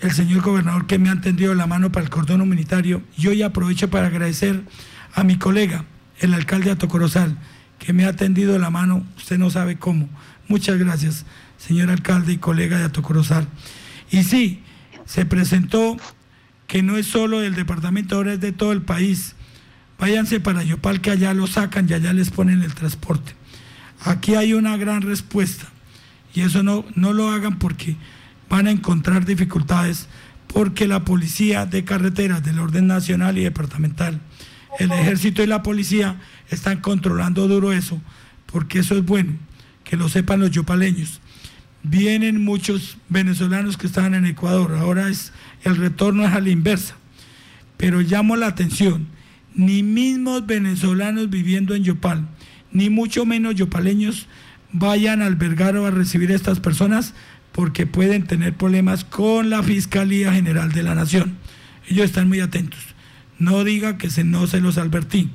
el 0.00 0.12
señor 0.12 0.42
gobernador 0.42 0.86
que 0.86 0.98
me 0.98 1.10
ha 1.10 1.20
tendido 1.20 1.54
la 1.54 1.66
mano 1.66 1.90
para 1.90 2.04
el 2.04 2.10
cordón 2.10 2.40
humanitario. 2.40 3.02
Yo 3.16 3.32
ya 3.32 3.46
aprovecho 3.46 3.88
para 3.90 4.08
agradecer 4.08 4.62
a 5.14 5.24
mi 5.24 5.38
colega, 5.38 5.84
el 6.18 6.34
alcalde 6.34 6.66
de 6.66 6.72
Atocorozal, 6.72 7.38
que 7.78 7.92
me 7.92 8.04
ha 8.04 8.14
tendido 8.14 8.58
la 8.58 8.70
mano, 8.70 9.06
usted 9.16 9.38
no 9.38 9.50
sabe 9.50 9.76
cómo. 9.76 10.08
Muchas 10.48 10.78
gracias, 10.78 11.24
señor 11.58 11.90
alcalde 11.90 12.32
y 12.32 12.38
colega 12.38 12.78
de 12.78 12.84
Atocorozal. 12.84 13.48
Y 14.10 14.22
sí, 14.24 14.62
se 15.04 15.24
presentó 15.24 15.96
que 16.66 16.82
no 16.82 16.96
es 16.96 17.06
solo 17.06 17.40
del 17.40 17.54
departamento, 17.54 18.16
ahora 18.16 18.34
es 18.34 18.40
de 18.40 18.52
todo 18.52 18.72
el 18.72 18.82
país. 18.82 19.34
Váyanse 19.98 20.40
para 20.40 20.62
Yopal 20.62 21.00
que 21.00 21.10
allá 21.10 21.32
lo 21.32 21.46
sacan 21.46 21.86
y 21.88 21.94
allá 21.94 22.12
les 22.12 22.30
ponen 22.30 22.62
el 22.62 22.74
transporte. 22.74 23.32
Aquí 24.04 24.34
hay 24.34 24.52
una 24.52 24.76
gran 24.76 25.02
respuesta 25.02 25.66
y 26.34 26.42
eso 26.42 26.62
no, 26.62 26.84
no 26.94 27.14
lo 27.14 27.30
hagan 27.30 27.58
porque 27.58 27.96
van 28.48 28.66
a 28.66 28.70
encontrar 28.70 29.24
dificultades 29.24 30.08
porque 30.46 30.86
la 30.86 31.04
policía 31.04 31.66
de 31.66 31.84
carreteras 31.84 32.44
del 32.44 32.58
orden 32.58 32.86
nacional 32.86 33.36
y 33.38 33.44
departamental, 33.44 34.20
el 34.78 34.92
ejército 34.92 35.42
y 35.42 35.46
la 35.46 35.62
policía 35.62 36.20
están 36.48 36.80
controlando 36.80 37.48
duro 37.48 37.72
eso, 37.72 38.00
porque 38.46 38.78
eso 38.80 38.96
es 38.96 39.04
bueno, 39.04 39.32
que 39.84 39.96
lo 39.96 40.08
sepan 40.08 40.40
los 40.40 40.50
yopaleños. 40.50 41.20
Vienen 41.82 42.42
muchos 42.42 42.98
venezolanos 43.08 43.76
que 43.76 43.86
estaban 43.86 44.14
en 44.14 44.26
Ecuador, 44.26 44.76
ahora 44.76 45.08
es 45.08 45.32
el 45.62 45.76
retorno 45.76 46.26
es 46.26 46.32
a 46.32 46.40
la 46.40 46.50
inversa. 46.50 46.96
Pero 47.76 48.00
llamo 48.00 48.36
la 48.36 48.46
atención, 48.46 49.06
ni 49.54 49.82
mismos 49.82 50.46
venezolanos 50.46 51.30
viviendo 51.30 51.74
en 51.74 51.84
Yopal, 51.84 52.26
ni 52.72 52.90
mucho 52.90 53.24
menos 53.24 53.54
yopaleños 53.54 54.26
vayan 54.72 55.22
a 55.22 55.26
albergar 55.26 55.76
o 55.76 55.86
a 55.86 55.90
recibir 55.90 56.30
a 56.30 56.34
estas 56.34 56.60
personas 56.60 57.14
porque 57.56 57.86
pueden 57.86 58.26
tener 58.26 58.52
problemas 58.52 59.06
con 59.06 59.48
la 59.48 59.62
Fiscalía 59.62 60.30
General 60.30 60.70
de 60.72 60.82
la 60.82 60.94
Nación. 60.94 61.38
Ellos 61.88 62.04
están 62.04 62.28
muy 62.28 62.40
atentos. 62.40 62.78
No 63.38 63.64
diga 63.64 63.96
que 63.96 64.10
se, 64.10 64.24
no 64.24 64.46
se 64.46 64.60
los 64.60 64.76
advertí, 64.76 65.30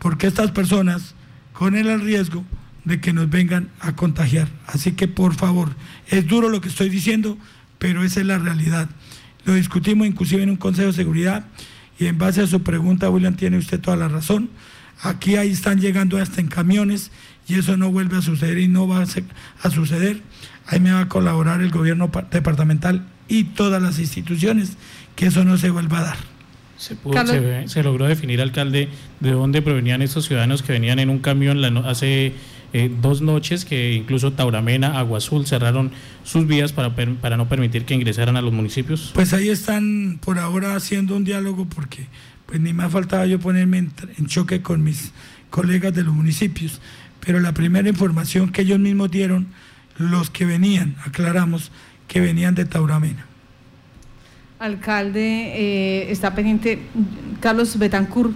porque 0.00 0.26
estas 0.26 0.50
personas 0.50 1.14
corren 1.52 1.86
el 1.86 2.00
riesgo 2.00 2.44
de 2.84 3.00
que 3.00 3.12
nos 3.12 3.30
vengan 3.30 3.68
a 3.78 3.94
contagiar. 3.94 4.48
Así 4.66 4.92
que 4.92 5.06
por 5.06 5.36
favor, 5.36 5.76
es 6.08 6.26
duro 6.26 6.48
lo 6.48 6.60
que 6.60 6.68
estoy 6.68 6.88
diciendo, 6.88 7.38
pero 7.78 8.02
esa 8.02 8.18
es 8.18 8.26
la 8.26 8.38
realidad. 8.38 8.88
Lo 9.44 9.54
discutimos 9.54 10.08
inclusive 10.08 10.42
en 10.42 10.50
un 10.50 10.56
Consejo 10.56 10.88
de 10.88 10.94
Seguridad 10.94 11.46
y 11.96 12.06
en 12.06 12.18
base 12.18 12.40
a 12.40 12.48
su 12.48 12.64
pregunta, 12.64 13.08
William, 13.08 13.36
tiene 13.36 13.58
usted 13.58 13.80
toda 13.80 13.96
la 13.96 14.08
razón. 14.08 14.50
Aquí 15.02 15.36
ahí 15.36 15.50
están 15.50 15.80
llegando 15.80 16.16
hasta 16.16 16.40
en 16.40 16.46
camiones 16.46 17.10
y 17.48 17.54
eso 17.54 17.76
no 17.76 17.90
vuelve 17.90 18.18
a 18.18 18.22
suceder 18.22 18.58
y 18.58 18.68
no 18.68 18.86
va 18.86 19.02
a 19.02 19.70
suceder. 19.70 20.22
Ahí 20.66 20.78
me 20.80 20.92
va 20.92 21.00
a 21.00 21.08
colaborar 21.08 21.60
el 21.60 21.70
gobierno 21.70 22.10
departamental 22.30 23.06
y 23.28 23.44
todas 23.44 23.82
las 23.82 23.98
instituciones, 23.98 24.76
que 25.16 25.26
eso 25.26 25.44
no 25.44 25.58
se 25.58 25.70
vuelva 25.70 25.98
a 25.98 26.02
dar. 26.02 26.16
Se, 26.76 27.82
logró 27.82 28.06
definir, 28.06 28.40
alcalde, 28.40 28.88
de 29.20 29.30
dónde 29.30 29.62
provenían 29.62 30.02
estos 30.02 30.26
ciudadanos 30.26 30.62
que 30.62 30.72
venían 30.72 30.98
en 30.98 31.10
un 31.10 31.20
camión 31.20 31.64
hace 31.86 32.32
eh, 32.72 32.90
dos 33.00 33.22
noches, 33.22 33.64
que 33.64 33.92
incluso 33.92 34.32
Tauramena, 34.32 34.98
Agua 34.98 35.18
Azul 35.18 35.46
cerraron 35.46 35.92
sus 36.24 36.46
vías 36.46 36.72
para, 36.72 36.94
para 36.94 37.36
no 37.36 37.48
permitir 37.48 37.84
que 37.84 37.94
ingresaran 37.94 38.36
a 38.36 38.42
los 38.42 38.52
municipios. 38.52 39.12
Pues 39.14 39.32
ahí 39.32 39.48
están 39.48 40.18
por 40.24 40.40
ahora 40.40 40.74
haciendo 40.74 41.14
un 41.14 41.22
diálogo 41.22 41.66
porque 41.66 42.08
pues 42.46 42.60
ni 42.60 42.72
me 42.72 42.84
ha 42.84 42.88
faltado 42.88 43.24
yo 43.26 43.38
ponerme 43.38 43.78
en 43.78 44.26
choque 44.26 44.62
con 44.62 44.82
mis 44.82 45.12
colegas 45.50 45.94
de 45.94 46.02
los 46.02 46.14
municipios, 46.14 46.80
pero 47.24 47.38
la 47.38 47.52
primera 47.52 47.88
información 47.88 48.50
que 48.50 48.62
ellos 48.62 48.80
mismos 48.80 49.10
dieron 49.10 49.46
los 49.98 50.30
que 50.30 50.44
venían, 50.44 50.96
aclaramos, 51.04 51.70
que 52.08 52.20
venían 52.20 52.54
de 52.54 52.64
Tauramena. 52.64 53.26
Alcalde, 54.58 55.20
eh, 55.20 56.12
está 56.12 56.34
pendiente 56.34 56.80
Carlos 57.40 57.78
Betancur. 57.78 58.32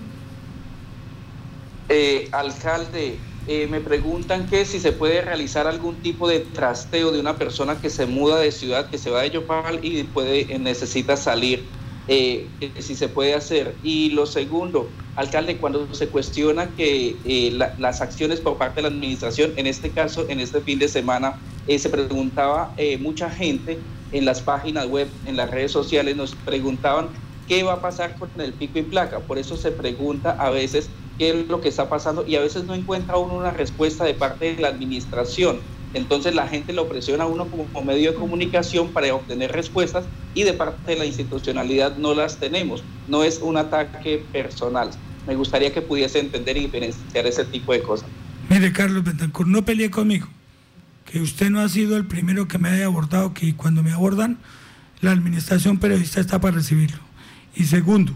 Eh, 1.88 2.28
alcalde, 2.32 3.16
eh, 3.46 3.68
me 3.70 3.80
preguntan 3.80 4.46
que 4.46 4.64
si 4.64 4.80
se 4.80 4.90
puede 4.90 5.20
realizar 5.22 5.66
algún 5.68 5.96
tipo 5.96 6.28
de 6.28 6.40
trasteo 6.40 7.12
de 7.12 7.20
una 7.20 7.36
persona 7.36 7.80
que 7.80 7.90
se 7.90 8.07
muda 8.07 8.40
de 8.40 8.50
ciudad, 8.50 8.90
que 8.90 8.98
se 8.98 9.11
va 9.11 9.22
de 9.22 9.30
Yopal 9.30 9.84
y 9.84 10.02
puede, 10.02 10.59
necesita 10.59 11.16
salir 11.16 11.64
eh, 12.07 12.54
si 12.80 12.94
se 12.96 13.09
puede 13.09 13.34
hacer. 13.34 13.78
Y 13.82 14.11
lo 14.11 14.26
segundo, 14.26 14.96
alcalde, 15.14 15.59
cuando 15.59 15.92
se 15.94 16.11
cuestiona 16.11 16.74
que 16.74 17.20
eh, 17.24 17.59
las 17.78 18.00
acciones 18.00 18.40
por 18.40 18.59
parte 18.59 18.80
de 18.80 18.82
la 18.82 18.94
administración, 18.94 19.52
en 19.57 19.66
este 19.66 19.92
caso, 19.92 20.26
en 20.28 20.40
este 20.40 20.62
fin 20.62 20.78
de 20.78 20.88
semana, 20.88 21.40
eh, 21.66 21.78
se 21.78 21.90
preguntaba 21.90 22.74
mucha 23.00 23.30
gente 23.30 23.88
en 24.11 24.24
las 24.24 24.42
páginas 24.42 24.86
web, 24.86 25.18
en 25.24 25.36
las 25.36 25.50
redes 25.50 25.72
sociales, 25.72 26.16
nos 26.16 26.36
preguntaban 26.36 27.11
qué 27.46 27.62
va 27.62 27.74
a 27.74 27.82
pasar 27.82 28.16
con 28.18 28.30
el 28.40 28.57
pico 28.57 28.78
y 28.78 28.82
placa. 28.84 29.26
Por 29.26 29.38
eso 29.38 29.57
se 29.57 29.72
pregunta 29.72 30.30
a 30.32 30.50
veces 30.50 30.96
qué 31.16 31.30
es 31.30 31.48
lo 31.48 31.61
que 31.61 31.68
está 31.68 31.88
pasando 31.88 32.24
y 32.26 32.36
a 32.36 32.40
veces 32.40 32.64
no 32.64 32.74
encuentra 32.74 33.18
uno 33.18 33.34
una 33.36 33.50
respuesta 33.50 34.04
de 34.04 34.14
parte 34.14 34.54
de 34.57 34.62
la 34.62 34.68
administración. 34.68 35.64
Entonces 35.97 36.34
la 36.34 36.47
gente 36.47 36.74
lo 36.74 36.90
presiona 36.90 37.24
a 37.24 37.26
uno 37.26 37.47
como, 37.47 37.82
medio 37.82 38.12
de 38.12 38.18
comunicación 38.18 38.88
para 38.88 39.14
obtener 39.14 39.53
respuestas 39.53 40.05
y 40.34 40.42
de 40.42 40.53
parte 40.53 40.92
de 40.92 40.99
la 40.99 41.07
institucionalidad 41.07 41.97
no 41.97 42.14
las 42.14 42.36
tenemos. 42.36 42.84
No 43.09 43.24
es 43.24 43.40
un 43.40 43.57
ataque 43.57 44.22
personal. 44.30 44.90
Me 45.26 45.34
gustaría 45.36 45.72
que 45.72 45.80
pudiese 45.80 46.18
entender 46.18 46.59
y 46.59 46.61
diferenciar 46.61 47.26
ese 47.26 47.47
tipo 47.47 47.72
de 47.72 47.80
cosas. 47.80 48.07
Mire, 48.51 48.74
Carlos 48.74 49.05
Betancourt, 49.05 49.49
no 49.49 49.64
peleé 49.64 49.90
conmigo. 49.90 50.28
Que 51.07 51.22
usted 51.22 51.49
no 51.49 51.61
ha 51.61 51.68
sido 51.70 51.97
el 51.97 52.05
primero 52.05 52.47
que 52.47 52.59
me 52.59 52.68
haya 52.68 52.84
abordado, 52.84 53.32
que 53.32 53.57
cuando 53.57 53.82
me 53.82 53.92
abordan, 53.92 54.36
la 55.01 55.12
administración 55.12 55.78
periodista 55.78 56.20
está 56.20 56.38
para 56.42 56.57
recibirlo. 56.57 56.99
Y 57.55 57.64
segundo, 57.64 58.12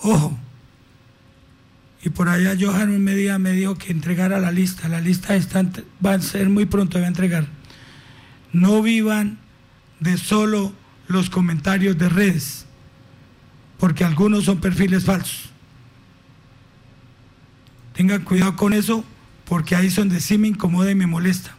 ojo, 0.00 0.36
y 2.04 2.10
por 2.10 2.28
allá 2.28 2.54
Johan 2.60 2.90
un 2.90 3.06
día 3.06 3.38
me 3.38 3.52
dijo 3.52 3.76
que 3.76 3.90
entregara 3.90 4.38
la 4.38 4.52
lista. 4.52 4.90
La 4.90 5.00
lista 5.00 5.34
está, 5.36 5.64
va 6.04 6.12
a 6.12 6.20
ser 6.20 6.50
muy 6.50 6.66
pronto, 6.66 6.98
va 6.98 7.06
a 7.06 7.08
entregar. 7.08 7.46
No 8.52 8.82
vivan 8.82 9.38
de 10.00 10.18
solo 10.18 10.74
los 11.08 11.30
comentarios 11.30 11.96
de 11.96 12.10
redes, 12.10 12.66
porque 13.78 14.04
algunos 14.04 14.44
son 14.44 14.60
perfiles 14.60 15.04
falsos. 15.04 15.48
Tengan 17.94 18.22
cuidado 18.22 18.54
con 18.54 18.74
eso, 18.74 19.02
porque 19.46 19.74
ahí 19.74 19.86
es 19.86 19.96
donde 19.96 20.20
sí 20.20 20.36
me 20.36 20.48
incomoda 20.48 20.90
y 20.90 20.94
me 20.94 21.06
molesta. 21.06 21.56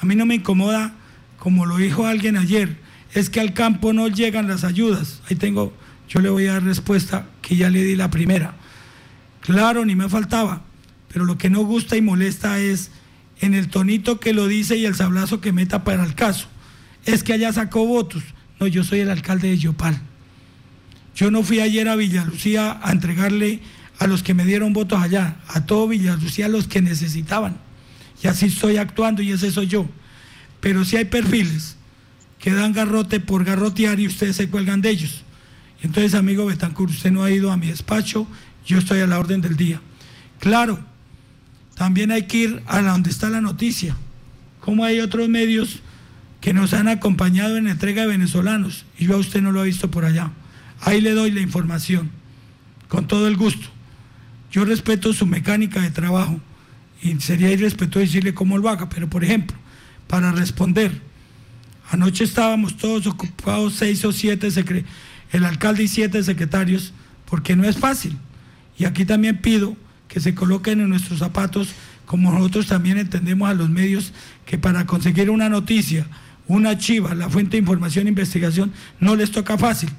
A 0.00 0.06
mí 0.06 0.16
no 0.16 0.26
me 0.26 0.34
incomoda, 0.34 0.92
como 1.38 1.66
lo 1.66 1.76
dijo 1.76 2.04
alguien 2.04 2.36
ayer, 2.36 2.80
es 3.12 3.30
que 3.30 3.38
al 3.38 3.54
campo 3.54 3.92
no 3.92 4.08
llegan 4.08 4.48
las 4.48 4.64
ayudas. 4.64 5.22
Ahí 5.30 5.36
tengo, 5.36 5.72
yo 6.08 6.18
le 6.20 6.30
voy 6.30 6.48
a 6.48 6.54
dar 6.54 6.64
respuesta 6.64 7.28
que 7.42 7.54
ya 7.54 7.70
le 7.70 7.84
di 7.84 7.94
la 7.94 8.10
primera 8.10 8.56
Claro, 9.44 9.84
ni 9.84 9.94
me 9.94 10.08
faltaba. 10.08 10.62
Pero 11.12 11.26
lo 11.26 11.36
que 11.36 11.50
no 11.50 11.60
gusta 11.64 11.96
y 11.96 12.00
molesta 12.00 12.58
es 12.58 12.90
en 13.40 13.52
el 13.52 13.68
tonito 13.68 14.18
que 14.18 14.32
lo 14.32 14.48
dice 14.48 14.76
y 14.78 14.86
el 14.86 14.94
sablazo 14.94 15.42
que 15.42 15.52
meta 15.52 15.84
para 15.84 16.02
el 16.02 16.14
caso. 16.14 16.48
Es 17.04 17.22
que 17.22 17.34
allá 17.34 17.52
sacó 17.52 17.86
votos. 17.86 18.22
No, 18.58 18.66
yo 18.66 18.84
soy 18.84 19.00
el 19.00 19.10
alcalde 19.10 19.48
de 19.48 19.58
Yopal. 19.58 20.00
Yo 21.14 21.30
no 21.30 21.42
fui 21.42 21.60
ayer 21.60 21.88
a 21.90 21.96
Villalucía 21.96 22.80
a 22.82 22.90
entregarle 22.90 23.60
a 23.98 24.06
los 24.06 24.22
que 24.22 24.32
me 24.32 24.46
dieron 24.46 24.72
votos 24.72 25.00
allá, 25.00 25.36
a 25.46 25.66
todo 25.66 25.88
Villalucía, 25.88 26.46
a 26.46 26.48
los 26.48 26.66
que 26.66 26.80
necesitaban. 26.80 27.58
Y 28.22 28.28
así 28.28 28.46
estoy 28.46 28.78
actuando 28.78 29.20
y 29.20 29.30
ese 29.30 29.52
soy 29.52 29.66
yo. 29.66 29.86
Pero 30.60 30.86
si 30.86 30.96
hay 30.96 31.04
perfiles 31.04 31.76
que 32.38 32.50
dan 32.50 32.72
garrote 32.72 33.20
por 33.20 33.44
garrotear 33.44 34.00
y 34.00 34.06
ustedes 34.06 34.36
se 34.36 34.48
cuelgan 34.48 34.80
de 34.80 34.90
ellos. 34.90 35.22
Entonces, 35.82 36.14
amigo 36.14 36.46
Betancur, 36.46 36.88
usted 36.88 37.12
no 37.12 37.22
ha 37.22 37.30
ido 37.30 37.52
a 37.52 37.58
mi 37.58 37.66
despacho 37.66 38.26
yo 38.66 38.78
estoy 38.78 39.00
a 39.00 39.06
la 39.06 39.18
orden 39.18 39.40
del 39.40 39.56
día. 39.56 39.80
Claro, 40.38 40.78
también 41.74 42.10
hay 42.10 42.22
que 42.22 42.38
ir 42.38 42.62
a 42.66 42.80
donde 42.82 43.10
está 43.10 43.30
la 43.30 43.40
noticia. 43.40 43.96
Como 44.60 44.84
hay 44.84 45.00
otros 45.00 45.28
medios 45.28 45.80
que 46.40 46.52
nos 46.52 46.72
han 46.74 46.88
acompañado 46.88 47.56
en 47.56 47.64
la 47.64 47.72
entrega 47.72 48.02
de 48.02 48.08
venezolanos 48.08 48.84
y 48.98 49.06
yo 49.06 49.14
a 49.14 49.18
usted 49.18 49.42
no 49.42 49.52
lo 49.52 49.60
ha 49.60 49.64
visto 49.64 49.90
por 49.90 50.04
allá. 50.04 50.30
Ahí 50.80 51.00
le 51.00 51.12
doy 51.12 51.30
la 51.30 51.40
información, 51.40 52.10
con 52.88 53.06
todo 53.06 53.28
el 53.28 53.36
gusto. 53.36 53.66
Yo 54.50 54.64
respeto 54.64 55.12
su 55.12 55.26
mecánica 55.26 55.80
de 55.80 55.90
trabajo 55.90 56.40
y 57.02 57.18
sería 57.20 57.50
irrespetuoso 57.50 58.06
decirle 58.06 58.34
cómo 58.34 58.58
lo 58.58 58.68
haga, 58.68 58.88
pero 58.88 59.08
por 59.08 59.24
ejemplo, 59.24 59.56
para 60.06 60.32
responder, 60.32 61.00
anoche 61.90 62.24
estábamos 62.24 62.76
todos 62.76 63.06
ocupados, 63.06 63.74
seis 63.74 64.04
o 64.04 64.12
siete, 64.12 64.48
el 65.32 65.44
alcalde 65.44 65.82
y 65.82 65.88
siete 65.88 66.22
secretarios, 66.22 66.92
porque 67.24 67.56
no 67.56 67.64
es 67.64 67.78
fácil. 67.78 68.16
Y 68.78 68.84
aquí 68.84 69.04
también 69.04 69.38
pido 69.38 69.76
que 70.08 70.20
se 70.20 70.34
coloquen 70.34 70.80
en 70.80 70.88
nuestros 70.88 71.18
zapatos, 71.18 71.68
como 72.06 72.32
nosotros 72.32 72.66
también 72.66 72.98
entendemos 72.98 73.48
a 73.48 73.54
los 73.54 73.70
medios, 73.70 74.12
que 74.46 74.58
para 74.58 74.86
conseguir 74.86 75.30
una 75.30 75.48
noticia, 75.48 76.06
una 76.46 76.76
chiva, 76.78 77.14
la 77.14 77.28
fuente 77.28 77.52
de 77.52 77.58
información 77.58 78.06
e 78.06 78.10
investigación, 78.10 78.72
no 79.00 79.16
les 79.16 79.30
toca 79.30 79.56
fácil, 79.56 79.90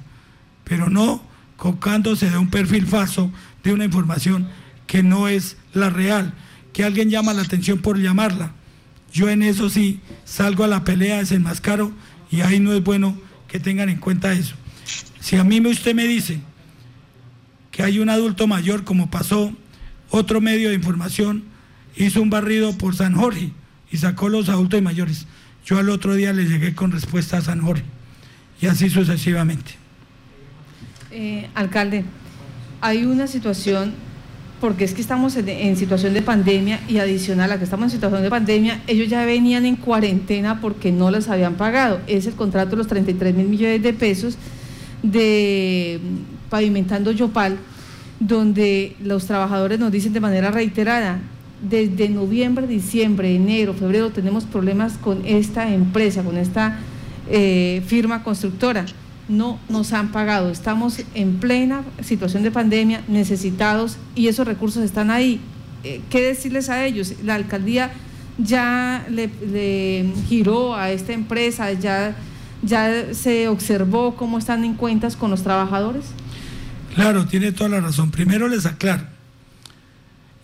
pero 0.64 0.88
no 0.88 1.22
cocándose 1.56 2.30
de 2.30 2.38
un 2.38 2.50
perfil 2.50 2.86
falso, 2.86 3.32
de 3.64 3.72
una 3.72 3.84
información 3.84 4.48
que 4.86 5.02
no 5.02 5.28
es 5.28 5.56
la 5.72 5.90
real, 5.90 6.34
que 6.72 6.84
alguien 6.84 7.10
llama 7.10 7.34
la 7.34 7.42
atención 7.42 7.78
por 7.78 7.98
llamarla. 7.98 8.52
Yo 9.12 9.28
en 9.28 9.42
eso 9.42 9.70
sí 9.70 10.00
salgo 10.24 10.64
a 10.64 10.68
la 10.68 10.84
pelea, 10.84 11.18
desenmascaro, 11.18 11.92
y 12.30 12.42
ahí 12.42 12.60
no 12.60 12.72
es 12.74 12.82
bueno 12.82 13.16
que 13.48 13.60
tengan 13.60 13.88
en 13.88 13.98
cuenta 13.98 14.32
eso. 14.32 14.54
Si 15.20 15.36
a 15.36 15.44
mí 15.44 15.60
usted 15.66 15.94
me 15.94 16.06
dice 16.06 16.40
que 17.76 17.82
hay 17.82 17.98
un 17.98 18.08
adulto 18.08 18.46
mayor, 18.46 18.84
como 18.84 19.10
pasó 19.10 19.52
otro 20.08 20.40
medio 20.40 20.70
de 20.70 20.74
información, 20.74 21.44
hizo 21.94 22.22
un 22.22 22.30
barrido 22.30 22.72
por 22.78 22.96
San 22.96 23.14
Jorge 23.14 23.52
y 23.92 23.98
sacó 23.98 24.30
los 24.30 24.48
adultos 24.48 24.80
mayores. 24.80 25.26
Yo 25.66 25.78
al 25.78 25.90
otro 25.90 26.14
día 26.14 26.32
le 26.32 26.46
llegué 26.46 26.74
con 26.74 26.90
respuesta 26.90 27.36
a 27.36 27.42
San 27.42 27.60
Jorge 27.60 27.84
y 28.62 28.66
así 28.66 28.88
sucesivamente. 28.88 29.72
Eh, 31.10 31.50
alcalde, 31.54 32.06
hay 32.80 33.04
una 33.04 33.26
situación, 33.26 33.92
porque 34.58 34.84
es 34.84 34.94
que 34.94 35.02
estamos 35.02 35.36
en, 35.36 35.76
situación 35.76 36.14
de 36.14 36.22
pandemia 36.22 36.80
y 36.88 36.96
adicional 36.96 37.52
a 37.52 37.58
que 37.58 37.64
estamos 37.64 37.84
en 37.84 37.90
situación 37.90 38.22
de 38.22 38.30
pandemia, 38.30 38.80
ellos 38.86 39.10
ya 39.10 39.22
venían 39.26 39.66
en 39.66 39.76
cuarentena 39.76 40.62
porque 40.62 40.92
no 40.92 41.10
les 41.10 41.28
habían 41.28 41.56
pagado. 41.56 42.00
Es 42.06 42.24
el 42.24 42.36
contrato 42.36 42.70
de 42.70 42.76
los 42.76 42.86
33 42.86 43.34
mil 43.34 43.48
millones 43.48 43.82
de 43.82 43.92
pesos 43.92 44.38
de 45.02 46.00
Pavimentando 46.50 47.12
Yopal, 47.12 47.58
donde 48.20 48.96
los 49.02 49.26
trabajadores 49.26 49.78
nos 49.78 49.92
dicen 49.92 50.12
de 50.12 50.20
manera 50.20 50.50
reiterada, 50.50 51.20
desde 51.62 52.08
noviembre, 52.08 52.66
diciembre, 52.66 53.34
enero, 53.34 53.72
febrero 53.74 54.10
tenemos 54.10 54.44
problemas 54.44 54.98
con 54.98 55.24
esta 55.24 55.72
empresa, 55.72 56.22
con 56.22 56.36
esta 56.36 56.78
eh, 57.28 57.82
firma 57.86 58.22
constructora 58.22 58.84
no 59.28 59.58
nos 59.68 59.92
han 59.92 60.12
pagado. 60.12 60.50
Estamos 60.50 61.00
en 61.14 61.36
plena 61.36 61.82
situación 62.02 62.42
de 62.42 62.50
pandemia, 62.50 63.02
necesitados 63.08 63.96
y 64.14 64.28
esos 64.28 64.46
recursos 64.46 64.84
están 64.84 65.10
ahí. 65.10 65.40
Eh, 65.84 66.00
¿Qué 66.10 66.20
decirles 66.20 66.68
a 66.68 66.84
ellos? 66.84 67.14
La 67.24 67.34
alcaldía 67.34 67.92
ya 68.38 69.06
le, 69.08 70.12
giró 70.28 70.74
a 70.74 70.90
esta 70.90 71.12
empresa, 71.12 71.72
ya, 71.72 72.14
ya 72.62 73.14
se 73.14 73.48
observó 73.48 74.14
cómo 74.14 74.38
están 74.38 74.64
en 74.64 74.74
cuentas 74.74 75.16
con 75.16 75.30
los 75.30 75.42
trabajadores. 75.42 76.04
Claro, 76.96 77.26
tiene 77.26 77.52
toda 77.52 77.68
la 77.68 77.80
razón. 77.80 78.10
Primero 78.10 78.48
les 78.48 78.64
aclaro, 78.64 79.04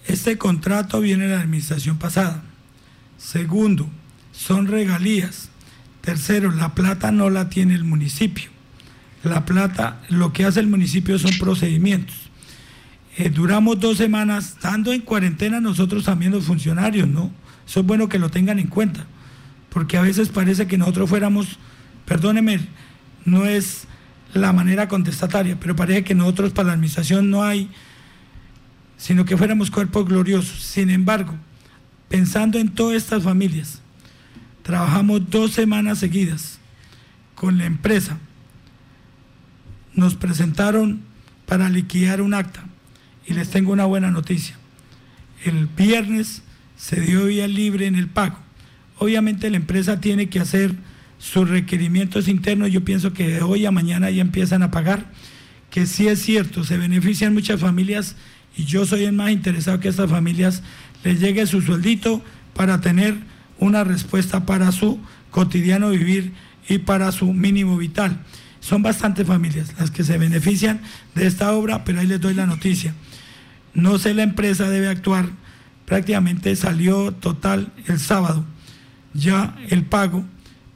este 0.07 0.37
contrato 0.37 1.01
viene 1.01 1.27
de 1.27 1.35
la 1.35 1.41
administración 1.41 1.97
pasada. 1.97 2.43
Segundo, 3.17 3.89
son 4.33 4.67
regalías. 4.67 5.49
Tercero, 6.03 6.53
la 6.53 6.75
plata 6.75 7.11
no 7.11 7.31
la 7.31 7.49
tiene 7.49 7.75
el 7.75 7.85
municipio. 7.85 8.51
La 9.25 9.47
Plata, 9.47 10.03
lo 10.09 10.33
que 10.33 10.45
hace 10.45 10.61
el 10.61 10.67
municipio 10.67 11.19
son 11.19 11.31
procedimientos. 11.39 12.17
Eh, 13.17 13.31
duramos 13.31 13.81
dos 13.81 13.97
semanas 13.97 14.51
estando 14.51 14.93
en 14.93 15.01
cuarentena 15.01 15.61
nosotros 15.61 16.05
también 16.05 16.33
los 16.33 16.45
funcionarios, 16.45 17.09
¿no? 17.09 17.31
Eso 17.67 17.81
es 17.81 17.87
bueno 17.87 18.09
que 18.09 18.19
lo 18.19 18.31
tengan 18.31 18.59
en 18.59 18.67
cuenta, 18.67 19.07
porque 19.71 19.97
a 19.97 20.03
veces 20.03 20.29
parece 20.29 20.67
que 20.67 20.77
nosotros 20.77 21.09
fuéramos, 21.09 21.59
perdóneme, 22.05 22.61
no 23.25 23.47
es 23.47 23.87
la 24.33 24.53
manera 24.53 24.89
contestataria, 24.89 25.59
pero 25.59 25.77
parece 25.77 26.05
que 26.05 26.15
nosotros 26.15 26.53
para 26.53 26.69
la 26.69 26.73
administración 26.75 27.31
no 27.31 27.43
hay, 27.43 27.71
sino 28.97 29.25
que 29.25 29.37
fuéramos 29.37 29.71
cuerpos 29.71 30.07
gloriosos. 30.07 30.63
Sin 30.63 30.91
embargo, 30.91 31.35
pensando 32.09 32.59
en 32.59 32.71
todas 32.71 32.97
estas 32.97 33.23
familias, 33.23 33.83
trabajamos 34.63 35.29
dos 35.31 35.53
semanas 35.53 35.99
seguidas 35.99 36.59
con 37.35 37.59
la 37.59 37.67
empresa 37.67 38.19
nos 39.95 40.15
presentaron 40.15 41.03
para 41.47 41.69
liquidar 41.69 42.23
un 42.23 42.35
acta 42.35 42.65
y 43.27 43.35
les 43.35 43.51
tengo 43.51 43.73
una 43.73 43.85
buena 43.85 44.11
noticia. 44.11 44.57
El 45.45 45.67
viernes 45.67 46.43
se 46.77 47.01
dio 47.01 47.27
vía 47.27 47.47
libre 47.47 47.87
en 47.87 47.97
el 47.97 48.09
pago. 48.09 48.39
Obviamente 48.99 49.51
la 49.51 49.57
empresa 49.57 50.01
tiene 50.01 50.29
que 50.29 50.41
hacer 50.41 50.75
sus 51.23 51.49
requerimientos 51.49 52.27
internos. 52.27 52.73
Yo 52.73 52.85
pienso 52.85 53.13
que 53.13 53.29
de 53.29 53.43
hoy 53.43 53.65
a 53.65 53.71
mañana 53.71 54.11
ya 54.11 54.23
empiezan 54.23 54.65
a 54.65 54.73
pagar, 54.73 55.07
que 55.71 55.87
sí 55.87 56.09
es 56.09 56.21
cierto, 56.21 56.65
se 56.65 56.77
benefician 56.77 57.33
muchas 57.33 57.61
familias 57.61 58.17
y 58.57 58.65
yo 58.65 58.85
soy 58.85 59.05
el 59.05 59.13
más 59.13 59.31
interesado 59.31 59.79
que 59.79 59.89
estas 59.89 60.11
familias 60.11 60.65
les 61.05 61.21
llegue 61.21 61.47
su 61.47 61.63
sueldito 61.63 62.23
para 62.55 62.81
tener 62.81 63.15
una 63.61 63.85
respuesta 63.85 64.47
para 64.47 64.73
su 64.73 64.99
cotidiano 65.31 65.91
vivir 65.91 66.33
y 66.69 66.79
para 66.79 67.13
su 67.13 67.33
mínimo 67.33 67.77
vital. 67.77 68.19
Son 68.59 68.83
bastantes 68.83 69.25
familias 69.25 69.75
las 69.79 69.93
que 69.93 70.03
se 70.03 70.19
benefician 70.19 70.81
de 71.15 71.29
esta 71.29 71.53
obra, 71.53 71.85
pero 71.85 72.01
ahí 72.01 72.07
les 72.09 72.21
doy 72.21 72.35
la 72.35 72.47
noticia. 72.47 72.95
No 73.75 73.97
sé, 73.99 74.13
la 74.13 74.25
empresa 74.25 74.69
debe 74.69 74.89
actuar, 74.89 75.31
prácticamente 75.87 76.55
salió 76.57 77.13
total 77.13 77.73
el 77.87 78.01
sábado. 78.01 78.45
Ya 79.15 79.57
el 79.71 79.85
pago, 79.85 80.25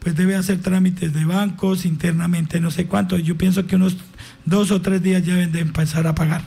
pues 0.07 0.15
debe 0.15 0.37
hacer 0.37 0.63
trámites 0.63 1.13
de 1.13 1.25
bancos 1.25 1.85
internamente, 1.85 2.61
no 2.61 2.71
sé 2.71 2.87
cuánto. 2.87 3.19
Yo 3.19 3.37
pienso 3.37 3.67
que 3.67 3.75
unos 3.75 3.97
dos 4.45 4.71
o 4.71 4.81
tres 4.81 5.03
días 5.03 5.25
ya 5.25 5.33
deben 5.33 5.51
de 5.51 5.59
empezar 5.59 6.07
a 6.07 6.15
pagar. 6.15 6.43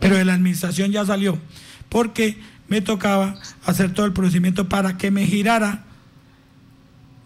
Pero 0.00 0.16
de 0.16 0.24
la 0.24 0.32
administración 0.32 0.90
ya 0.90 1.04
salió, 1.04 1.38
porque 1.90 2.38
me 2.66 2.80
tocaba 2.80 3.34
hacer 3.66 3.92
todo 3.92 4.06
el 4.06 4.14
procedimiento 4.14 4.70
para 4.70 4.96
que 4.96 5.10
me 5.10 5.26
girara 5.26 5.84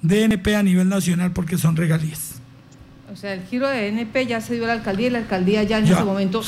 DNP 0.02 0.56
a 0.56 0.64
nivel 0.64 0.88
nacional 0.88 1.30
porque 1.30 1.56
son 1.56 1.76
regalías. 1.76 2.40
O 3.12 3.14
sea, 3.14 3.32
el 3.34 3.44
giro 3.44 3.68
de 3.68 3.86
NP 3.86 4.26
ya 4.26 4.40
se 4.40 4.54
dio 4.54 4.64
a 4.64 4.66
la 4.66 4.72
alcaldía 4.72 5.06
y 5.06 5.10
la 5.10 5.18
alcaldía 5.18 5.62
ya 5.62 5.78
en 5.78 5.84
ese 5.84 6.02
momento 6.02 6.42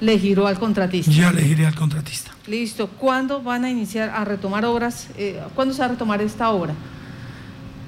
le 0.00 0.18
giró 0.18 0.46
al 0.46 0.58
contratista. 0.58 1.12
Ya 1.12 1.32
le 1.32 1.42
giré 1.42 1.66
al 1.66 1.74
contratista. 1.74 2.30
Listo. 2.46 2.88
¿Cuándo 2.88 3.42
van 3.42 3.66
a 3.66 3.70
iniciar 3.70 4.08
a 4.08 4.24
retomar 4.24 4.64
obras? 4.64 5.08
Eh, 5.18 5.38
¿Cuándo 5.54 5.74
se 5.74 5.80
va 5.80 5.84
a 5.84 5.88
retomar 5.90 6.22
esta 6.22 6.48
obra? 6.48 6.74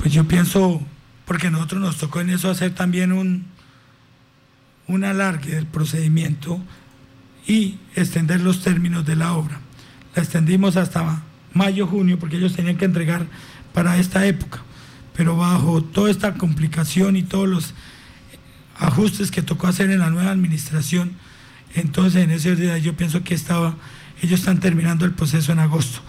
Pues 0.02 0.12
yo 0.12 0.26
pienso, 0.26 0.82
porque 1.26 1.48
nosotros 1.48 1.80
nos 1.80 1.96
tocó 1.96 2.20
en 2.20 2.30
eso 2.30 2.50
hacer 2.50 2.74
también 2.74 3.12
un, 3.12 3.46
un 4.88 5.04
alargue 5.04 5.54
del 5.54 5.66
procedimiento 5.66 6.60
y 7.46 7.78
extender 7.94 8.40
los 8.40 8.62
términos 8.62 9.06
de 9.06 9.14
la 9.14 9.34
obra. 9.34 9.60
La 10.16 10.24
extendimos 10.24 10.76
hasta 10.76 11.22
mayo, 11.54 11.86
junio, 11.86 12.18
porque 12.18 12.38
ellos 12.38 12.56
tenían 12.56 12.78
que 12.78 12.84
entregar 12.84 13.26
para 13.72 13.96
esta 13.96 14.26
época. 14.26 14.62
Pero 15.16 15.36
bajo 15.36 15.84
toda 15.84 16.10
esta 16.10 16.34
complicación 16.34 17.16
y 17.16 17.22
todos 17.22 17.48
los 17.48 17.74
ajustes 18.76 19.30
que 19.30 19.42
tocó 19.42 19.68
hacer 19.68 19.88
en 19.88 20.00
la 20.00 20.10
nueva 20.10 20.32
administración. 20.32 21.12
Entonces, 21.76 22.24
en 22.24 22.32
ese 22.32 22.56
día 22.56 22.76
yo 22.76 22.96
pienso 22.96 23.22
que 23.22 23.34
estaba, 23.34 23.76
ellos 24.20 24.40
están 24.40 24.58
terminando 24.58 25.04
el 25.04 25.12
proceso 25.12 25.52
en 25.52 25.60
agosto. 25.60 26.00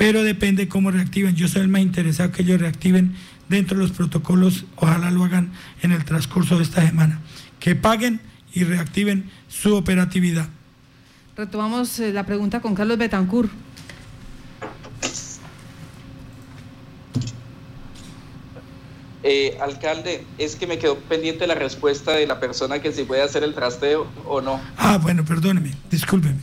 Pero 0.00 0.22
depende 0.22 0.66
cómo 0.66 0.90
reactiven. 0.90 1.36
Yo 1.36 1.46
soy 1.46 1.60
el 1.60 1.68
más 1.68 1.82
interesado 1.82 2.32
que 2.32 2.40
ellos 2.40 2.58
reactiven 2.58 3.14
dentro 3.50 3.76
de 3.76 3.82
los 3.82 3.92
protocolos. 3.92 4.64
Ojalá 4.76 5.10
lo 5.10 5.22
hagan 5.24 5.52
en 5.82 5.92
el 5.92 6.06
transcurso 6.06 6.56
de 6.56 6.62
esta 6.62 6.80
semana. 6.86 7.20
Que 7.58 7.76
paguen 7.76 8.18
y 8.54 8.64
reactiven 8.64 9.30
su 9.48 9.76
operatividad. 9.76 10.48
Retomamos 11.36 12.00
eh, 12.00 12.14
la 12.14 12.24
pregunta 12.24 12.60
con 12.60 12.74
Carlos 12.74 12.96
Betancourt. 12.96 13.50
Eh, 19.22 19.58
alcalde, 19.60 20.24
es 20.38 20.56
que 20.56 20.66
me 20.66 20.78
quedó 20.78 20.96
pendiente 20.98 21.46
la 21.46 21.56
respuesta 21.56 22.12
de 22.12 22.26
la 22.26 22.40
persona 22.40 22.80
que 22.80 22.90
si 22.92 23.04
puede 23.04 23.20
hacer 23.20 23.42
el 23.42 23.52
trasteo 23.52 24.06
o 24.26 24.40
no. 24.40 24.62
Ah, 24.78 24.96
bueno, 24.96 25.26
perdóneme, 25.26 25.74
discúlpeme. 25.90 26.38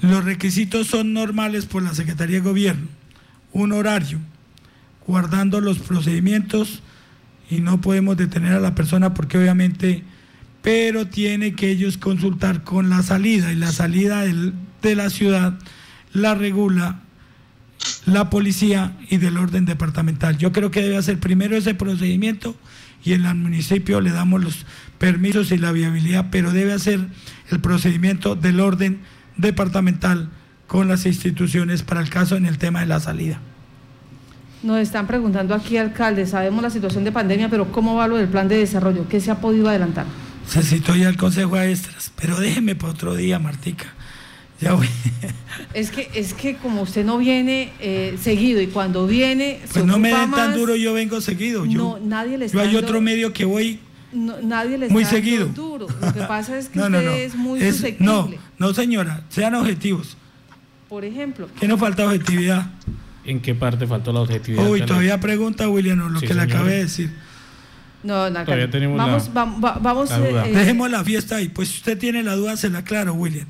Los 0.00 0.24
requisitos 0.24 0.88
son 0.88 1.12
normales 1.12 1.66
por 1.66 1.82
la 1.82 1.94
Secretaría 1.94 2.36
de 2.36 2.42
Gobierno. 2.42 2.88
Un 3.52 3.72
horario, 3.72 4.18
guardando 5.06 5.60
los 5.60 5.78
procedimientos 5.78 6.82
y 7.50 7.60
no 7.60 7.80
podemos 7.80 8.16
detener 8.16 8.52
a 8.52 8.60
la 8.60 8.74
persona 8.74 9.14
porque 9.14 9.38
obviamente, 9.38 10.02
pero 10.62 11.06
tiene 11.06 11.54
que 11.54 11.70
ellos 11.70 11.96
consultar 11.96 12.64
con 12.64 12.90
la 12.90 13.02
salida 13.02 13.52
y 13.52 13.56
la 13.56 13.72
salida 13.72 14.24
de 14.24 14.96
la 14.96 15.10
ciudad 15.10 15.58
la 16.12 16.34
regula 16.34 17.00
la 18.06 18.30
policía 18.30 18.96
y 19.10 19.18
del 19.18 19.36
orden 19.36 19.64
departamental. 19.64 20.38
Yo 20.38 20.52
creo 20.52 20.70
que 20.70 20.82
debe 20.82 20.96
hacer 20.96 21.18
primero 21.18 21.56
ese 21.56 21.74
procedimiento 21.74 22.56
y 23.04 23.12
en 23.12 23.24
el 23.24 23.34
municipio 23.34 24.00
le 24.00 24.10
damos 24.10 24.42
los 24.42 24.66
permisos 24.98 25.52
y 25.52 25.58
la 25.58 25.72
viabilidad, 25.72 26.28
pero 26.30 26.52
debe 26.52 26.72
hacer 26.72 27.00
el 27.50 27.60
procedimiento 27.60 28.34
del 28.34 28.60
orden 28.60 28.90
departamental 28.90 29.15
con 30.66 30.88
las 30.88 31.06
instituciones 31.06 31.82
para 31.82 32.00
el 32.00 32.10
caso 32.10 32.36
en 32.36 32.46
el 32.46 32.58
tema 32.58 32.80
de 32.80 32.86
la 32.86 33.00
salida. 33.00 33.40
Nos 34.62 34.78
están 34.78 35.06
preguntando 35.06 35.54
aquí, 35.54 35.76
alcalde, 35.76 36.26
sabemos 36.26 36.62
la 36.62 36.70
situación 36.70 37.04
de 37.04 37.12
pandemia, 37.12 37.48
pero 37.48 37.70
¿cómo 37.70 37.94
va 37.94 38.08
lo 38.08 38.16
del 38.16 38.28
plan 38.28 38.48
de 38.48 38.58
desarrollo? 38.58 39.06
¿Qué 39.08 39.20
se 39.20 39.30
ha 39.30 39.40
podido 39.40 39.68
adelantar? 39.68 40.06
Se 40.48 40.62
citó 40.62 40.94
ya 40.96 41.08
el 41.08 41.16
Consejo 41.16 41.56
a 41.56 41.66
Extras, 41.66 42.12
pero 42.20 42.38
déjeme 42.40 42.74
para 42.74 42.92
otro 42.92 43.14
día, 43.14 43.38
Martica. 43.38 43.86
Ya 44.60 44.72
voy. 44.72 44.88
Es 45.72 45.90
que, 45.90 46.10
es 46.14 46.34
que 46.34 46.56
como 46.56 46.82
usted 46.82 47.04
no 47.04 47.18
viene 47.18 47.72
eh, 47.80 48.16
seguido 48.20 48.60
y 48.60 48.66
cuando 48.66 49.06
viene. 49.06 49.60
pues 49.72 49.84
no 49.84 49.98
me 49.98 50.10
den 50.10 50.30
tan 50.30 50.54
duro, 50.54 50.76
yo 50.76 50.92
vengo 50.92 51.20
seguido. 51.20 51.64
Yo, 51.64 51.78
no, 51.78 51.98
nadie 51.98 52.38
le 52.38 52.46
está 52.46 52.62
Yo 52.62 52.68
hay 52.68 52.76
otro 52.76 53.00
medio 53.00 53.32
que 53.32 53.44
voy 53.44 53.80
nadie 54.16 54.78
le 54.78 54.88
muy 54.88 55.04
seguido. 55.04 55.46
duro. 55.46 55.86
Lo 56.00 56.12
que 56.12 56.20
pasa 56.28 56.58
es 56.58 56.68
que 56.68 56.80
usted 56.80 57.24
es 57.24 57.34
muy 57.34 57.60
susceptible. 57.60 58.04
No, 58.04 58.30
no, 58.58 58.74
señora, 58.74 59.22
sean 59.28 59.54
objetivos. 59.54 60.16
Por 60.88 61.04
ejemplo. 61.04 61.48
¿Qué 61.58 61.68
nos 61.68 61.80
falta 61.80 62.04
objetividad? 62.06 62.70
¿En 63.24 63.40
qué 63.40 63.54
parte 63.54 63.86
faltó 63.86 64.12
la 64.12 64.20
objetividad? 64.20 64.68
Uy, 64.68 64.82
todavía 64.82 65.18
pregunta 65.18 65.68
William 65.68 66.12
lo 66.12 66.20
que 66.20 66.32
le 66.32 66.42
acabé 66.42 66.72
de 66.72 66.82
decir. 66.84 67.12
No, 68.02 68.30
no, 68.30 68.44
todavía 68.44 68.70
tenemos 68.70 68.96
vamos, 68.96 69.30
la, 69.34 69.78
vamos, 69.80 70.10
eh, 70.12 70.52
Dejemos 70.54 70.88
la 70.90 71.02
fiesta 71.02 71.36
ahí. 71.36 71.48
Pues 71.48 71.68
si 71.68 71.78
usted 71.78 71.98
tiene 71.98 72.22
la 72.22 72.36
duda, 72.36 72.56
se 72.56 72.70
la 72.70 72.78
aclaro, 72.78 73.14
William. 73.14 73.48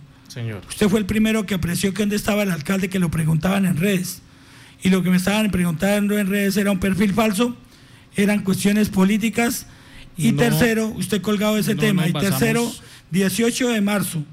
Usted 0.69 0.89
fue 0.89 0.99
el 0.99 1.07
primero 1.07 1.47
que 1.47 1.55
apreció 1.55 1.95
que 1.95 2.03
dónde 2.03 2.17
estaba 2.17 2.43
el 2.43 2.51
alcalde, 2.51 2.89
que 2.89 2.99
lo 2.99 3.11
preguntaban 3.11 3.65
en 3.65 3.77
redes. 3.77 4.23
Y 4.83 4.91
lo 4.91 5.03
que 5.03 5.11
me 5.11 5.17
estaban 5.17 5.51
preguntando 5.51 6.19
en 6.19 6.29
redes 6.29 6.57
era 6.57 6.71
un 6.71 6.79
perfil 6.79 7.15
falso, 7.15 7.57
eran 8.15 8.43
cuestiones 8.45 8.89
políticas 8.89 9.67
Y 10.17 10.33
tercero, 10.33 10.89
usted 10.89 11.21
colgado 11.21 11.59
ese 11.59 11.75
tema. 11.75 12.09
Y 12.09 12.13
tercero, 12.13 12.71
18 13.11 13.69
de 13.69 13.81
marzo 13.81 14.25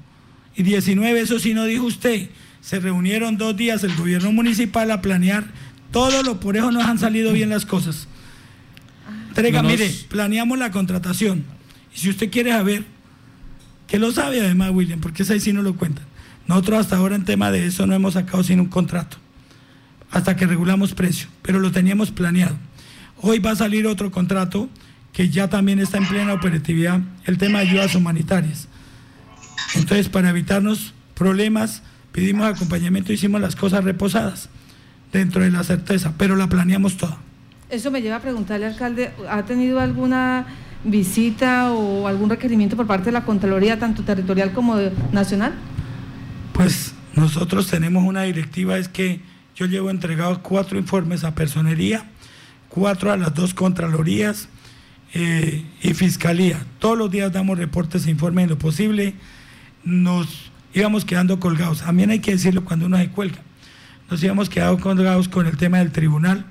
y 0.56 0.62
19, 0.62 1.20
eso 1.20 1.38
sí 1.38 1.54
no 1.54 1.64
dijo 1.64 1.84
usted. 1.84 2.28
Se 2.60 2.80
reunieron 2.80 3.36
dos 3.36 3.56
días 3.56 3.84
el 3.84 3.94
gobierno 3.94 4.32
municipal 4.32 4.90
a 4.90 5.02
planear 5.02 5.44
todo 5.94 6.24
lo 6.24 6.40
por 6.40 6.56
eso 6.56 6.72
nos 6.72 6.84
han 6.84 6.98
salido 6.98 7.32
bien 7.32 7.50
las 7.50 7.64
cosas. 7.64 8.08
Entrega, 9.28 9.62
mire, 9.62 9.88
planeamos 10.08 10.58
la 10.58 10.72
contratación. 10.72 11.44
Y 11.94 11.98
si 11.98 12.10
usted 12.10 12.32
quiere 12.32 12.50
saber, 12.50 12.84
que 13.86 14.00
lo 14.00 14.10
sabe 14.10 14.40
además, 14.40 14.70
William, 14.72 15.00
porque 15.00 15.22
ese 15.22 15.38
sí 15.38 15.52
no 15.52 15.62
lo 15.62 15.76
cuentan. 15.76 16.04
Nosotros 16.48 16.80
hasta 16.80 16.96
ahora 16.96 17.14
en 17.14 17.24
tema 17.24 17.52
de 17.52 17.66
eso 17.66 17.86
no 17.86 17.94
hemos 17.94 18.14
sacado 18.14 18.42
sin 18.42 18.58
un 18.58 18.66
contrato, 18.66 19.18
hasta 20.10 20.34
que 20.34 20.46
regulamos 20.46 20.94
precio, 20.94 21.28
pero 21.42 21.60
lo 21.60 21.70
teníamos 21.70 22.10
planeado. 22.10 22.56
Hoy 23.20 23.38
va 23.38 23.52
a 23.52 23.56
salir 23.56 23.86
otro 23.86 24.10
contrato 24.10 24.68
que 25.14 25.30
ya 25.30 25.48
también 25.48 25.78
está 25.78 25.96
en 25.96 26.06
plena 26.06 26.34
operatividad, 26.34 27.00
el 27.24 27.38
tema 27.38 27.60
de 27.60 27.68
ayudas 27.68 27.94
humanitarias. 27.94 28.68
Entonces, 29.76 30.08
para 30.08 30.28
evitarnos 30.28 30.92
problemas, 31.14 31.82
pedimos 32.10 32.46
acompañamiento, 32.46 33.12
hicimos 33.12 33.40
las 33.40 33.54
cosas 33.54 33.84
reposadas 33.84 34.48
dentro 35.12 35.42
de 35.42 35.52
la 35.52 35.62
certeza, 35.62 36.14
pero 36.18 36.34
la 36.34 36.48
planeamos 36.48 36.96
toda. 36.96 37.16
Eso 37.70 37.92
me 37.92 38.02
lleva 38.02 38.16
a 38.16 38.20
preguntarle, 38.20 38.66
alcalde, 38.66 39.12
¿ha 39.30 39.44
tenido 39.44 39.78
alguna 39.78 40.46
visita 40.82 41.72
o 41.72 42.08
algún 42.08 42.28
requerimiento 42.28 42.76
por 42.76 42.88
parte 42.88 43.06
de 43.06 43.12
la 43.12 43.24
Contraloría, 43.24 43.78
tanto 43.78 44.02
territorial 44.02 44.52
como 44.52 44.76
nacional? 45.12 45.54
Pues 46.52 46.92
nosotros 47.14 47.68
tenemos 47.68 48.02
una 48.02 48.22
directiva, 48.22 48.78
es 48.78 48.88
que 48.88 49.20
yo 49.54 49.66
llevo 49.66 49.90
entregados 49.90 50.38
cuatro 50.38 50.76
informes 50.76 51.22
a 51.22 51.36
personería, 51.36 52.04
cuatro 52.68 53.12
a 53.12 53.16
las 53.16 53.32
dos 53.32 53.54
Contralorías 53.54 54.48
eh, 55.14 55.62
y 55.80 55.94
Fiscalía. 55.94 56.66
Todos 56.80 56.98
los 56.98 57.10
días 57.10 57.32
damos 57.32 57.56
reportes 57.56 58.06
e 58.06 58.10
informes 58.10 58.44
en 58.44 58.50
lo 58.50 58.58
posible. 58.58 59.14
Nos 59.84 60.50
íbamos 60.74 61.04
quedando 61.04 61.38
colgados. 61.38 61.82
También 61.82 62.10
hay 62.10 62.18
que 62.18 62.32
decirlo 62.32 62.64
cuando 62.64 62.86
uno 62.86 62.98
se 62.98 63.08
cuelga. 63.08 63.38
Nos 64.10 64.22
íbamos 64.22 64.48
quedado 64.48 64.78
colgados 64.78 65.28
con 65.28 65.46
el 65.46 65.56
tema 65.56 65.78
del 65.78 65.92
tribunal 65.92 66.44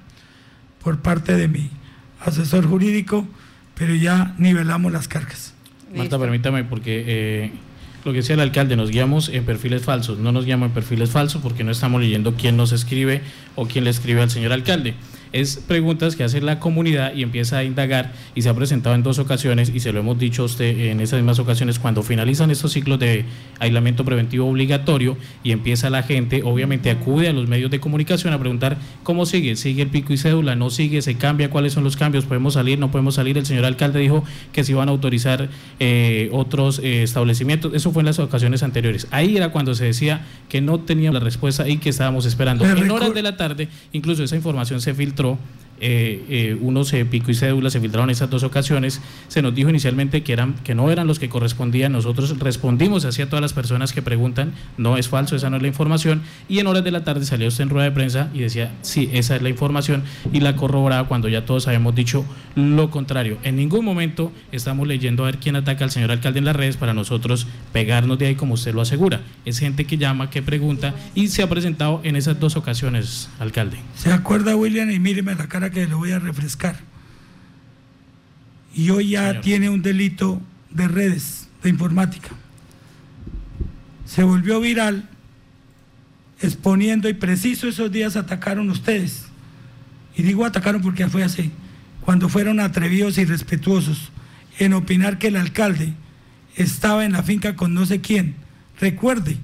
por 0.82 1.00
parte 1.00 1.36
de 1.36 1.50
mi 1.50 1.70
asesor 2.26 2.66
jurídico, 2.66 3.28
pero 3.76 3.94
ya 3.96 4.34
nivelamos 4.38 4.92
las 4.94 5.10
cargas. 5.10 5.54
Marta, 5.94 6.18
permítame, 6.18 6.64
porque 6.64 7.04
eh, 7.06 7.52
lo 8.06 8.14
que 8.14 8.20
decía 8.20 8.36
el 8.36 8.42
alcalde, 8.42 8.78
nos 8.78 8.90
guiamos 8.90 9.28
en 9.28 9.44
perfiles 9.44 9.84
falsos. 9.84 10.20
No 10.20 10.32
nos 10.32 10.46
guiamos 10.46 10.70
en 10.70 10.74
perfiles 10.74 11.12
falsos 11.12 11.42
porque 11.42 11.66
no 11.66 11.72
estamos 11.72 12.02
leyendo 12.02 12.36
quién 12.36 12.56
nos 12.56 12.72
escribe 12.72 13.22
o 13.56 13.68
quién 13.68 13.84
le 13.84 13.90
escribe 13.90 14.22
al 14.22 14.32
señor 14.32 14.54
alcalde 14.54 14.96
es 15.34 15.58
preguntas 15.58 16.16
que 16.16 16.24
hace 16.24 16.40
la 16.42 16.60
comunidad 16.60 17.14
y 17.16 17.24
empieza 17.24 17.58
a 17.58 17.64
indagar 17.64 18.14
y 18.36 18.44
se 18.44 18.50
ha 18.50 18.54
presentado 18.54 18.96
en 18.96 19.04
dos 19.04 19.20
ocasiones 19.20 19.72
y 19.74 19.80
se 19.80 19.92
lo 19.92 20.00
hemos 20.00 20.18
dicho 20.20 20.44
a 20.44 20.46
usted 20.46 20.78
en 20.92 21.00
esas 21.02 21.20
mismas 21.20 21.40
ocasiones 21.40 21.80
cuando 21.80 22.04
finalizan 22.04 22.52
estos 22.52 22.72
ciclos 22.72 23.00
de 23.00 23.26
aislamiento 23.60 24.06
preventivo 24.06 24.48
obligatorio 24.48 25.18
y 25.44 25.52
empieza 25.52 25.90
la 25.90 26.04
gente, 26.04 26.44
obviamente 26.44 26.92
acude 26.92 27.28
a 27.28 27.34
los 27.34 27.48
medios 27.48 27.72
de 27.72 27.80
comunicación 27.80 28.34
a 28.34 28.40
preguntar 28.40 28.78
cómo 29.02 29.26
sigue, 29.26 29.56
sigue 29.56 29.82
el 29.82 29.90
pico 29.90 30.14
y 30.14 30.18
cédula, 30.18 30.56
no 30.56 30.70
sigue, 30.70 31.02
se 31.02 31.16
cambia, 31.16 31.50
cuáles 31.50 31.74
son 31.74 31.84
los 31.84 31.98
cambios, 31.98 32.26
podemos 32.26 32.54
salir, 32.54 32.78
no 32.78 32.92
podemos 32.92 33.16
salir. 33.16 33.38
El 33.38 33.46
señor 33.46 33.66
alcalde 33.66 34.00
dijo 34.00 34.24
que 34.52 34.64
se 34.64 34.72
iban 34.72 34.88
a 34.88 34.92
autorizar 34.92 35.50
eh, 35.80 36.30
otros 36.32 36.80
eh, 36.80 37.02
establecimientos, 37.02 37.74
eso 37.74 37.92
fue 37.92 38.02
en 38.02 38.08
las 38.08 38.20
ocasiones 38.20 38.62
anteriores. 38.62 39.08
Ahí 39.10 39.36
era 39.36 39.50
cuando 39.50 39.74
se 39.74 39.86
decía 39.86 40.22
que 40.48 40.62
no 40.62 40.80
teníamos 40.80 41.20
la 41.20 41.26
respuesta 41.26 41.68
y 41.68 41.78
que 41.78 41.90
estábamos 41.90 42.26
esperando. 42.26 42.66
En 42.66 42.92
horas 42.92 43.14
de 43.14 43.22
la 43.24 43.36
tarde, 43.36 43.68
incluso 43.92 44.24
esa 44.24 44.36
información 44.36 44.80
se 44.80 44.94
filtró 44.94 45.23
otro 45.24 45.38
eh, 45.86 46.24
eh, 46.30 46.58
unos 46.62 46.94
eh, 46.94 47.04
pico 47.04 47.30
y 47.30 47.34
cédula 47.34 47.70
se 47.70 47.82
filtraron 47.82 48.10
esas 48.10 48.30
dos 48.30 48.44
ocasiones. 48.44 49.02
Se 49.28 49.42
nos 49.42 49.54
dijo 49.54 49.70
inicialmente 49.70 50.24
que, 50.24 50.32
eran, 50.32 50.54
que 50.64 50.76
no 50.76 50.90
eran 50.90 51.08
los 51.08 51.20
que 51.20 51.28
correspondían. 51.28 51.92
Nosotros 51.92 52.40
respondimos 52.40 53.04
hacia 53.04 53.28
todas 53.28 53.42
las 53.42 53.52
personas 53.52 53.92
que 53.92 54.02
preguntan. 54.02 54.54
No 54.78 54.96
es 54.96 55.10
falso, 55.10 55.36
esa 55.36 55.50
no 55.50 55.58
es 55.58 55.62
la 55.62 55.68
información. 55.68 56.22
Y 56.48 56.60
en 56.60 56.68
horas 56.68 56.86
de 56.86 56.92
la 56.92 57.04
tarde 57.04 57.26
salió 57.26 57.50
usted 57.50 57.64
en 57.64 57.70
rueda 57.70 57.84
de 57.84 57.92
prensa 57.92 58.30
y 58.34 58.40
decía, 58.40 58.72
sí, 58.82 59.10
esa 59.12 59.36
es 59.36 59.42
la 59.42 59.50
información. 59.50 60.04
Y 60.32 60.40
la 60.40 60.56
corroboraba 60.56 61.06
cuando 61.10 61.28
ya 61.28 61.46
todos 61.46 61.68
habíamos 61.68 61.94
dicho 61.96 62.24
lo 62.56 62.90
contrario. 62.90 63.38
En 63.44 63.58
ningún 63.58 63.84
momento 63.84 64.32
estamos 64.54 64.88
leyendo 64.88 65.24
a 65.24 65.26
ver 65.26 65.40
quién 65.40 65.58
ataca 65.58 65.84
al 65.84 65.92
señor 65.92 66.12
alcalde 66.12 66.40
en 66.40 66.46
las 66.46 66.56
redes 66.56 66.78
para 66.78 66.94
nosotros 66.94 67.46
pegarnos 67.74 68.20
de 68.20 68.28
ahí 68.28 68.36
como 68.36 68.54
usted 68.54 68.74
lo 68.74 68.80
asegura. 68.80 69.20
Es 69.44 69.60
gente 69.60 69.84
que 69.84 69.98
llama, 69.98 70.30
que 70.30 70.42
pregunta 70.42 70.94
y 71.14 71.28
se 71.28 71.44
ha 71.44 71.50
presentado 71.50 72.00
en 72.06 72.16
esas 72.16 72.40
dos 72.40 72.56
ocasiones, 72.56 73.30
alcalde. 73.38 73.78
¿Se 73.96 74.14
acuerda, 74.14 74.56
William? 74.56 74.90
Y 74.90 75.00
míreme 75.00 75.36
la 75.36 75.48
cara 75.48 75.73
que 75.74 75.88
le 75.88 75.94
voy 75.94 76.12
a 76.12 76.20
refrescar. 76.20 76.78
Y 78.74 78.90
hoy 78.90 79.10
ya 79.10 79.42
tiene 79.42 79.70
un 79.70 79.82
delito 79.82 80.42
de 80.70 80.88
redes, 80.88 81.48
de 81.62 81.70
informática. 81.70 82.30
Se 84.06 84.24
volvió 84.24 84.60
viral 84.60 85.10
exponiendo 86.42 87.10
y 87.10 87.14
preciso 87.14 87.68
esos 87.68 87.92
días 87.92 88.16
atacaron 88.16 88.70
ustedes. 88.70 89.26
Y 90.16 90.24
digo 90.24 90.46
atacaron 90.46 90.82
porque 90.82 91.08
fue 91.08 91.24
así, 91.24 91.52
cuando 92.02 92.30
fueron 92.30 92.60
atrevidos 92.60 93.18
y 93.18 93.26
respetuosos 93.26 94.12
en 94.60 94.74
opinar 94.74 95.18
que 95.18 95.28
el 95.28 95.36
alcalde 95.36 95.94
estaba 96.56 97.06
en 97.06 97.14
la 97.14 97.24
finca 97.24 97.56
con 97.56 97.74
no 97.74 97.86
sé 97.86 98.02
quién. 98.02 98.36
Recuerde, 98.80 99.38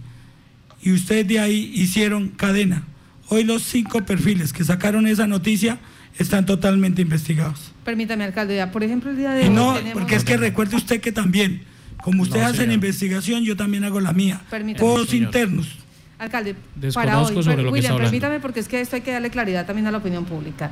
y 0.82 0.92
ustedes 0.92 1.28
de 1.28 1.40
ahí 1.40 1.72
hicieron 1.74 2.30
cadena. 2.30 2.84
Hoy 3.28 3.44
los 3.44 3.64
cinco 3.64 4.06
perfiles 4.06 4.54
que 4.54 4.64
sacaron 4.64 5.08
esa 5.08 5.28
noticia 5.28 5.80
están 6.18 6.45
totalmente 6.45 7.01
investigados. 7.01 7.72
Permítame, 7.84 8.24
alcalde, 8.24 8.55
ya, 8.55 8.72
por 8.72 8.84
ejemplo, 8.84 9.12
el 9.12 9.18
día 9.18 9.32
de 9.32 9.43
hoy. 9.43 9.49
No, 9.49 9.76
porque 9.93 10.16
es 10.16 10.24
que 10.24 10.38
recuerde 10.38 10.76
usted 10.76 11.01
que 11.01 11.12
también, 11.12 11.64
como 12.03 12.24
ustedes 12.24 12.45
hacen 12.45 12.72
investigación, 12.72 13.43
yo 13.43 13.55
también 13.55 13.84
hago 13.84 13.99
la 13.99 14.14
mía. 14.14 14.41
Todos 14.78 15.14
internos. 15.14 15.78
Alcalde, 16.18 16.55
para 16.93 17.22
hoy, 17.22 17.34
William, 17.72 17.97
permítame 17.97 18.41
porque 18.41 18.60
es 18.60 18.68
que 18.68 18.82
esto 18.82 18.97
hay 18.97 19.01
que 19.01 19.12
darle 19.12 19.30
claridad 19.30 19.66
también 19.66 19.88
a 19.88 19.91
la 19.91 19.99
opinión 19.99 20.26
pública. 20.26 20.70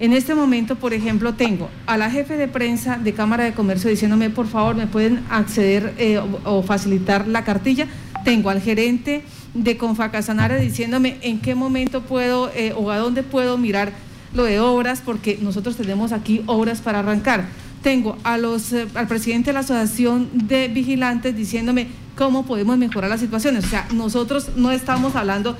En 0.00 0.12
este 0.12 0.34
momento, 0.34 0.76
por 0.76 0.92
ejemplo, 0.92 1.34
tengo 1.34 1.70
a 1.86 1.96
la 1.96 2.10
jefe 2.10 2.36
de 2.36 2.48
prensa 2.48 2.98
de 2.98 3.12
Cámara 3.12 3.44
de 3.44 3.52
Comercio 3.52 3.90
diciéndome, 3.90 4.30
por 4.30 4.46
favor, 4.48 4.74
me 4.74 4.86
pueden 4.86 5.22
acceder 5.30 5.94
eh, 5.98 6.20
o, 6.44 6.62
facilitar 6.62 7.28
la 7.28 7.44
cartilla. 7.44 7.86
Tengo 8.24 8.50
al 8.50 8.60
gerente 8.60 9.22
de 9.54 9.76
Confacasanare 9.76 10.60
diciéndome 10.60 11.18
en 11.22 11.40
qué 11.40 11.54
momento 11.54 12.02
puedo 12.02 12.50
eh, 12.54 12.72
o 12.76 12.90
a 12.90 12.98
dónde 12.98 13.22
puedo 13.22 13.56
mirar 13.56 13.92
lo 14.34 14.44
de 14.44 14.60
obras, 14.60 15.00
porque 15.04 15.38
nosotros 15.40 15.76
tenemos 15.76 16.12
aquí 16.12 16.42
obras 16.46 16.80
para 16.80 16.98
arrancar. 16.98 17.46
Tengo 17.82 18.18
a 18.24 18.36
los, 18.36 18.72
eh, 18.72 18.86
al 18.94 19.06
presidente 19.06 19.50
de 19.50 19.54
la 19.54 19.60
Asociación 19.60 20.28
de 20.32 20.68
Vigilantes 20.68 21.36
diciéndome 21.36 21.88
cómo 22.16 22.44
podemos 22.44 22.76
mejorar 22.76 23.10
las 23.10 23.20
situaciones. 23.20 23.64
O 23.64 23.68
sea, 23.68 23.86
nosotros 23.92 24.50
no 24.56 24.72
estamos 24.72 25.14
hablando 25.16 25.56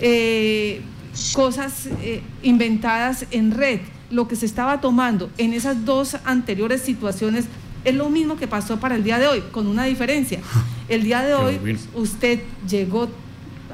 eh, 0.00 0.82
cosas 1.32 1.88
eh, 2.02 2.22
inventadas 2.42 3.26
en 3.30 3.50
red. 3.50 3.80
Lo 4.10 4.28
que 4.28 4.36
se 4.36 4.46
estaba 4.46 4.80
tomando 4.80 5.30
en 5.38 5.52
esas 5.52 5.84
dos 5.84 6.16
anteriores 6.24 6.82
situaciones 6.82 7.46
es 7.84 7.94
lo 7.94 8.08
mismo 8.10 8.36
que 8.36 8.46
pasó 8.46 8.78
para 8.78 8.94
el 8.94 9.04
día 9.04 9.18
de 9.18 9.26
hoy, 9.26 9.42
con 9.50 9.66
una 9.66 9.84
diferencia. 9.84 10.40
El 10.88 11.02
día 11.02 11.22
de 11.22 11.32
hoy 11.32 11.78
usted 11.94 12.40
llegó 12.68 13.08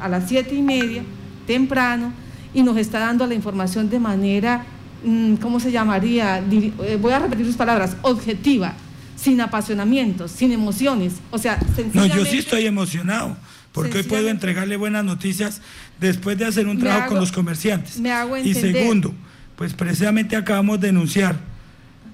a 0.01 0.09
las 0.09 0.28
siete 0.28 0.55
y 0.55 0.62
media, 0.62 1.03
temprano, 1.45 2.12
y 2.55 2.63
nos 2.63 2.77
está 2.77 2.99
dando 2.99 3.27
la 3.27 3.35
información 3.35 3.91
de 3.91 3.99
manera, 3.99 4.65
mm, 5.05 5.35
¿cómo 5.37 5.61
se 5.61 5.73
llamaría? 5.73 6.39
Eh, 6.39 6.99
voy 7.01 7.13
a 7.13 7.19
repetir 7.19 7.47
sus 7.47 7.57
palabras, 7.57 7.97
objetiva, 8.03 8.75
sin 9.17 9.41
apasionamientos, 9.41 10.31
sin 10.31 10.53
emociones. 10.53 11.15
O 11.31 11.39
sea, 11.39 11.59
No, 11.93 12.07
yo 12.07 12.25
sí 12.25 12.39
estoy 12.39 12.67
emocionado, 12.67 13.37
porque 13.73 13.99
hoy 13.99 14.05
puedo 14.05 14.29
entregarle 14.29 14.77
buenas 14.77 15.05
noticias 15.05 15.61
después 16.01 16.39
de 16.39 16.47
hacer 16.47 16.67
un 16.67 16.79
trabajo 16.79 17.11
con 17.11 17.21
los 17.21 17.33
comerciantes. 17.33 18.01
Me 18.01 18.13
hago 18.13 18.37
Y 18.37 18.55
segundo, 18.55 19.15
pues 19.57 19.75
precisamente 19.75 20.37
acabamos 20.37 20.81
de 20.81 20.89
denunciar 20.89 21.39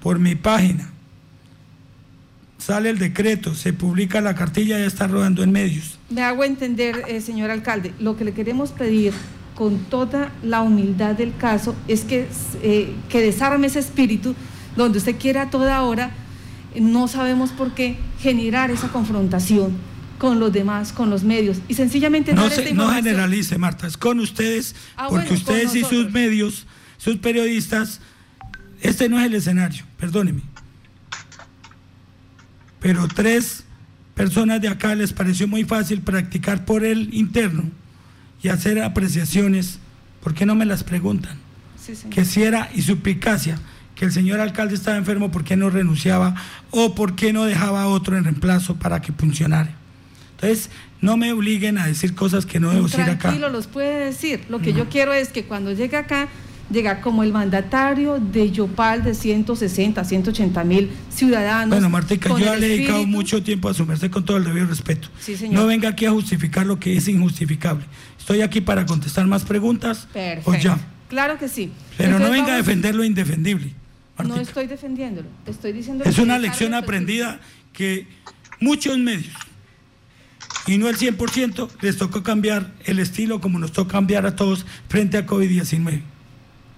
por 0.01 0.19
mi 0.19 0.35
página. 0.35 0.91
Sale 2.57 2.89
el 2.89 2.97
decreto, 2.97 3.55
se 3.55 3.71
publica 3.71 4.19
la 4.19 4.35
cartilla, 4.35 4.77
ya 4.79 4.85
está 4.85 5.07
rodando 5.07 5.43
en 5.43 5.51
medios. 5.51 5.99
Me 6.09 6.21
hago 6.23 6.43
entender, 6.43 7.03
eh, 7.07 7.21
señor 7.21 7.51
alcalde, 7.51 7.93
lo 7.99 8.17
que 8.17 8.25
le 8.25 8.33
queremos 8.33 8.71
pedir 8.71 9.13
con 9.57 9.79
toda 9.85 10.31
la 10.43 10.61
humildad 10.61 11.15
del 11.15 11.35
caso, 11.35 11.75
es 11.87 12.01
que, 12.01 12.27
eh, 12.61 12.93
que 13.09 13.21
desarme 13.21 13.65
ese 13.65 13.79
espíritu 13.79 14.35
donde 14.75 14.99
usted 14.99 15.17
quiera 15.17 15.41
a 15.41 15.49
toda 15.49 15.81
hora, 15.81 16.11
no 16.79 17.07
sabemos 17.07 17.49
por 17.49 17.73
qué, 17.73 17.97
generar 18.19 18.69
esa 18.69 18.89
confrontación 18.89 19.75
con 20.19 20.39
los 20.39 20.53
demás, 20.53 20.93
con 20.93 21.09
los 21.09 21.23
medios. 21.23 21.57
Y 21.67 21.73
sencillamente 21.73 22.35
no, 22.35 22.47
no 22.75 22.89
generalice, 22.91 23.57
Marta, 23.57 23.87
es 23.87 23.97
con 23.97 24.19
ustedes, 24.19 24.75
ah, 24.95 25.07
porque 25.09 25.33
ustedes 25.33 25.73
y 25.73 25.83
sus 25.83 26.11
medios, 26.11 26.67
sus 26.99 27.17
periodistas, 27.17 27.99
este 28.81 29.09
no 29.09 29.19
es 29.19 29.25
el 29.25 29.33
escenario, 29.33 29.83
perdóneme. 29.97 30.43
Pero 32.79 33.07
tres 33.07 33.63
personas 34.13 34.61
de 34.61 34.67
acá 34.67 34.93
les 34.93 35.13
pareció 35.13 35.47
muy 35.47 35.63
fácil 35.63 36.01
practicar 36.01 36.63
por 36.63 36.85
el 36.85 37.11
interno 37.11 37.63
y 38.41 38.49
hacer 38.49 38.81
apreciaciones, 38.81 39.79
¿por 40.21 40.33
qué 40.33 40.45
no 40.45 40.55
me 40.55 40.65
las 40.65 40.83
preguntan? 40.83 41.37
Que 42.09 42.25
si 42.25 42.43
era 42.43 42.69
y 42.73 42.81
suplicacia 42.81 43.59
que 43.95 44.05
el 44.05 44.11
señor 44.11 44.39
alcalde 44.39 44.75
estaba 44.75 44.97
enfermo, 44.97 45.31
¿por 45.31 45.43
qué 45.43 45.55
no 45.55 45.69
renunciaba? 45.69 46.35
¿O 46.69 46.93
por 46.93 47.15
qué 47.15 47.33
no 47.33 47.45
dejaba 47.45 47.83
a 47.83 47.87
otro 47.87 48.17
en 48.17 48.25
reemplazo 48.25 48.75
para 48.75 49.01
que 49.01 49.11
funcionara? 49.11 49.71
Entonces, 50.35 50.69
no 51.01 51.17
me 51.17 51.31
obliguen 51.31 51.79
a 51.79 51.87
decir 51.87 52.13
cosas 52.13 52.45
que 52.45 52.59
no 52.59 52.69
debo 52.69 52.87
decir 52.87 53.01
acá. 53.01 53.17
Tranquilo, 53.17 53.49
los 53.49 53.65
puede 53.65 54.05
decir. 54.05 54.41
Lo 54.49 54.59
que 54.59 54.73
yo 54.73 54.87
quiero 54.87 55.13
es 55.13 55.29
que 55.29 55.45
cuando 55.45 55.71
llegue 55.71 55.97
acá, 55.97 56.27
llega 56.69 57.01
como 57.01 57.23
el 57.23 57.31
mandatario 57.31 58.19
de 58.19 58.51
Yopal 58.51 59.03
de 59.03 59.13
160, 59.13 60.03
180 60.03 60.63
mil 60.63 60.91
ciudadanos. 61.09 61.69
Bueno, 61.69 61.89
Martica, 61.89 62.29
yo 62.29 62.55
le 62.55 62.67
he 62.67 62.69
dedicado 62.69 63.07
mucho 63.07 63.41
tiempo 63.41 63.69
a 63.69 63.73
su 63.73 63.85
merced 63.85 64.11
con 64.11 64.25
todo 64.25 64.37
el 64.37 64.43
debido 64.43 64.67
respeto. 64.67 65.07
Sí, 65.19 65.35
señor. 65.35 65.55
No 65.55 65.67
venga 65.67 65.89
aquí 65.89 66.05
a 66.05 66.11
justificar 66.11 66.65
lo 66.65 66.79
que 66.79 66.95
es 66.95 67.07
injustificable. 67.07 67.85
Estoy 68.27 68.41
aquí 68.41 68.59
para 68.59 68.85
contestar 68.85 69.25
más 69.25 69.45
preguntas. 69.45 70.05
Perfecto. 70.11 70.51
O 70.51 70.55
ya. 70.55 70.77
Claro 71.07 71.37
que 71.37 71.47
sí. 71.47 71.71
Pero 71.97 72.19
no 72.19 72.29
venga 72.29 72.55
a 72.55 72.57
defender 72.57 72.93
lo 72.93 73.05
indefendible. 73.05 73.73
No 74.21 74.35
estoy 74.35 74.67
defendiéndolo, 74.67 75.29
estoy 75.45 75.71
diciendo... 75.71 76.03
Es 76.03 76.17
una 76.17 76.37
lección 76.37 76.73
aprendida 76.73 77.39
que 77.71 78.05
muchos 78.59 78.97
medios, 78.97 79.33
y 80.65 80.77
no 80.77 80.89
el 80.89 80.97
100%, 80.97 81.69
les 81.79 81.97
tocó 81.97 82.21
cambiar 82.21 82.73
el 82.83 82.99
estilo 82.99 83.39
como 83.39 83.59
nos 83.59 83.71
tocó 83.71 83.91
cambiar 83.93 84.25
a 84.25 84.35
todos 84.35 84.65
frente 84.89 85.17
a 85.17 85.25
COVID-19. 85.25 86.01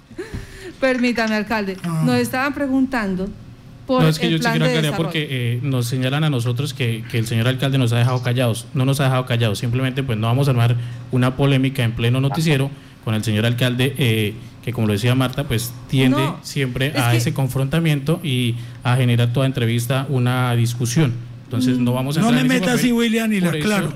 Permítame, 0.79 1.33
alcalde. 1.33 1.77
Ah. 1.81 2.03
Nos 2.05 2.17
estaban 2.17 2.53
preguntando 2.53 3.27
por 3.89 4.03
no, 4.03 4.07
es 4.07 4.19
que 4.19 4.29
yo 4.29 4.37
quiero 4.37 4.65
aclarar 4.65 4.95
porque 4.95 5.27
eh, 5.31 5.59
nos 5.63 5.87
señalan 5.87 6.23
a 6.23 6.29
nosotros 6.29 6.75
que, 6.75 7.03
el 7.11 7.25
señor 7.25 7.47
alcalde 7.47 7.79
nos 7.79 7.91
ha 7.91 7.97
dejado 7.97 8.21
callados. 8.21 8.67
No 8.75 8.85
nos 8.85 8.99
ha 8.99 9.05
dejado 9.05 9.25
callados, 9.25 9.57
simplemente 9.57 10.03
pues 10.03 10.15
no 10.15 10.27
vamos 10.27 10.47
a 10.47 10.51
armar 10.51 10.75
una 11.11 11.35
polémica 11.35 11.83
en 11.83 11.93
pleno 11.93 12.21
noticiero 12.21 12.69
con 13.03 13.15
el 13.15 13.23
señor 13.23 13.47
alcalde, 13.47 13.95
eh, 13.97 14.35
que 14.63 14.73
como 14.73 14.85
lo 14.85 14.93
decía 14.93 15.15
Marta, 15.15 15.45
pues 15.45 15.73
tiende 15.89 16.21
siempre 16.43 16.93
a 16.99 17.15
ese 17.15 17.33
confrontamiento 17.33 18.19
y 18.23 18.57
a 18.83 18.95
generar 18.95 19.33
toda 19.33 19.47
entrevista 19.47 20.05
una 20.07 20.53
discusión. 20.53 21.13
Entonces 21.49 21.79
no 21.79 21.93
vamos 21.93 22.15
a 22.15 22.21
No 22.21 22.31
me 22.31 22.43
meta 22.43 22.73
así, 22.73 22.91
William, 22.91 23.33
y 23.33 23.41
la 23.41 23.51
claro. 23.53 23.91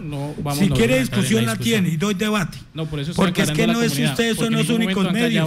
si 0.57 0.69
quiere 0.69 0.99
discusión 0.99 1.45
la, 1.45 1.55
tiene 1.55 1.89
y 1.89 1.97
doy 1.97 2.15
debate. 2.15 2.57
No, 2.73 2.87
por 2.87 2.99
eso 2.99 3.13
Porque 3.13 3.43
es 3.43 3.51
que 3.51 3.67
no 3.67 3.79
es 3.83 3.97
ustedes 3.99 4.37
son 4.37 4.53
los 4.53 4.69
únicos 4.69 5.11
medios. 5.11 5.45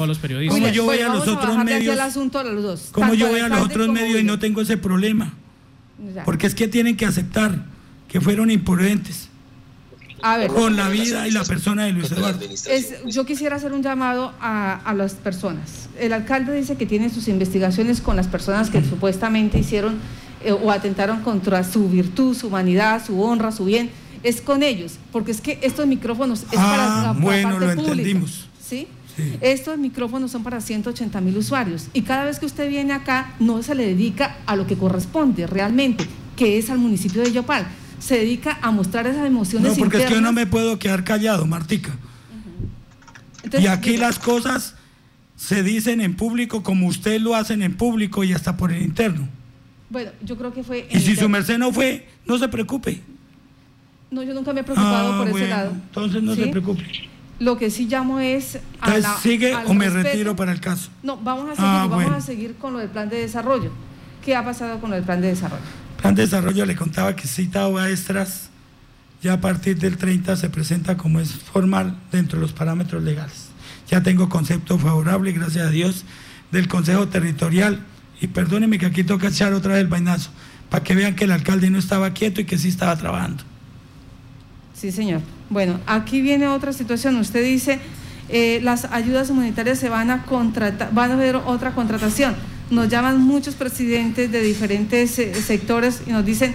Como 0.49 0.69
yo 0.69 0.85
voy 0.85 1.01
a 1.01 1.09
los 1.09 1.27
otros 1.27 1.65
medios. 1.65 1.99
Como 2.93 3.15
yo 3.15 3.29
voy 3.29 3.41
a 3.41 3.49
los 3.49 3.61
otros 3.61 3.89
medios 3.89 4.21
y 4.21 4.25
no 4.25 4.39
tengo 4.39 4.61
ese 4.61 4.77
problema. 4.77 5.35
Porque 6.25 6.47
es 6.47 6.55
que 6.55 6.69
tienen 6.69 6.97
que 6.97 7.07
aceptar 7.07 7.65
que 8.07 8.21
fueron 8.21 8.53
imprudentes. 8.53 9.29
con 10.49 10.77
la 10.77 10.89
vida 10.89 11.27
y 11.27 11.33
la 11.33 11.43
persona 11.43 11.87
de 11.87 11.93
Luis 11.93 12.13
Eduardo. 12.13 12.47
yo 13.07 13.27
quisiera 13.27 13.57
hacer 13.57 13.73
un 13.73 13.83
llamado 13.83 14.33
a, 14.41 14.75
a, 14.75 14.95
las 14.95 15.15
personas. 15.15 15.89
El 15.99 16.13
alcalde 16.13 16.55
dice 16.55 16.77
que 16.77 16.87
tiene 16.87 17.11
sus 17.11 17.27
investigaciones 17.27 18.01
con 18.01 18.15
las 18.15 18.29
personas 18.29 18.71
que 18.71 18.83
supuestamente 18.85 19.59
hicieron 19.59 19.99
eh, 20.45 20.53
o 20.53 20.71
atentaron 20.71 21.23
contra 21.23 21.65
su 21.65 21.89
virtud, 21.89 22.37
su 22.37 22.49
humanidad, 22.49 23.05
su 23.05 23.21
honra, 23.21 23.53
su 23.53 23.65
bien, 23.65 23.91
es 24.23 24.41
con 24.41 24.63
ellos, 24.63 24.99
porque 25.13 25.31
es 25.31 25.41
que 25.41 25.59
estos 25.63 25.87
micrófonos 25.87 26.43
es 26.43 26.59
para 26.59 27.01
ah, 27.01 27.03
la 27.03 27.13
bueno, 27.13 27.59
lo 27.59 27.71
entendimos. 27.71 28.49
¿sí? 28.61 28.89
Estos 29.41 29.79
micrófonos 29.79 30.31
son 30.31 30.43
para 30.43 30.61
180 30.61 31.21
mil 31.21 31.37
usuarios 31.37 31.87
y 31.95 32.03
cada 32.03 32.25
vez 32.25 32.39
que 32.39 32.47
usted 32.47 32.69
viene 32.69 32.93
acá 32.93 33.35
no 33.39 33.63
se 33.63 33.75
le 33.75 33.87
dedica 33.87 34.37
a 34.47 34.57
lo 34.57 34.67
que 34.67 34.77
corresponde 34.77 35.47
realmente, 35.47 36.05
que 36.37 36.59
es 36.59 36.69
al 36.69 36.79
municipio 36.79 37.23
de 37.23 37.33
Yopal. 37.33 37.67
Se 37.99 38.19
dedica 38.19 38.59
a 38.61 38.71
mostrar 38.71 39.07
esas 39.07 39.25
emociones. 39.25 39.73
No, 39.73 39.79
porque 39.79 39.99
es 39.99 40.05
que 40.05 40.15
yo 40.15 40.21
no 40.21 40.33
me 40.33 40.47
puedo 40.47 40.79
quedar 40.79 41.03
callado, 41.03 41.47
Martica. 41.47 41.97
y 43.59 43.67
aquí 43.69 43.97
las 43.97 44.19
cosas 44.19 44.75
se 45.37 45.63
dicen 45.63 46.01
en 46.01 46.15
público 46.15 46.63
como 46.63 46.87
usted 46.87 47.21
lo 47.21 47.35
hacen 47.35 47.63
en 47.63 47.75
público 47.75 48.23
y 48.25 48.35
hasta 48.35 48.57
por 48.57 48.73
el 48.73 48.83
interno. 48.83 49.29
Bueno, 49.89 50.11
yo 50.23 50.37
creo 50.37 50.53
que 50.53 50.63
fue... 50.63 50.89
Y 50.91 50.99
si 51.01 51.17
su 51.17 51.29
merced 51.29 51.59
no 51.59 51.73
fue, 51.73 52.09
no 52.27 52.39
se 52.39 52.49
preocupe. 52.49 53.01
No, 54.11 54.23
yo 54.23 54.35
nunca 54.35 54.53
me 54.53 54.61
he 54.61 54.65
preocupado 54.65 55.13
ah, 55.13 55.19
por 55.19 55.29
ese 55.29 55.49
lado. 55.49 55.71
Entonces 55.73 56.23
no 56.23 56.35
se 56.35 56.47
preocupe. 56.49 56.85
Lo 57.39 57.59
que 57.59 57.71
sí 57.71 57.87
llamo 57.87 58.19
es... 58.19 58.59
A 58.81 59.19
¿Sigue 59.19 59.55
o 59.55 59.75
me 59.75 59.91
retiro 59.91 60.35
para 60.35 60.53
el 60.53 60.61
caso? 60.61 60.91
No, 61.03 61.17
vamos 61.17 61.51
a 61.51 61.55
seguir, 61.55 61.71
ah, 61.71 61.87
vamos 61.89 62.13
a 62.13 62.21
seguir 62.21 62.55
con 62.57 62.73
lo 62.73 62.79
del 62.79 62.89
plan 62.89 63.09
de 63.09 63.19
desarrollo. 63.19 63.71
¿Qué 64.25 64.35
ha 64.35 64.45
pasado 64.45 64.81
con 64.81 64.91
del 64.91 65.03
plan 65.03 65.21
de 65.21 65.29
desarrollo? 65.29 65.63
Plan 66.01 66.15
de 66.15 66.23
desarrollo 66.23 66.67
le 66.67 66.75
contaba 66.75 67.15
que 67.15 67.29
citado 67.29 67.79
a 67.79 67.91
extras 67.91 68.51
ya 69.23 69.35
a 69.35 69.41
partir 69.41 69.79
del 69.79 69.97
30 69.97 70.37
se 70.37 70.51
presenta 70.51 70.97
como 70.97 71.21
es 71.21 71.33
formal 71.33 71.97
dentro 72.13 72.39
de 72.39 72.43
los 72.43 72.53
parámetros 72.53 73.03
legales. 73.03 73.49
Ya 73.89 74.03
tengo 74.03 74.29
concepto 74.29 74.79
favorable, 74.79 75.33
gracias 75.33 75.67
a 75.67 75.71
Dios, 75.71 76.05
del 76.53 76.69
Consejo 76.69 77.09
Territorial 77.09 77.85
y 78.21 78.27
perdóneme 78.29 78.79
que 78.79 78.87
aquí 78.87 79.05
toca 79.05 79.29
echar 79.29 79.53
otra 79.53 79.75
vez 79.75 79.83
el 79.83 79.89
vainazo, 79.89 80.31
para 80.71 80.83
que 80.83 80.95
vean 80.95 81.15
que 81.15 81.25
el 81.25 81.33
alcalde 81.33 81.71
no 81.71 81.79
estaba 81.79 82.13
quieto 82.13 82.41
y 82.41 82.45
que 82.45 82.59
sí 82.59 82.69
estaba 82.69 82.97
trabajando. 82.97 83.45
Sí, 84.75 84.93
señor. 84.93 85.23
Bueno, 85.49 85.81
aquí 85.87 86.21
viene 86.21 86.49
otra 86.49 86.73
situación. 86.73 87.17
Usted 87.17 87.45
dice, 87.45 87.81
eh, 88.29 88.61
las 88.63 88.85
ayudas 88.87 89.31
humanitarias 89.31 89.79
se 89.79 89.89
van 89.89 90.11
a 90.11 90.25
contratar, 90.25 90.93
van 90.93 91.13
a 91.13 91.15
haber 91.15 91.37
otra 91.37 91.73
contratación. 91.73 92.35
Nos 92.71 92.89
llaman 92.89 93.21
muchos 93.21 93.55
presidentes 93.55 94.31
de 94.33 94.43
diferentes 94.43 95.19
eh, 95.19 95.35
sectores 95.35 96.03
y 96.07 96.11
nos 96.11 96.25
dicen 96.25 96.55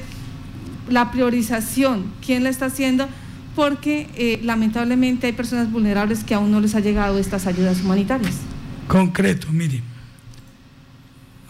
la 0.89 1.12
priorización, 1.12 2.12
¿quién 2.26 2.43
la 2.43 2.49
está 2.49 2.66
haciendo? 2.66 3.07
Porque 3.55 4.09
eh, 4.16 4.39
lamentablemente 4.43 5.28
hay 5.28 5.34
personas 5.34 5.72
vulnerables 5.72 6.24
que 6.24 6.34
aún 6.34 6.51
no 6.51 6.59
les 6.59 6.76
ha 6.76 6.80
llegado 6.80 7.18
estas 7.18 7.47
ayudas 7.47 7.82
humanitarias. 7.82 8.36
Concreto, 8.88 9.47
mire, 9.51 9.82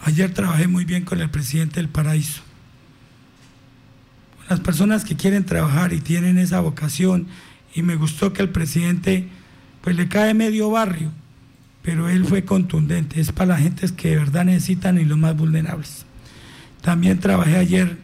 Ayer 0.02 0.34
trabajé 0.34 0.66
muy 0.66 0.84
bien 0.84 1.04
con 1.04 1.20
el 1.20 1.30
presidente 1.30 1.76
del 1.76 1.88
Paraíso. 1.88 2.42
Las 4.48 4.60
personas 4.60 5.04
que 5.04 5.16
quieren 5.16 5.44
trabajar 5.44 5.92
y 5.92 6.00
tienen 6.00 6.38
esa 6.38 6.60
vocación, 6.60 7.28
y 7.74 7.82
me 7.82 7.94
gustó 7.94 8.32
que 8.32 8.42
el 8.42 8.50
presidente, 8.50 9.28
pues 9.80 9.96
le 9.96 10.08
cae 10.08 10.34
medio 10.34 10.70
barrio, 10.70 11.10
pero 11.82 12.08
él 12.08 12.24
fue 12.24 12.44
contundente, 12.44 13.20
es 13.20 13.32
para 13.32 13.54
las 13.54 13.60
gentes 13.60 13.92
que 13.92 14.10
de 14.10 14.16
verdad 14.16 14.44
necesitan 14.44 14.98
y 14.98 15.04
los 15.04 15.18
más 15.18 15.36
vulnerables. 15.36 16.04
También 16.80 17.20
trabajé 17.20 17.56
ayer 17.56 17.96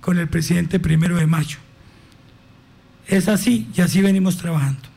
con 0.00 0.18
el 0.18 0.28
presidente 0.28 0.80
primero 0.80 1.16
de 1.16 1.26
mayo. 1.26 1.58
Es 3.06 3.28
así 3.28 3.68
y 3.76 3.82
así 3.82 4.00
venimos 4.00 4.38
trabajando. 4.38 4.95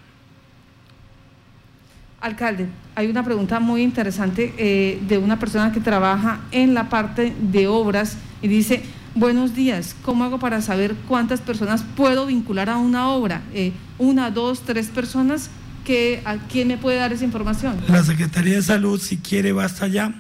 Alcalde, 2.22 2.68
hay 2.96 3.08
una 3.08 3.24
pregunta 3.24 3.60
muy 3.60 3.82
interesante 3.82 4.54
eh, 4.58 5.02
de 5.08 5.18
una 5.18 5.40
persona 5.40 5.72
que 5.72 5.80
trabaja 5.80 6.42
en 6.52 6.74
la 6.74 6.90
parte 6.90 7.34
de 7.40 7.68
obras 7.68 8.18
y 8.42 8.50
dice, 8.50 8.84
buenos 9.16 9.56
días, 9.56 9.96
¿cómo 10.04 10.26
hago 10.26 10.38
para 10.38 10.62
saber 10.62 10.96
cuántas 11.08 11.40
personas 11.40 11.86
puedo 11.96 12.26
vincular 12.26 12.70
a 12.70 12.78
una 12.78 13.10
obra? 13.10 13.42
Eh, 13.54 13.72
¿Una, 13.98 14.32
dos, 14.32 14.62
tres 14.62 14.88
personas? 14.88 15.50
¿Qué, 15.86 16.22
¿A 16.26 16.38
quién 16.38 16.68
me 16.68 16.78
puede 16.78 16.98
dar 16.98 17.14
esa 17.14 17.24
información? 17.24 17.78
La 17.88 18.04
Secretaría 18.04 18.56
de 18.56 18.64
Salud, 18.64 19.00
si 19.00 19.18
quiere, 19.18 19.54
va 19.54 19.64
hasta 19.64 19.86
allá, 19.86 20.14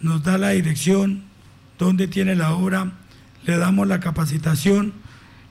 nos 0.00 0.22
da 0.22 0.38
la 0.38 0.50
dirección, 0.50 1.22
dónde 1.78 2.08
tiene 2.08 2.34
la 2.34 2.54
obra, 2.54 2.92
le 3.44 3.58
damos 3.58 3.86
la 3.86 4.00
capacitación, 4.00 4.94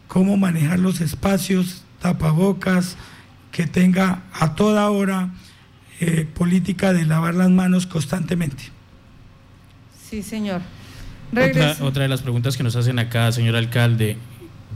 cómo 0.07 0.35
manejar 0.35 0.79
los 0.79 0.99
espacios, 0.99 1.83
tapabocas, 2.01 2.97
que 3.51 3.67
tenga 3.67 4.23
a 4.33 4.55
toda 4.55 4.89
hora 4.89 5.29
eh, 5.99 6.27
política 6.31 6.93
de 6.93 7.05
lavar 7.05 7.35
las 7.35 7.49
manos 7.49 7.87
constantemente. 7.87 8.63
Sí, 10.09 10.21
señor. 10.21 10.61
Otra, 11.81 12.03
de 12.03 12.07
las 12.07 12.21
preguntas 12.21 12.55
que 12.55 12.63
nos 12.63 12.75
hacen 12.75 12.99
acá, 12.99 13.31
señor 13.31 13.55
alcalde, 13.55 14.17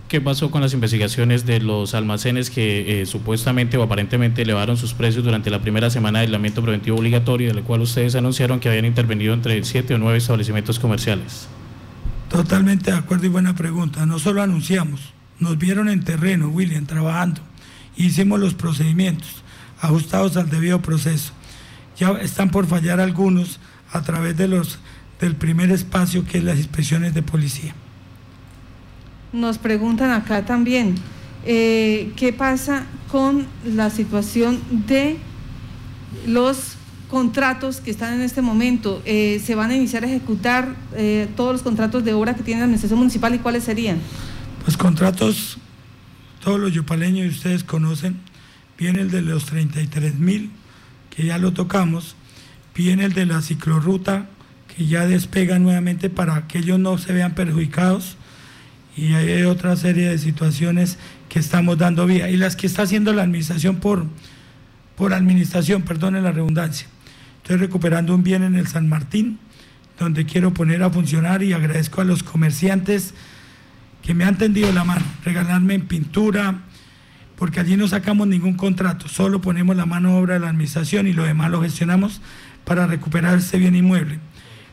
¿qué 0.09 0.19
pasó 0.19 0.51
con 0.51 0.61
las 0.61 0.74
investigaciones 0.74 1.45
de 1.45 1.61
los 1.61 1.93
almacenes 1.93 2.49
que 2.49 3.01
eh, 3.01 3.05
supuestamente 3.05 3.78
o 3.78 3.84
aparentemente 3.84 4.41
elevaron 4.41 4.76
sus 4.76 4.93
precios 4.93 5.24
durante 5.24 5.49
la 5.49 5.61
primera 5.61 5.89
semana 5.89 6.19
de 6.19 6.26
aislamiento 6.26 6.61
preventivo 6.61 6.97
obligatorio, 6.97 7.47
de 7.47 7.53
la 7.53 7.61
cual 7.61 7.82
ustedes 7.82 8.15
anunciaron 8.15 8.59
que 8.59 8.67
habían 8.67 8.86
intervenido 8.86 9.34
entre 9.34 9.63
siete 9.63 9.93
o 9.93 9.97
nueve 9.97 10.17
establecimientos 10.17 10.80
comerciales? 10.80 11.47
Totalmente 12.30 12.91
de 12.91 12.97
acuerdo 12.97 13.26
y 13.28 13.30
buena 13.30 13.55
pregunta. 13.55 14.05
No 14.05 14.19
solo 14.19 14.41
anunciamos, 14.41 15.13
nos 15.39 15.57
vieron 15.57 15.88
en 15.88 16.03
terreno, 16.03 16.49
William, 16.49 16.86
trabajando. 16.86 17.41
Hicimos 18.02 18.39
los 18.39 18.56
procedimientos 18.56 19.43
ajustados 19.80 20.36
al 20.38 20.49
debido 20.49 20.82
proceso. 20.82 21.34
Ya 21.97 22.12
están 22.14 22.49
por 22.49 22.66
fallar 22.66 22.99
algunos 22.99 23.60
a 23.91 24.02
través 24.02 24.36
de 24.38 24.47
los 24.47 24.80
del 25.20 25.36
primer 25.36 25.70
espacio 25.70 26.26
que 26.26 26.39
es 26.39 26.43
las 26.43 26.58
inspecciones 26.58 27.14
de 27.14 27.22
policía. 27.22 27.76
Nos 29.32 29.60
preguntan 29.60 30.10
acá 30.10 30.45
también, 30.45 30.95
eh, 31.45 32.12
¿qué 32.16 32.34
pasa 32.34 32.86
con 33.12 33.45
la 33.64 33.91
situación 33.91 34.60
de 34.88 35.18
los 36.26 36.76
contratos 37.08 37.82
que 37.82 37.91
están 37.91 38.16
en 38.16 38.22
este 38.22 38.41
momento? 38.41 39.02
Eh, 39.06 39.39
¿Se 39.45 39.54
van 39.54 39.70
a 39.70 39.76
iniciar 39.76 40.04
a 40.04 40.08
ejecutar 40.08 40.76
eh, 40.95 41.28
todos 41.36 41.54
los 41.54 41.62
contratos 41.62 42.04
de 42.04 42.14
obra 42.14 42.34
que 42.34 42.41
tiene 42.41 42.62
la 42.62 42.66
Administración 42.66 42.97
Municipal 42.97 43.36
y 43.36 43.39
cuáles 43.39 43.64
serían? 43.64 43.99
Pues 44.66 44.76
contratos, 44.76 45.60
todos 46.42 46.60
los 46.60 46.74
yopaleños 46.74 47.26
y 47.26 47.30
ustedes 47.30 47.64
conocen, 47.64 48.18
viene 48.78 49.02
el 49.02 49.12
de 49.12 49.22
los 49.22 49.46
33 49.46 50.16
mil, 50.16 50.52
que 51.10 51.26
ya 51.26 51.38
lo 51.38 51.54
tocamos, 51.54 52.16
viene 52.76 53.06
el 53.06 53.14
de 53.14 53.26
la 53.26 53.42
ciclorruta 53.42 54.28
que 54.76 54.86
ya 54.86 55.06
despega 55.06 55.60
nuevamente 55.60 56.10
para 56.10 56.48
que 56.48 56.60
ellos 56.60 56.80
no 56.80 56.98
se 56.98 57.14
vean 57.14 57.36
perjudicados 57.36 58.18
y 58.96 59.14
hay 59.14 59.44
otra 59.44 59.76
serie 59.76 60.10
de 60.10 60.18
situaciones 60.18 60.98
que 61.30 61.39
estamos 61.39 61.78
dando 61.78 62.06
vía 62.06 62.30
y 62.30 62.38
las 62.38 62.56
que 62.56 62.68
está 62.68 62.84
haciendo 62.84 63.14
la 63.14 63.24
administración 63.24 63.78
por, 63.78 64.06
por 64.96 65.14
administración, 65.14 65.84
perdone 65.84 66.22
la 66.22 66.32
redundancia. 66.32 66.88
Estoy 67.38 67.58
recuperando 67.58 68.14
un 68.14 68.24
bien 68.24 68.44
en 68.44 68.56
el 68.56 68.68
San 68.68 68.89
Martín, 68.89 69.39
donde 69.98 70.26
quiero 70.26 70.54
poner 70.54 70.84
a 70.84 70.89
funcionar 70.89 71.44
y 71.44 71.54
agradezco 71.54 72.02
a 72.02 72.04
los 72.04 72.24
comerciantes 72.24 73.14
que 74.02 74.14
me 74.14 74.24
han 74.24 74.38
tendido 74.38 74.72
la 74.72 74.84
mano, 74.84 75.06
regalarme 75.24 75.76
en 75.76 75.88
pintura, 75.88 76.62
porque 77.36 77.60
allí 77.60 77.76
no 77.76 77.88
sacamos 77.88 78.28
ningún 78.28 78.54
contrato, 78.54 79.08
solo 79.08 79.41
ponemos 79.41 79.76
la 79.76 79.86
mano 79.86 80.18
obra 80.18 80.36
de 80.36 80.41
la 80.41 80.49
administración 80.49 81.08
y 81.08 81.14
lo 81.14 81.24
demás 81.24 81.49
lo 81.49 81.62
gestionamos 81.62 82.22
para 82.66 82.88
recuperar 82.88 83.39
ese 83.39 83.58
bien 83.58 83.76
inmueble. 83.76 84.20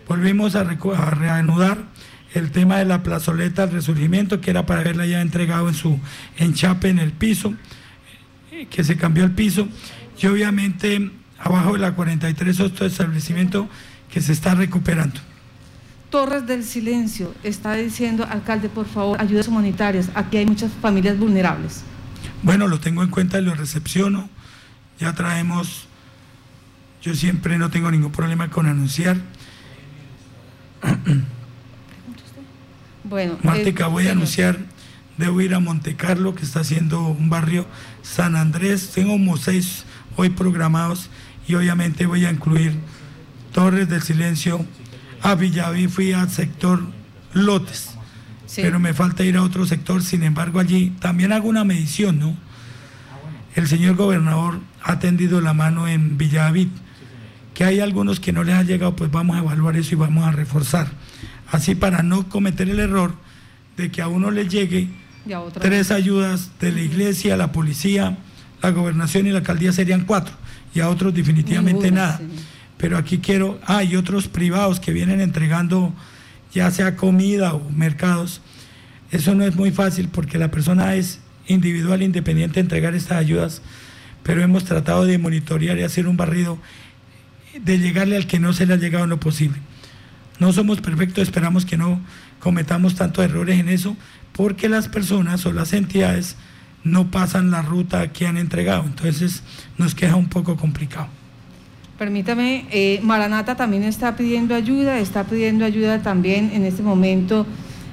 Volvimos 0.06 0.54
a, 0.54 0.64
reanudar 0.64 1.78
el 2.34 2.50
tema 2.50 2.78
de 2.78 2.84
la 2.84 3.02
plazoleta 3.02 3.66
del 3.66 3.76
resurgimiento, 3.76 4.40
que 4.40 4.50
era 4.50 4.66
para 4.66 4.80
haberla 4.80 5.06
ya 5.06 5.20
entregado 5.20 5.68
en 5.68 5.74
su 5.74 5.98
enchape 6.36 6.88
en 6.88 6.98
el 6.98 7.12
piso, 7.12 7.54
eh, 8.52 8.66
que 8.70 8.84
se 8.84 8.96
cambió 8.96 9.24
el 9.24 9.32
piso, 9.32 9.68
y 10.20 10.26
obviamente 10.26 11.10
abajo 11.38 11.74
de 11.74 11.78
la 11.78 11.94
43 11.94 12.60
otro 12.60 12.86
establecimiento 12.86 13.68
que 14.10 14.20
se 14.20 14.32
está 14.32 14.54
recuperando. 14.54 15.20
Torres 16.10 16.46
del 16.46 16.64
Silencio 16.64 17.34
está 17.42 17.74
diciendo, 17.74 18.26
alcalde, 18.28 18.68
por 18.68 18.86
favor, 18.86 19.20
ayudas 19.20 19.48
humanitarias. 19.48 20.10
Aquí 20.14 20.38
hay 20.38 20.46
muchas 20.46 20.72
familias 20.80 21.18
vulnerables. 21.18 21.82
Bueno, 22.42 22.66
lo 22.66 22.80
tengo 22.80 23.02
en 23.02 23.10
cuenta 23.10 23.38
y 23.38 23.42
lo 23.44 23.54
recepciono. 23.54 24.30
Ya 24.98 25.14
traemos, 25.14 25.86
yo 27.02 27.14
siempre 27.14 27.58
no 27.58 27.70
tengo 27.70 27.90
ningún 27.90 28.12
problema 28.12 28.48
con 28.48 28.66
anunciar. 28.66 29.18
Bueno, 33.04 33.38
Mártica, 33.42 33.86
voy 33.86 34.06
a 34.08 34.12
anunciar, 34.12 34.58
debo 35.16 35.40
ir 35.40 35.54
a 35.54 35.60
Monte 35.60 35.96
Carlo, 35.96 36.34
que 36.34 36.42
está 36.44 36.60
haciendo 36.60 37.02
un 37.06 37.30
barrio 37.30 37.66
San 38.02 38.36
Andrés. 38.36 38.90
Tengo 38.94 39.12
como 39.12 39.36
seis 39.36 39.84
hoy 40.16 40.30
programados 40.30 41.10
y 41.46 41.54
obviamente 41.54 42.06
voy 42.06 42.24
a 42.24 42.30
incluir 42.30 42.78
Torres 43.52 43.88
del 43.88 44.02
Silencio. 44.02 44.64
A 45.22 45.34
Villaví 45.34 45.88
fui 45.88 46.12
al 46.12 46.30
sector 46.30 46.80
Lotes 47.34 47.98
pero 48.56 48.78
me 48.78 48.94
falta 48.94 49.24
ir 49.24 49.36
a 49.36 49.42
otro 49.42 49.66
sector. 49.66 50.02
Sin 50.02 50.22
embargo, 50.22 50.60
allí 50.60 50.90
también 51.00 51.32
hago 51.32 51.48
una 51.48 51.64
medición, 51.64 52.18
¿no? 52.18 52.36
El 53.54 53.66
señor 53.66 53.96
gobernador 53.96 54.60
ha 54.82 54.98
tendido 54.98 55.40
la 55.40 55.52
mano 55.52 55.88
en 55.88 56.16
Villavid, 56.16 56.68
que 57.54 57.64
hay 57.64 57.80
algunos 57.80 58.20
que 58.20 58.32
no 58.32 58.44
les 58.44 58.54
ha 58.54 58.62
llegado, 58.62 58.94
pues 58.94 59.10
vamos 59.10 59.36
a 59.36 59.40
evaluar 59.40 59.76
eso 59.76 59.94
y 59.94 59.98
vamos 59.98 60.26
a 60.26 60.30
reforzar. 60.30 60.88
Así 61.50 61.74
para 61.74 62.02
no 62.02 62.28
cometer 62.28 62.68
el 62.68 62.78
error 62.78 63.14
de 63.76 63.90
que 63.90 64.00
a 64.02 64.08
uno 64.08 64.30
le 64.30 64.48
llegue 64.48 64.88
tres 65.60 65.90
ayudas 65.90 66.50
de 66.60 66.72
la 66.72 66.80
iglesia, 66.80 67.36
la 67.36 67.52
policía, 67.52 68.18
la 68.62 68.70
gobernación 68.70 69.26
y 69.26 69.30
la 69.30 69.38
alcaldía 69.38 69.72
serían 69.72 70.04
cuatro, 70.04 70.34
y 70.74 70.80
a 70.80 70.88
otros 70.88 71.14
definitivamente 71.14 71.90
nada. 71.90 72.20
Pero 72.78 72.96
aquí 72.96 73.18
quiero, 73.18 73.60
hay 73.66 73.96
otros 73.96 74.28
privados 74.28 74.80
que 74.80 74.92
vienen 74.92 75.20
entregando 75.20 75.92
ya 76.52 76.70
sea 76.70 76.96
comida 76.96 77.54
o 77.54 77.70
mercados, 77.70 78.40
eso 79.10 79.34
no 79.34 79.44
es 79.44 79.54
muy 79.54 79.70
fácil 79.70 80.08
porque 80.08 80.38
la 80.38 80.50
persona 80.50 80.94
es 80.94 81.20
individual, 81.46 82.02
independiente 82.02 82.54
de 82.54 82.60
entregar 82.60 82.94
estas 82.94 83.18
ayudas, 83.18 83.62
pero 84.22 84.42
hemos 84.42 84.64
tratado 84.64 85.04
de 85.04 85.18
monitorear 85.18 85.78
y 85.78 85.82
hacer 85.82 86.06
un 86.06 86.16
barrido 86.16 86.58
de 87.58 87.78
llegarle 87.78 88.16
al 88.16 88.26
que 88.26 88.38
no 88.38 88.52
se 88.52 88.66
le 88.66 88.74
ha 88.74 88.76
llegado 88.76 89.06
lo 89.06 89.18
posible. 89.18 89.58
No 90.38 90.52
somos 90.52 90.80
perfectos, 90.80 91.22
esperamos 91.22 91.64
que 91.64 91.76
no 91.76 92.00
cometamos 92.38 92.94
tantos 92.94 93.24
errores 93.24 93.58
en 93.58 93.68
eso, 93.68 93.96
porque 94.32 94.68
las 94.68 94.88
personas 94.88 95.44
o 95.46 95.52
las 95.52 95.72
entidades 95.72 96.36
no 96.84 97.10
pasan 97.10 97.50
la 97.50 97.62
ruta 97.62 98.12
que 98.12 98.26
han 98.26 98.36
entregado, 98.36 98.84
entonces 98.84 99.42
nos 99.78 99.94
queda 99.94 100.16
un 100.16 100.28
poco 100.28 100.56
complicado. 100.56 101.17
Permítame, 101.98 102.64
eh, 102.70 103.00
Maranata 103.02 103.56
también 103.56 103.82
está 103.82 104.14
pidiendo 104.14 104.54
ayuda, 104.54 105.00
está 105.00 105.24
pidiendo 105.24 105.64
ayuda 105.64 106.00
también 106.00 106.52
en 106.54 106.64
este 106.64 106.80
momento 106.80 107.44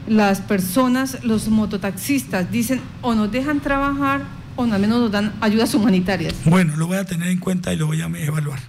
las 0.08 0.41
personas, 0.41 1.24
los 1.24 1.47
mototaxistas, 1.47 2.51
dicen 2.51 2.82
o 3.01 3.16
nos 3.16 3.32
dejan 3.32 3.62
trabajar 3.62 4.22
o 4.56 4.64
al 4.64 4.80
menos 4.80 5.01
nos 5.01 5.12
dan 5.12 5.34
ayudas 5.41 5.74
humanitarias. 5.74 6.36
Bueno, 6.45 6.76
lo 6.76 6.86
voy 6.86 6.97
a 6.97 7.06
tener 7.06 7.30
en 7.30 7.39
cuenta 7.39 7.74
y 7.74 7.78
lo 7.78 7.88
voy 7.88 7.99
a 8.01 8.06
evaluar, 8.06 8.60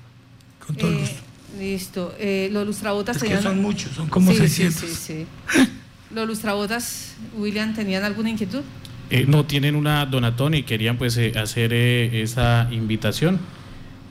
con 0.67 0.75
todo 0.75 0.89
el 0.89 0.97
eh, 0.97 1.01
gusto. 1.01 1.23
Listo, 1.59 2.15
eh, 2.19 2.49
los 2.51 2.67
lustrabotas... 2.67 3.23
Es 3.23 3.43
son 3.43 3.61
muchos, 3.61 3.93
son 3.93 4.09
como 4.09 4.33
sí, 4.33 4.39
600. 4.39 4.81
Sí, 4.81 4.95
sí, 4.95 5.27
¿Los 6.15 6.27
lustrabotas, 6.27 7.15
William, 7.37 7.75
tenían 7.75 8.05
alguna 8.05 8.31
inquietud? 8.31 8.63
no, 9.29 9.45
tienen 9.45 9.77
una 9.77 10.05
donatón 10.07 10.55
y 10.55 10.63
querían 10.63 10.97
pues 10.97 11.19
hacer 11.37 11.73
esa 11.75 12.69
invitación 12.73 13.39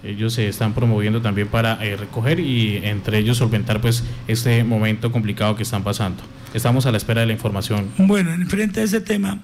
ellos 0.05 0.33
se 0.33 0.47
están 0.47 0.73
promoviendo 0.73 1.21
también 1.21 1.47
para 1.47 1.83
eh, 1.83 1.97
recoger 1.97 2.39
y 2.39 2.77
entre 2.83 3.17
ellos 3.17 3.37
solventar 3.37 3.81
pues 3.81 4.03
este 4.27 4.63
momento 4.63 5.11
complicado 5.11 5.55
que 5.55 5.63
están 5.63 5.83
pasando. 5.83 6.23
Estamos 6.53 6.85
a 6.85 6.91
la 6.91 6.97
espera 6.97 7.21
de 7.21 7.27
la 7.27 7.33
información. 7.33 7.89
Bueno, 7.97 8.31
en 8.31 8.47
frente 8.47 8.81
a 8.81 8.83
ese 8.83 9.01
tema, 9.01 9.39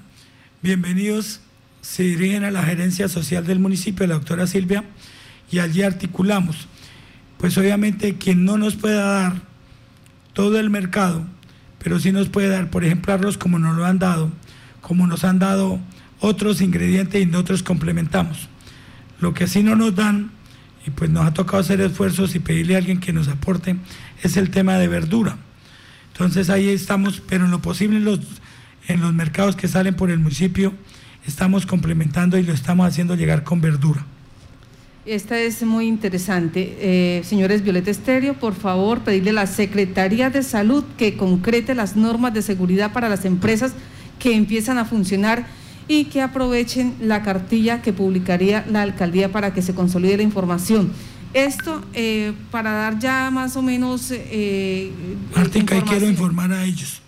bienvenidos. 0.62 1.42
Se 1.82 2.04
dirigen 2.04 2.44
a 2.44 2.52
la 2.52 2.64
gerencia 2.64 3.08
social 3.08 3.46
del 3.46 3.60
municipio, 3.60 4.06
la 4.06 4.14
doctora 4.14 4.46
Silvia, 4.46 4.84
y 5.52 5.60
allí 5.60 5.82
articulamos. 5.82 6.68
Pues 7.38 7.58
obviamente 7.58 8.16
quien 8.16 8.46
no 8.46 8.58
nos 8.58 8.76
pueda 8.76 9.04
dar 9.04 9.34
todo 10.34 10.60
el 10.60 10.70
mercado, 10.70 11.26
pero 11.84 12.00
sí 12.00 12.12
nos 12.12 12.30
puede 12.30 12.50
dar, 12.50 12.70
por 12.70 12.86
ejemplo, 12.86 13.14
arroz 13.14 13.38
como 13.38 13.58
nos 13.58 13.76
lo 13.76 13.86
han 13.86 14.00
dado, 14.00 14.32
como 14.82 15.08
nos 15.08 15.24
han 15.24 15.40
dado 15.40 15.80
otros 16.20 16.62
ingredientes 16.62 17.22
y 17.22 17.26
nosotros 17.26 17.64
complementamos. 17.64 18.48
Lo 19.20 19.34
que 19.34 19.48
sí 19.48 19.64
no 19.64 19.76
nos 19.76 19.96
dan 19.96 20.32
y 20.86 20.92
pues 20.92 21.10
nos 21.10 21.26
ha 21.26 21.34
tocado 21.34 21.60
hacer 21.60 21.82
esfuerzos 21.82 22.36
y 22.36 22.40
pedirle 22.40 22.76
a 22.76 22.80
alguien 22.80 23.00
que 23.00 23.14
nos 23.14 23.28
aporte, 23.28 23.76
es 24.24 24.38
el 24.38 24.50
tema 24.50 24.78
de 24.78 24.88
verdura. 24.88 25.38
Entonces 26.14 26.50
ahí 26.50 26.70
estamos, 26.70 27.22
pero 27.28 27.46
en 27.46 27.52
lo 27.52 27.62
posible 27.62 27.98
en 27.98 28.06
los, 28.06 28.20
en 28.88 29.02
los 29.02 29.14
mercados 29.14 29.56
que 29.56 29.68
salen 29.68 29.96
por 29.96 30.12
el 30.12 30.20
municipio, 30.20 30.74
estamos 31.26 31.66
complementando 31.66 32.38
y 32.38 32.44
lo 32.44 32.54
estamos 32.54 32.88
haciendo 32.88 33.16
llegar 33.16 33.44
con 33.44 33.62
verdura. 33.62 34.06
Esta 35.06 35.40
es 35.40 35.64
muy 35.64 35.88
interesante. 35.88 36.78
Eh, 36.80 37.24
señores 37.24 37.64
Violeta 37.64 37.90
Estéreo, 37.90 38.36
por 38.36 38.54
favor, 38.54 39.00
pedirle 39.00 39.32
a 39.32 39.34
la 39.34 39.48
Secretaría 39.48 40.30
de 40.30 40.44
Salud 40.44 40.84
que 40.96 41.18
concrete 41.18 41.74
las 41.74 41.96
normas 41.96 42.36
de 42.36 42.44
seguridad 42.44 42.94
para 42.94 43.10
las 43.10 43.26
empresas 43.26 43.74
que 44.20 44.36
empiezan 44.36 44.78
a 44.78 44.86
funcionar 44.86 45.48
y 45.92 46.06
que 46.06 46.22
aprovechen 46.22 46.96
la 47.02 47.22
cartilla 47.22 47.82
que 47.82 47.92
publicaría 47.92 48.66
la 48.70 48.82
alcaldía 48.82 49.30
para 49.30 49.54
que 49.54 49.62
se 49.62 49.76
consolide 49.76 50.16
la 50.16 50.24
información. 50.24 50.94
Esto 51.34 51.84
eh, 51.94 52.32
para 52.50 52.72
dar 52.72 52.98
ya 52.98 53.30
más 53.30 53.58
o 53.58 53.62
menos... 53.62 54.08
Eh, 54.10 54.90
Martín, 55.36 55.66
que 55.66 55.82
quiero 55.82 56.08
informar 56.08 56.54
a 56.54 56.64
ellos. 56.64 57.02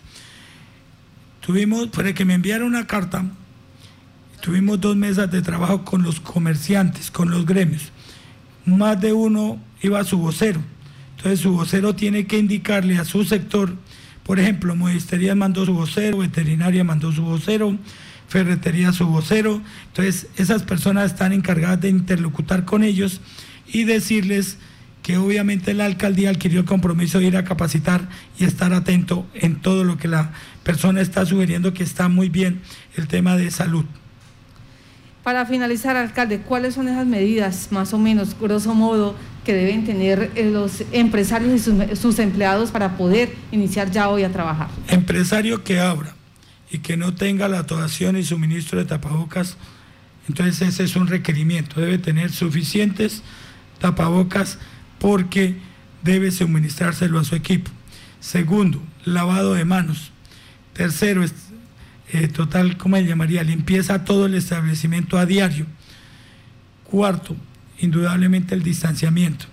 Tuvimos, 1.40 1.88
para 1.88 2.14
que 2.14 2.26
me 2.26 2.34
enviara 2.34 2.66
una 2.66 2.86
carta, 2.86 3.24
tuvimos 4.42 4.82
dos 4.82 4.98
mesas 4.98 5.32
de 5.32 5.42
trabajo 5.42 5.86
con 5.86 6.04
los 6.04 6.20
comerciantes, 6.20 7.10
con 7.10 7.32
los 7.32 7.46
gremios. 7.46 7.84
Más 8.66 9.00
de 9.00 9.14
uno 9.14 9.60
iba 9.82 10.02
a 10.02 10.04
su 10.04 10.18
vocero. 10.18 10.60
Entonces 11.16 11.40
su 11.40 11.54
vocero 11.54 11.96
tiene 11.96 12.28
que 12.28 12.38
indicarle 12.38 12.98
a 12.98 13.06
su 13.06 13.24
sector, 13.24 13.78
por 14.24 14.40
ejemplo, 14.40 14.76
Modestería 14.76 15.36
mandó 15.36 15.66
su 15.66 15.74
vocero, 15.74 16.20
Veterinaria 16.20 16.84
mandó 16.84 17.12
su 17.12 17.24
vocero, 17.24 17.78
Ferretería 18.34 18.92
su 18.94 19.06
vocero. 19.06 19.62
Entonces, 19.90 20.26
esas 20.38 20.64
personas 20.64 21.12
están 21.12 21.34
encargadas 21.34 21.80
de 21.82 21.90
interlocutar 21.90 22.66
con 22.66 22.84
ellos 22.84 23.22
y 23.72 23.84
decirles 23.84 24.58
que 25.04 25.18
obviamente 25.18 25.76
la 25.76 25.86
alcaldía 25.86 26.32
adquirió 26.32 26.62
el 26.62 26.66
compromiso 26.66 27.20
de 27.20 27.26
ir 27.26 27.38
a 27.38 27.44
capacitar 27.44 28.10
y 28.40 28.46
estar 28.46 28.74
atento 28.74 29.28
en 29.36 29.62
todo 29.62 29.84
lo 29.84 29.98
que 29.98 30.08
la 30.08 30.32
persona 30.64 31.00
está 31.00 31.28
sugiriendo 31.28 31.76
que 31.76 31.84
está 31.84 32.10
muy 32.10 32.30
bien 32.30 32.62
el 32.98 33.08
tema 33.08 33.38
de 33.38 33.52
salud. 33.52 33.86
Para 35.22 35.46
finalizar, 35.46 35.96
alcalde, 35.96 36.40
¿cuáles 36.40 36.74
son 36.74 36.88
esas 36.88 37.06
medidas, 37.06 37.68
más 37.70 37.94
o 37.94 38.00
menos, 38.00 38.36
grosso 38.42 38.74
modo, 38.74 39.16
que 39.46 39.54
deben 39.54 39.86
tener 39.86 40.32
eh, 40.34 40.50
los 40.52 40.84
empresarios 40.92 41.54
y 41.54 41.60
sus, 41.60 42.00
sus 42.00 42.18
empleados 42.18 42.72
para 42.72 42.98
poder 42.98 43.36
iniciar 43.52 43.92
ya 43.92 44.10
hoy 44.10 44.24
a 44.24 44.32
trabajar? 44.32 44.70
Empresario 44.88 45.64
que 45.64 45.80
abra 45.80 46.16
y 46.74 46.80
que 46.80 46.98
no 46.98 47.14
tenga 47.14 47.48
la 47.48 47.62
dotación 47.62 48.18
y 48.18 48.24
suministro 48.24 48.80
de 48.80 48.86
tapabocas, 48.86 49.58
entonces 50.28 50.60
ese 50.68 50.84
es 50.84 50.96
un 50.96 51.08
requerimiento. 51.08 51.80
Debe 51.80 52.00
tener 52.00 52.32
suficientes 52.32 53.22
tapabocas 53.80 54.58
porque 54.98 55.56
debe 56.02 56.32
suministrárselo 56.32 57.20
a 57.20 57.24
su 57.24 57.36
equipo. 57.36 57.70
Segundo, 58.20 58.82
lavado 59.06 59.54
de 59.54 59.66
manos. 59.66 60.12
Tercero, 60.74 61.24
eh, 62.12 62.28
total, 62.28 62.76
¿cómo 62.78 62.96
se 62.98 63.06
llamaría? 63.06 63.44
Limpieza 63.44 64.04
todo 64.04 64.26
el 64.26 64.34
establecimiento 64.34 65.20
a 65.20 65.28
diario. 65.28 65.68
Cuarto, 66.86 67.36
indudablemente 67.78 68.56
el 68.56 68.64
distanciamiento. 68.64 69.46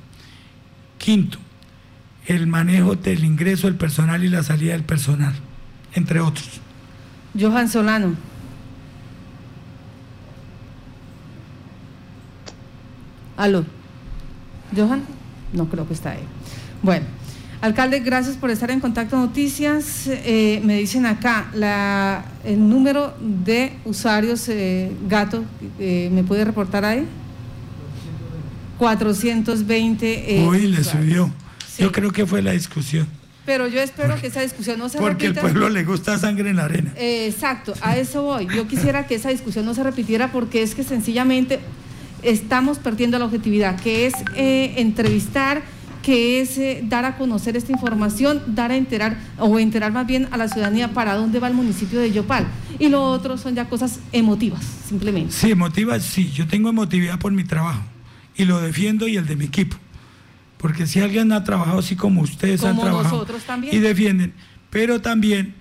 Quinto, 0.97 1.39
el 2.25 2.47
manejo 2.47 2.95
del 2.95 3.25
ingreso 3.25 3.67
del 3.67 3.77
personal 3.77 4.25
y 4.25 4.29
la 4.29 4.43
salida 4.43 4.73
del 4.73 4.85
personal, 4.85 5.35
entre 5.93 6.21
otros. 6.21 6.63
Johan 7.39 7.69
Solano. 7.69 8.15
Aló. 13.37 13.65
Johan, 14.77 15.03
no 15.53 15.69
creo 15.69 15.87
que 15.87 15.95
está 15.95 16.11
ahí. 16.11 16.23
Bueno, 16.83 17.07
alcalde, 17.61 18.01
gracias 18.01 18.37
por 18.37 18.51
estar 18.51 18.71
en 18.71 18.81
contacto 18.81 19.17
noticias. 19.17 20.07
Eh, 20.07 20.61
me 20.65 20.79
dicen 20.79 21.07
acá 21.07 21.51
la, 21.55 22.25
el 22.45 22.69
número 22.69 23.15
de 23.21 23.73
usuarios 23.85 24.49
eh, 24.49 24.93
gato, 25.09 25.45
eh, 25.79 26.11
¿me 26.13 26.23
puede 26.23 26.45
reportar 26.45 26.85
ahí? 26.85 27.07
420. 28.79 30.45
Uy, 30.49 30.67
le 30.67 30.85
subió. 30.85 31.31
Yo 31.79 31.93
creo 31.93 32.11
que 32.11 32.27
fue 32.27 32.43
la 32.43 32.53
discusión. 32.53 33.07
Pero 33.51 33.67
yo 33.67 33.81
espero 33.81 34.15
que 34.21 34.29
esa 34.29 34.43
discusión 34.43 34.79
no 34.79 34.89
se 34.89 34.99
Porque 34.99 35.25
repita. 35.25 35.41
Porque 35.41 35.55
el 35.55 35.59
pueblo 35.59 35.75
le 35.77 35.83
gusta 35.83 36.17
sangre 36.19 36.51
en 36.51 36.57
la 36.57 36.67
arena. 36.67 36.93
exacto, 36.97 37.75
a 37.81 37.97
eso 37.97 38.23
voy. 38.23 38.47
Yo 38.55 38.69
quisiera 38.69 39.09
que 39.09 39.17
esa 39.17 39.31
discusión 39.31 39.67
no 39.67 39.75
se 39.75 39.83
repitiera 39.83 40.31
porque 40.31 40.63
es 40.63 40.77
que 40.77 40.85
sencillamente 40.85 41.59
estamos 42.23 42.79
perdiendo 42.79 43.19
la 43.19 43.25
objetividad, 43.25 43.81
que 43.81 44.07
es 44.07 44.15
eh, 44.37 44.75
entrevistar, 44.77 45.63
que 46.01 46.41
es 46.41 46.59
eh, 46.59 46.85
dar 46.85 47.05
a 47.05 47.17
conocer 47.17 47.57
esta 47.57 47.73
información, 47.73 48.41
dar 48.47 48.71
a 48.71 48.77
enterar, 48.77 49.19
o 49.37 49.59
enterar 49.59 49.91
más 49.91 50.07
bien 50.07 50.29
a 50.31 50.37
la 50.37 50.47
ciudadanía 50.47 50.93
para 50.93 51.17
dónde 51.17 51.41
va 51.41 51.49
el 51.49 51.55
municipio 51.55 51.99
de 51.99 52.13
Yopal. 52.13 52.47
Y 52.79 52.89
lo 52.89 53.03
otro 53.03 53.37
son 53.37 53.57
ya 53.57 53.69
cosas 53.69 53.99
emotivas, 54.13 54.65
simplemente. 54.89 55.33
Sí, 55.33 55.51
emotivas, 55.51 56.05
sí. 56.05 56.31
Yo 56.31 56.47
tengo 56.47 56.69
emotividad 56.69 57.19
por 57.19 57.33
mi 57.33 57.43
trabajo 57.43 57.83
y 58.37 58.45
lo 58.45 58.61
defiendo 58.61 59.09
y 59.09 59.17
el 59.17 59.27
de 59.27 59.35
mi 59.35 59.47
equipo. 59.47 59.77
Porque 60.61 60.87
si 60.87 61.01
alguien 61.01 61.33
ha 61.33 61.43
trabajado 61.43 61.79
así 61.79 61.97
como 61.97 62.21
ustedes 62.21 62.61
como 62.61 62.73
han 62.73 62.81
trabajado 62.81 63.27
y 63.73 63.79
defienden, 63.79 64.35
pero 64.69 65.01
también 65.01 65.55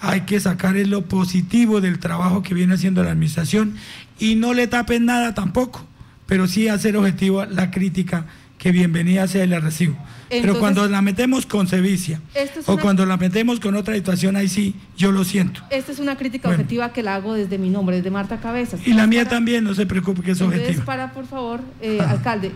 hay 0.00 0.22
que 0.22 0.40
sacar 0.40 0.74
lo 0.74 1.02
positivo 1.02 1.80
del 1.80 2.00
trabajo 2.00 2.42
que 2.42 2.52
viene 2.52 2.74
haciendo 2.74 3.04
la 3.04 3.12
administración 3.12 3.76
y 4.18 4.34
no 4.34 4.52
le 4.52 4.66
tapen 4.66 5.06
nada 5.06 5.34
tampoco, 5.34 5.86
pero 6.26 6.48
sí 6.48 6.66
hacer 6.66 6.96
objetivo 6.96 7.44
la 7.46 7.70
crítica 7.70 8.26
que 8.58 8.72
bienvenida 8.72 9.28
sea 9.28 9.44
y 9.44 9.46
la 9.46 9.60
recibo. 9.60 9.94
Entonces, 9.94 10.40
pero 10.40 10.58
cuando 10.58 10.88
la 10.88 11.00
metemos 11.00 11.46
con 11.46 11.68
sevicia 11.68 12.20
o 12.66 12.72
una... 12.72 12.82
cuando 12.82 13.06
la 13.06 13.16
metemos 13.16 13.60
con 13.60 13.76
otra 13.76 13.94
situación, 13.94 14.34
ahí 14.34 14.48
sí, 14.48 14.74
yo 14.96 15.12
lo 15.12 15.22
siento. 15.22 15.62
Esta 15.70 15.92
es 15.92 16.00
una 16.00 16.16
crítica 16.16 16.48
bueno. 16.48 16.62
objetiva 16.62 16.92
que 16.92 17.04
la 17.04 17.14
hago 17.14 17.34
desde 17.34 17.58
mi 17.58 17.70
nombre, 17.70 17.96
desde 17.96 18.10
Marta 18.10 18.40
Cabezas. 18.40 18.80
Y 18.84 18.94
la 18.94 19.06
mía 19.06 19.24
para... 19.24 19.36
también, 19.36 19.62
no 19.62 19.74
se 19.74 19.86
preocupe 19.86 20.22
que 20.22 20.32
es 20.32 20.40
Entonces, 20.40 20.62
objetiva. 20.62 20.84
para, 20.84 21.12
por 21.12 21.26
favor, 21.26 21.60
eh, 21.80 22.00
alcalde, 22.00 22.52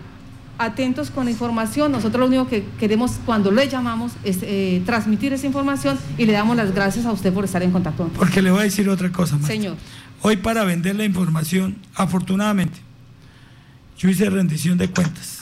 atentos 0.59 1.09
con 1.09 1.25
la 1.25 1.31
información. 1.31 1.91
Nosotros 1.91 2.19
lo 2.19 2.27
único 2.27 2.47
que 2.47 2.65
queremos 2.79 3.13
cuando 3.25 3.49
le 3.49 3.67
llamamos 3.67 4.11
es 4.23 4.39
eh, 4.43 4.83
transmitir 4.85 5.33
esa 5.33 5.47
información 5.47 5.97
y 6.17 6.25
le 6.25 6.33
damos 6.33 6.55
las 6.55 6.75
gracias 6.75 7.05
a 7.05 7.11
usted 7.11 7.33
por 7.33 7.45
estar 7.45 7.63
en 7.63 7.71
contacto. 7.71 8.09
Porque 8.15 8.41
le 8.41 8.51
voy 8.51 8.59
a 8.59 8.63
decir 8.63 8.87
otra 8.89 9.11
cosa 9.11 9.37
más. 9.37 9.47
Señor. 9.47 9.77
Hoy 10.21 10.37
para 10.37 10.65
vender 10.65 10.97
la 10.97 11.05
información, 11.05 11.77
afortunadamente, 11.95 12.77
yo 13.97 14.09
hice 14.09 14.29
rendición 14.29 14.77
de 14.77 14.89
cuentas. 14.89 15.39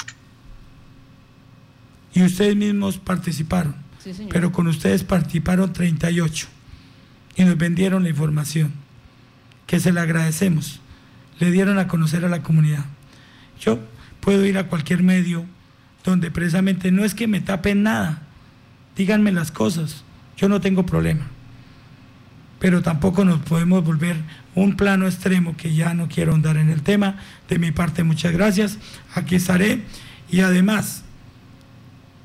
Y 2.13 2.23
ustedes 2.23 2.55
mismos 2.55 2.97
participaron. 2.97 3.75
Sí, 4.03 4.13
señor. 4.13 4.31
Pero 4.31 4.51
con 4.51 4.67
ustedes 4.67 5.03
participaron 5.03 5.73
38 5.73 6.47
y 7.35 7.43
nos 7.43 7.57
vendieron 7.57 8.03
la 8.03 8.09
información, 8.09 8.71
que 9.65 9.79
se 9.79 9.91
la 9.91 10.03
agradecemos. 10.03 10.79
Le 11.39 11.51
dieron 11.51 11.79
a 11.79 11.87
conocer 11.87 12.23
a 12.23 12.29
la 12.29 12.43
comunidad. 12.43 12.85
Yo 13.59 13.79
puedo 14.27 14.45
ir 14.45 14.57
a 14.57 14.67
cualquier 14.67 15.03
medio 15.03 15.45
donde 16.03 16.31
precisamente 16.31 16.91
no 16.91 17.05
es 17.05 17.13
que 17.13 17.27
me 17.27 17.39
tapen 17.39 17.83
nada, 17.83 18.23
díganme 18.97 19.31
las 19.31 19.53
cosas, 19.53 20.03
yo 20.35 20.49
no 20.49 20.59
tengo 20.59 20.85
problema. 20.85 21.27
Pero 22.59 22.81
tampoco 22.81 23.23
nos 23.23 23.39
podemos 23.39 23.85
volver 23.85 24.17
un 24.53 24.75
plano 24.75 25.05
extremo 25.05 25.55
que 25.55 25.73
ya 25.73 25.93
no 25.93 26.09
quiero 26.09 26.33
andar 26.33 26.57
en 26.57 26.69
el 26.69 26.81
tema. 26.81 27.15
De 27.47 27.57
mi 27.57 27.71
parte, 27.71 28.03
muchas 28.03 28.33
gracias. 28.33 28.77
Aquí 29.15 29.35
estaré. 29.35 29.83
Y 30.29 30.41
además, 30.41 31.05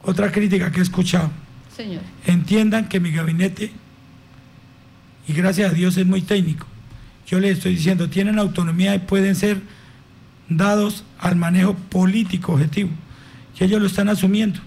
otra 0.03 0.33
crítica 0.33 0.73
que 0.73 0.81
he 0.81 0.83
escuchado. 0.83 1.31
Señor. 1.77 2.03
Entiendan 2.27 2.89
que 2.89 2.99
mi 2.99 3.13
gabinete, 3.13 3.71
y 5.29 5.33
gracias 5.35 5.71
a 5.71 5.75
Dios 5.75 5.97
es 5.97 6.07
muy 6.07 6.23
técnico, 6.23 6.67
yo 7.29 7.39
les 7.39 7.59
estoy 7.59 7.77
diciendo, 7.77 8.11
tienen 8.11 8.41
autonomía 8.41 8.93
y 8.93 8.99
pueden 8.99 9.37
ser 9.37 9.63
dados 10.57 11.05
al 11.19 11.37
manejo 11.37 11.75
político 11.75 12.53
objetivo. 12.53 12.91
Y 13.59 13.65
ellos 13.65 13.81
lo 13.81 13.87
están 13.87 14.09
asumiendo. 14.09 14.61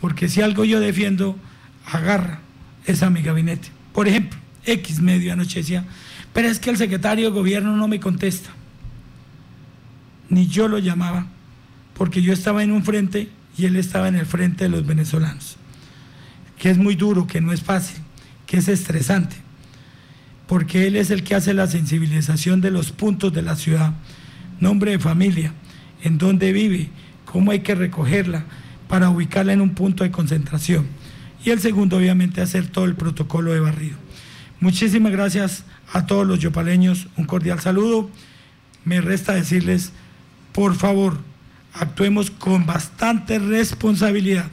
Porque 0.00 0.28
si 0.28 0.42
algo 0.42 0.64
yo 0.64 0.80
defiendo, 0.80 1.36
agarra, 1.86 2.40
es 2.84 3.02
a 3.02 3.10
mi 3.10 3.22
gabinete. 3.22 3.68
Por 3.92 4.08
ejemplo, 4.08 4.38
X 4.64 5.00
medio 5.00 5.32
anoche 5.32 5.60
decía, 5.60 5.84
pero 6.32 6.48
es 6.48 6.58
que 6.58 6.70
el 6.70 6.76
secretario 6.76 7.26
de 7.26 7.36
gobierno 7.36 7.76
no 7.76 7.88
me 7.88 8.00
contesta. 8.00 8.50
Ni 10.28 10.48
yo 10.48 10.68
lo 10.68 10.78
llamaba, 10.78 11.26
porque 11.94 12.20
yo 12.20 12.32
estaba 12.32 12.62
en 12.62 12.72
un 12.72 12.84
frente 12.84 13.30
y 13.56 13.64
él 13.64 13.76
estaba 13.76 14.08
en 14.08 14.16
el 14.16 14.26
frente 14.26 14.64
de 14.64 14.70
los 14.70 14.86
venezolanos. 14.86 15.56
Que 16.58 16.70
es 16.70 16.78
muy 16.78 16.94
duro, 16.94 17.26
que 17.26 17.40
no 17.40 17.52
es 17.52 17.62
fácil, 17.62 17.98
que 18.46 18.58
es 18.58 18.68
estresante. 18.68 19.36
Porque 20.46 20.86
él 20.86 20.96
es 20.96 21.10
el 21.10 21.22
que 21.22 21.34
hace 21.34 21.54
la 21.54 21.66
sensibilización 21.66 22.60
de 22.60 22.70
los 22.70 22.92
puntos 22.92 23.32
de 23.32 23.42
la 23.42 23.56
ciudad 23.56 23.94
nombre 24.60 24.92
de 24.92 24.98
familia, 24.98 25.52
en 26.02 26.18
dónde 26.18 26.52
vive, 26.52 26.90
cómo 27.24 27.50
hay 27.50 27.60
que 27.60 27.74
recogerla 27.74 28.44
para 28.88 29.10
ubicarla 29.10 29.52
en 29.52 29.60
un 29.60 29.74
punto 29.74 30.04
de 30.04 30.10
concentración. 30.10 30.86
Y 31.44 31.50
el 31.50 31.60
segundo, 31.60 31.96
obviamente, 31.96 32.40
hacer 32.40 32.66
todo 32.66 32.84
el 32.84 32.94
protocolo 32.94 33.52
de 33.52 33.60
barrido. 33.60 33.96
Muchísimas 34.60 35.12
gracias 35.12 35.64
a 35.92 36.06
todos 36.06 36.26
los 36.26 36.40
yopaleños, 36.40 37.08
un 37.16 37.24
cordial 37.24 37.60
saludo. 37.60 38.10
Me 38.84 39.00
resta 39.00 39.34
decirles, 39.34 39.92
por 40.52 40.74
favor, 40.74 41.18
actuemos 41.74 42.30
con 42.30 42.66
bastante 42.66 43.38
responsabilidad, 43.38 44.46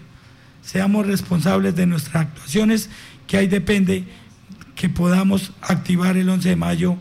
seamos 0.62 1.08
responsables 1.08 1.76
de 1.76 1.86
nuestras 1.86 2.28
actuaciones, 2.28 2.90
que 3.28 3.38
ahí 3.38 3.48
depende 3.48 4.06
que 4.76 4.90
podamos 4.90 5.54
activar 5.62 6.18
el 6.18 6.30
11 6.30 6.50
de 6.50 6.56
mayo 6.56 6.98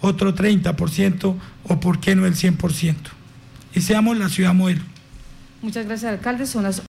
otro 0.00 0.34
30% 0.34 1.36
o 1.64 1.80
por 1.80 2.00
qué 2.00 2.14
no 2.14 2.26
el 2.26 2.34
100%. 2.34 2.94
Y 3.74 3.80
seamos 3.80 4.18
la 4.18 4.28
ciudad 4.28 4.54
modelo. 4.54 4.82
Muchas 5.62 5.86
gracias, 5.86 6.12
alcalde. 6.12 6.46
Son 6.46 6.62
las 6.62 6.78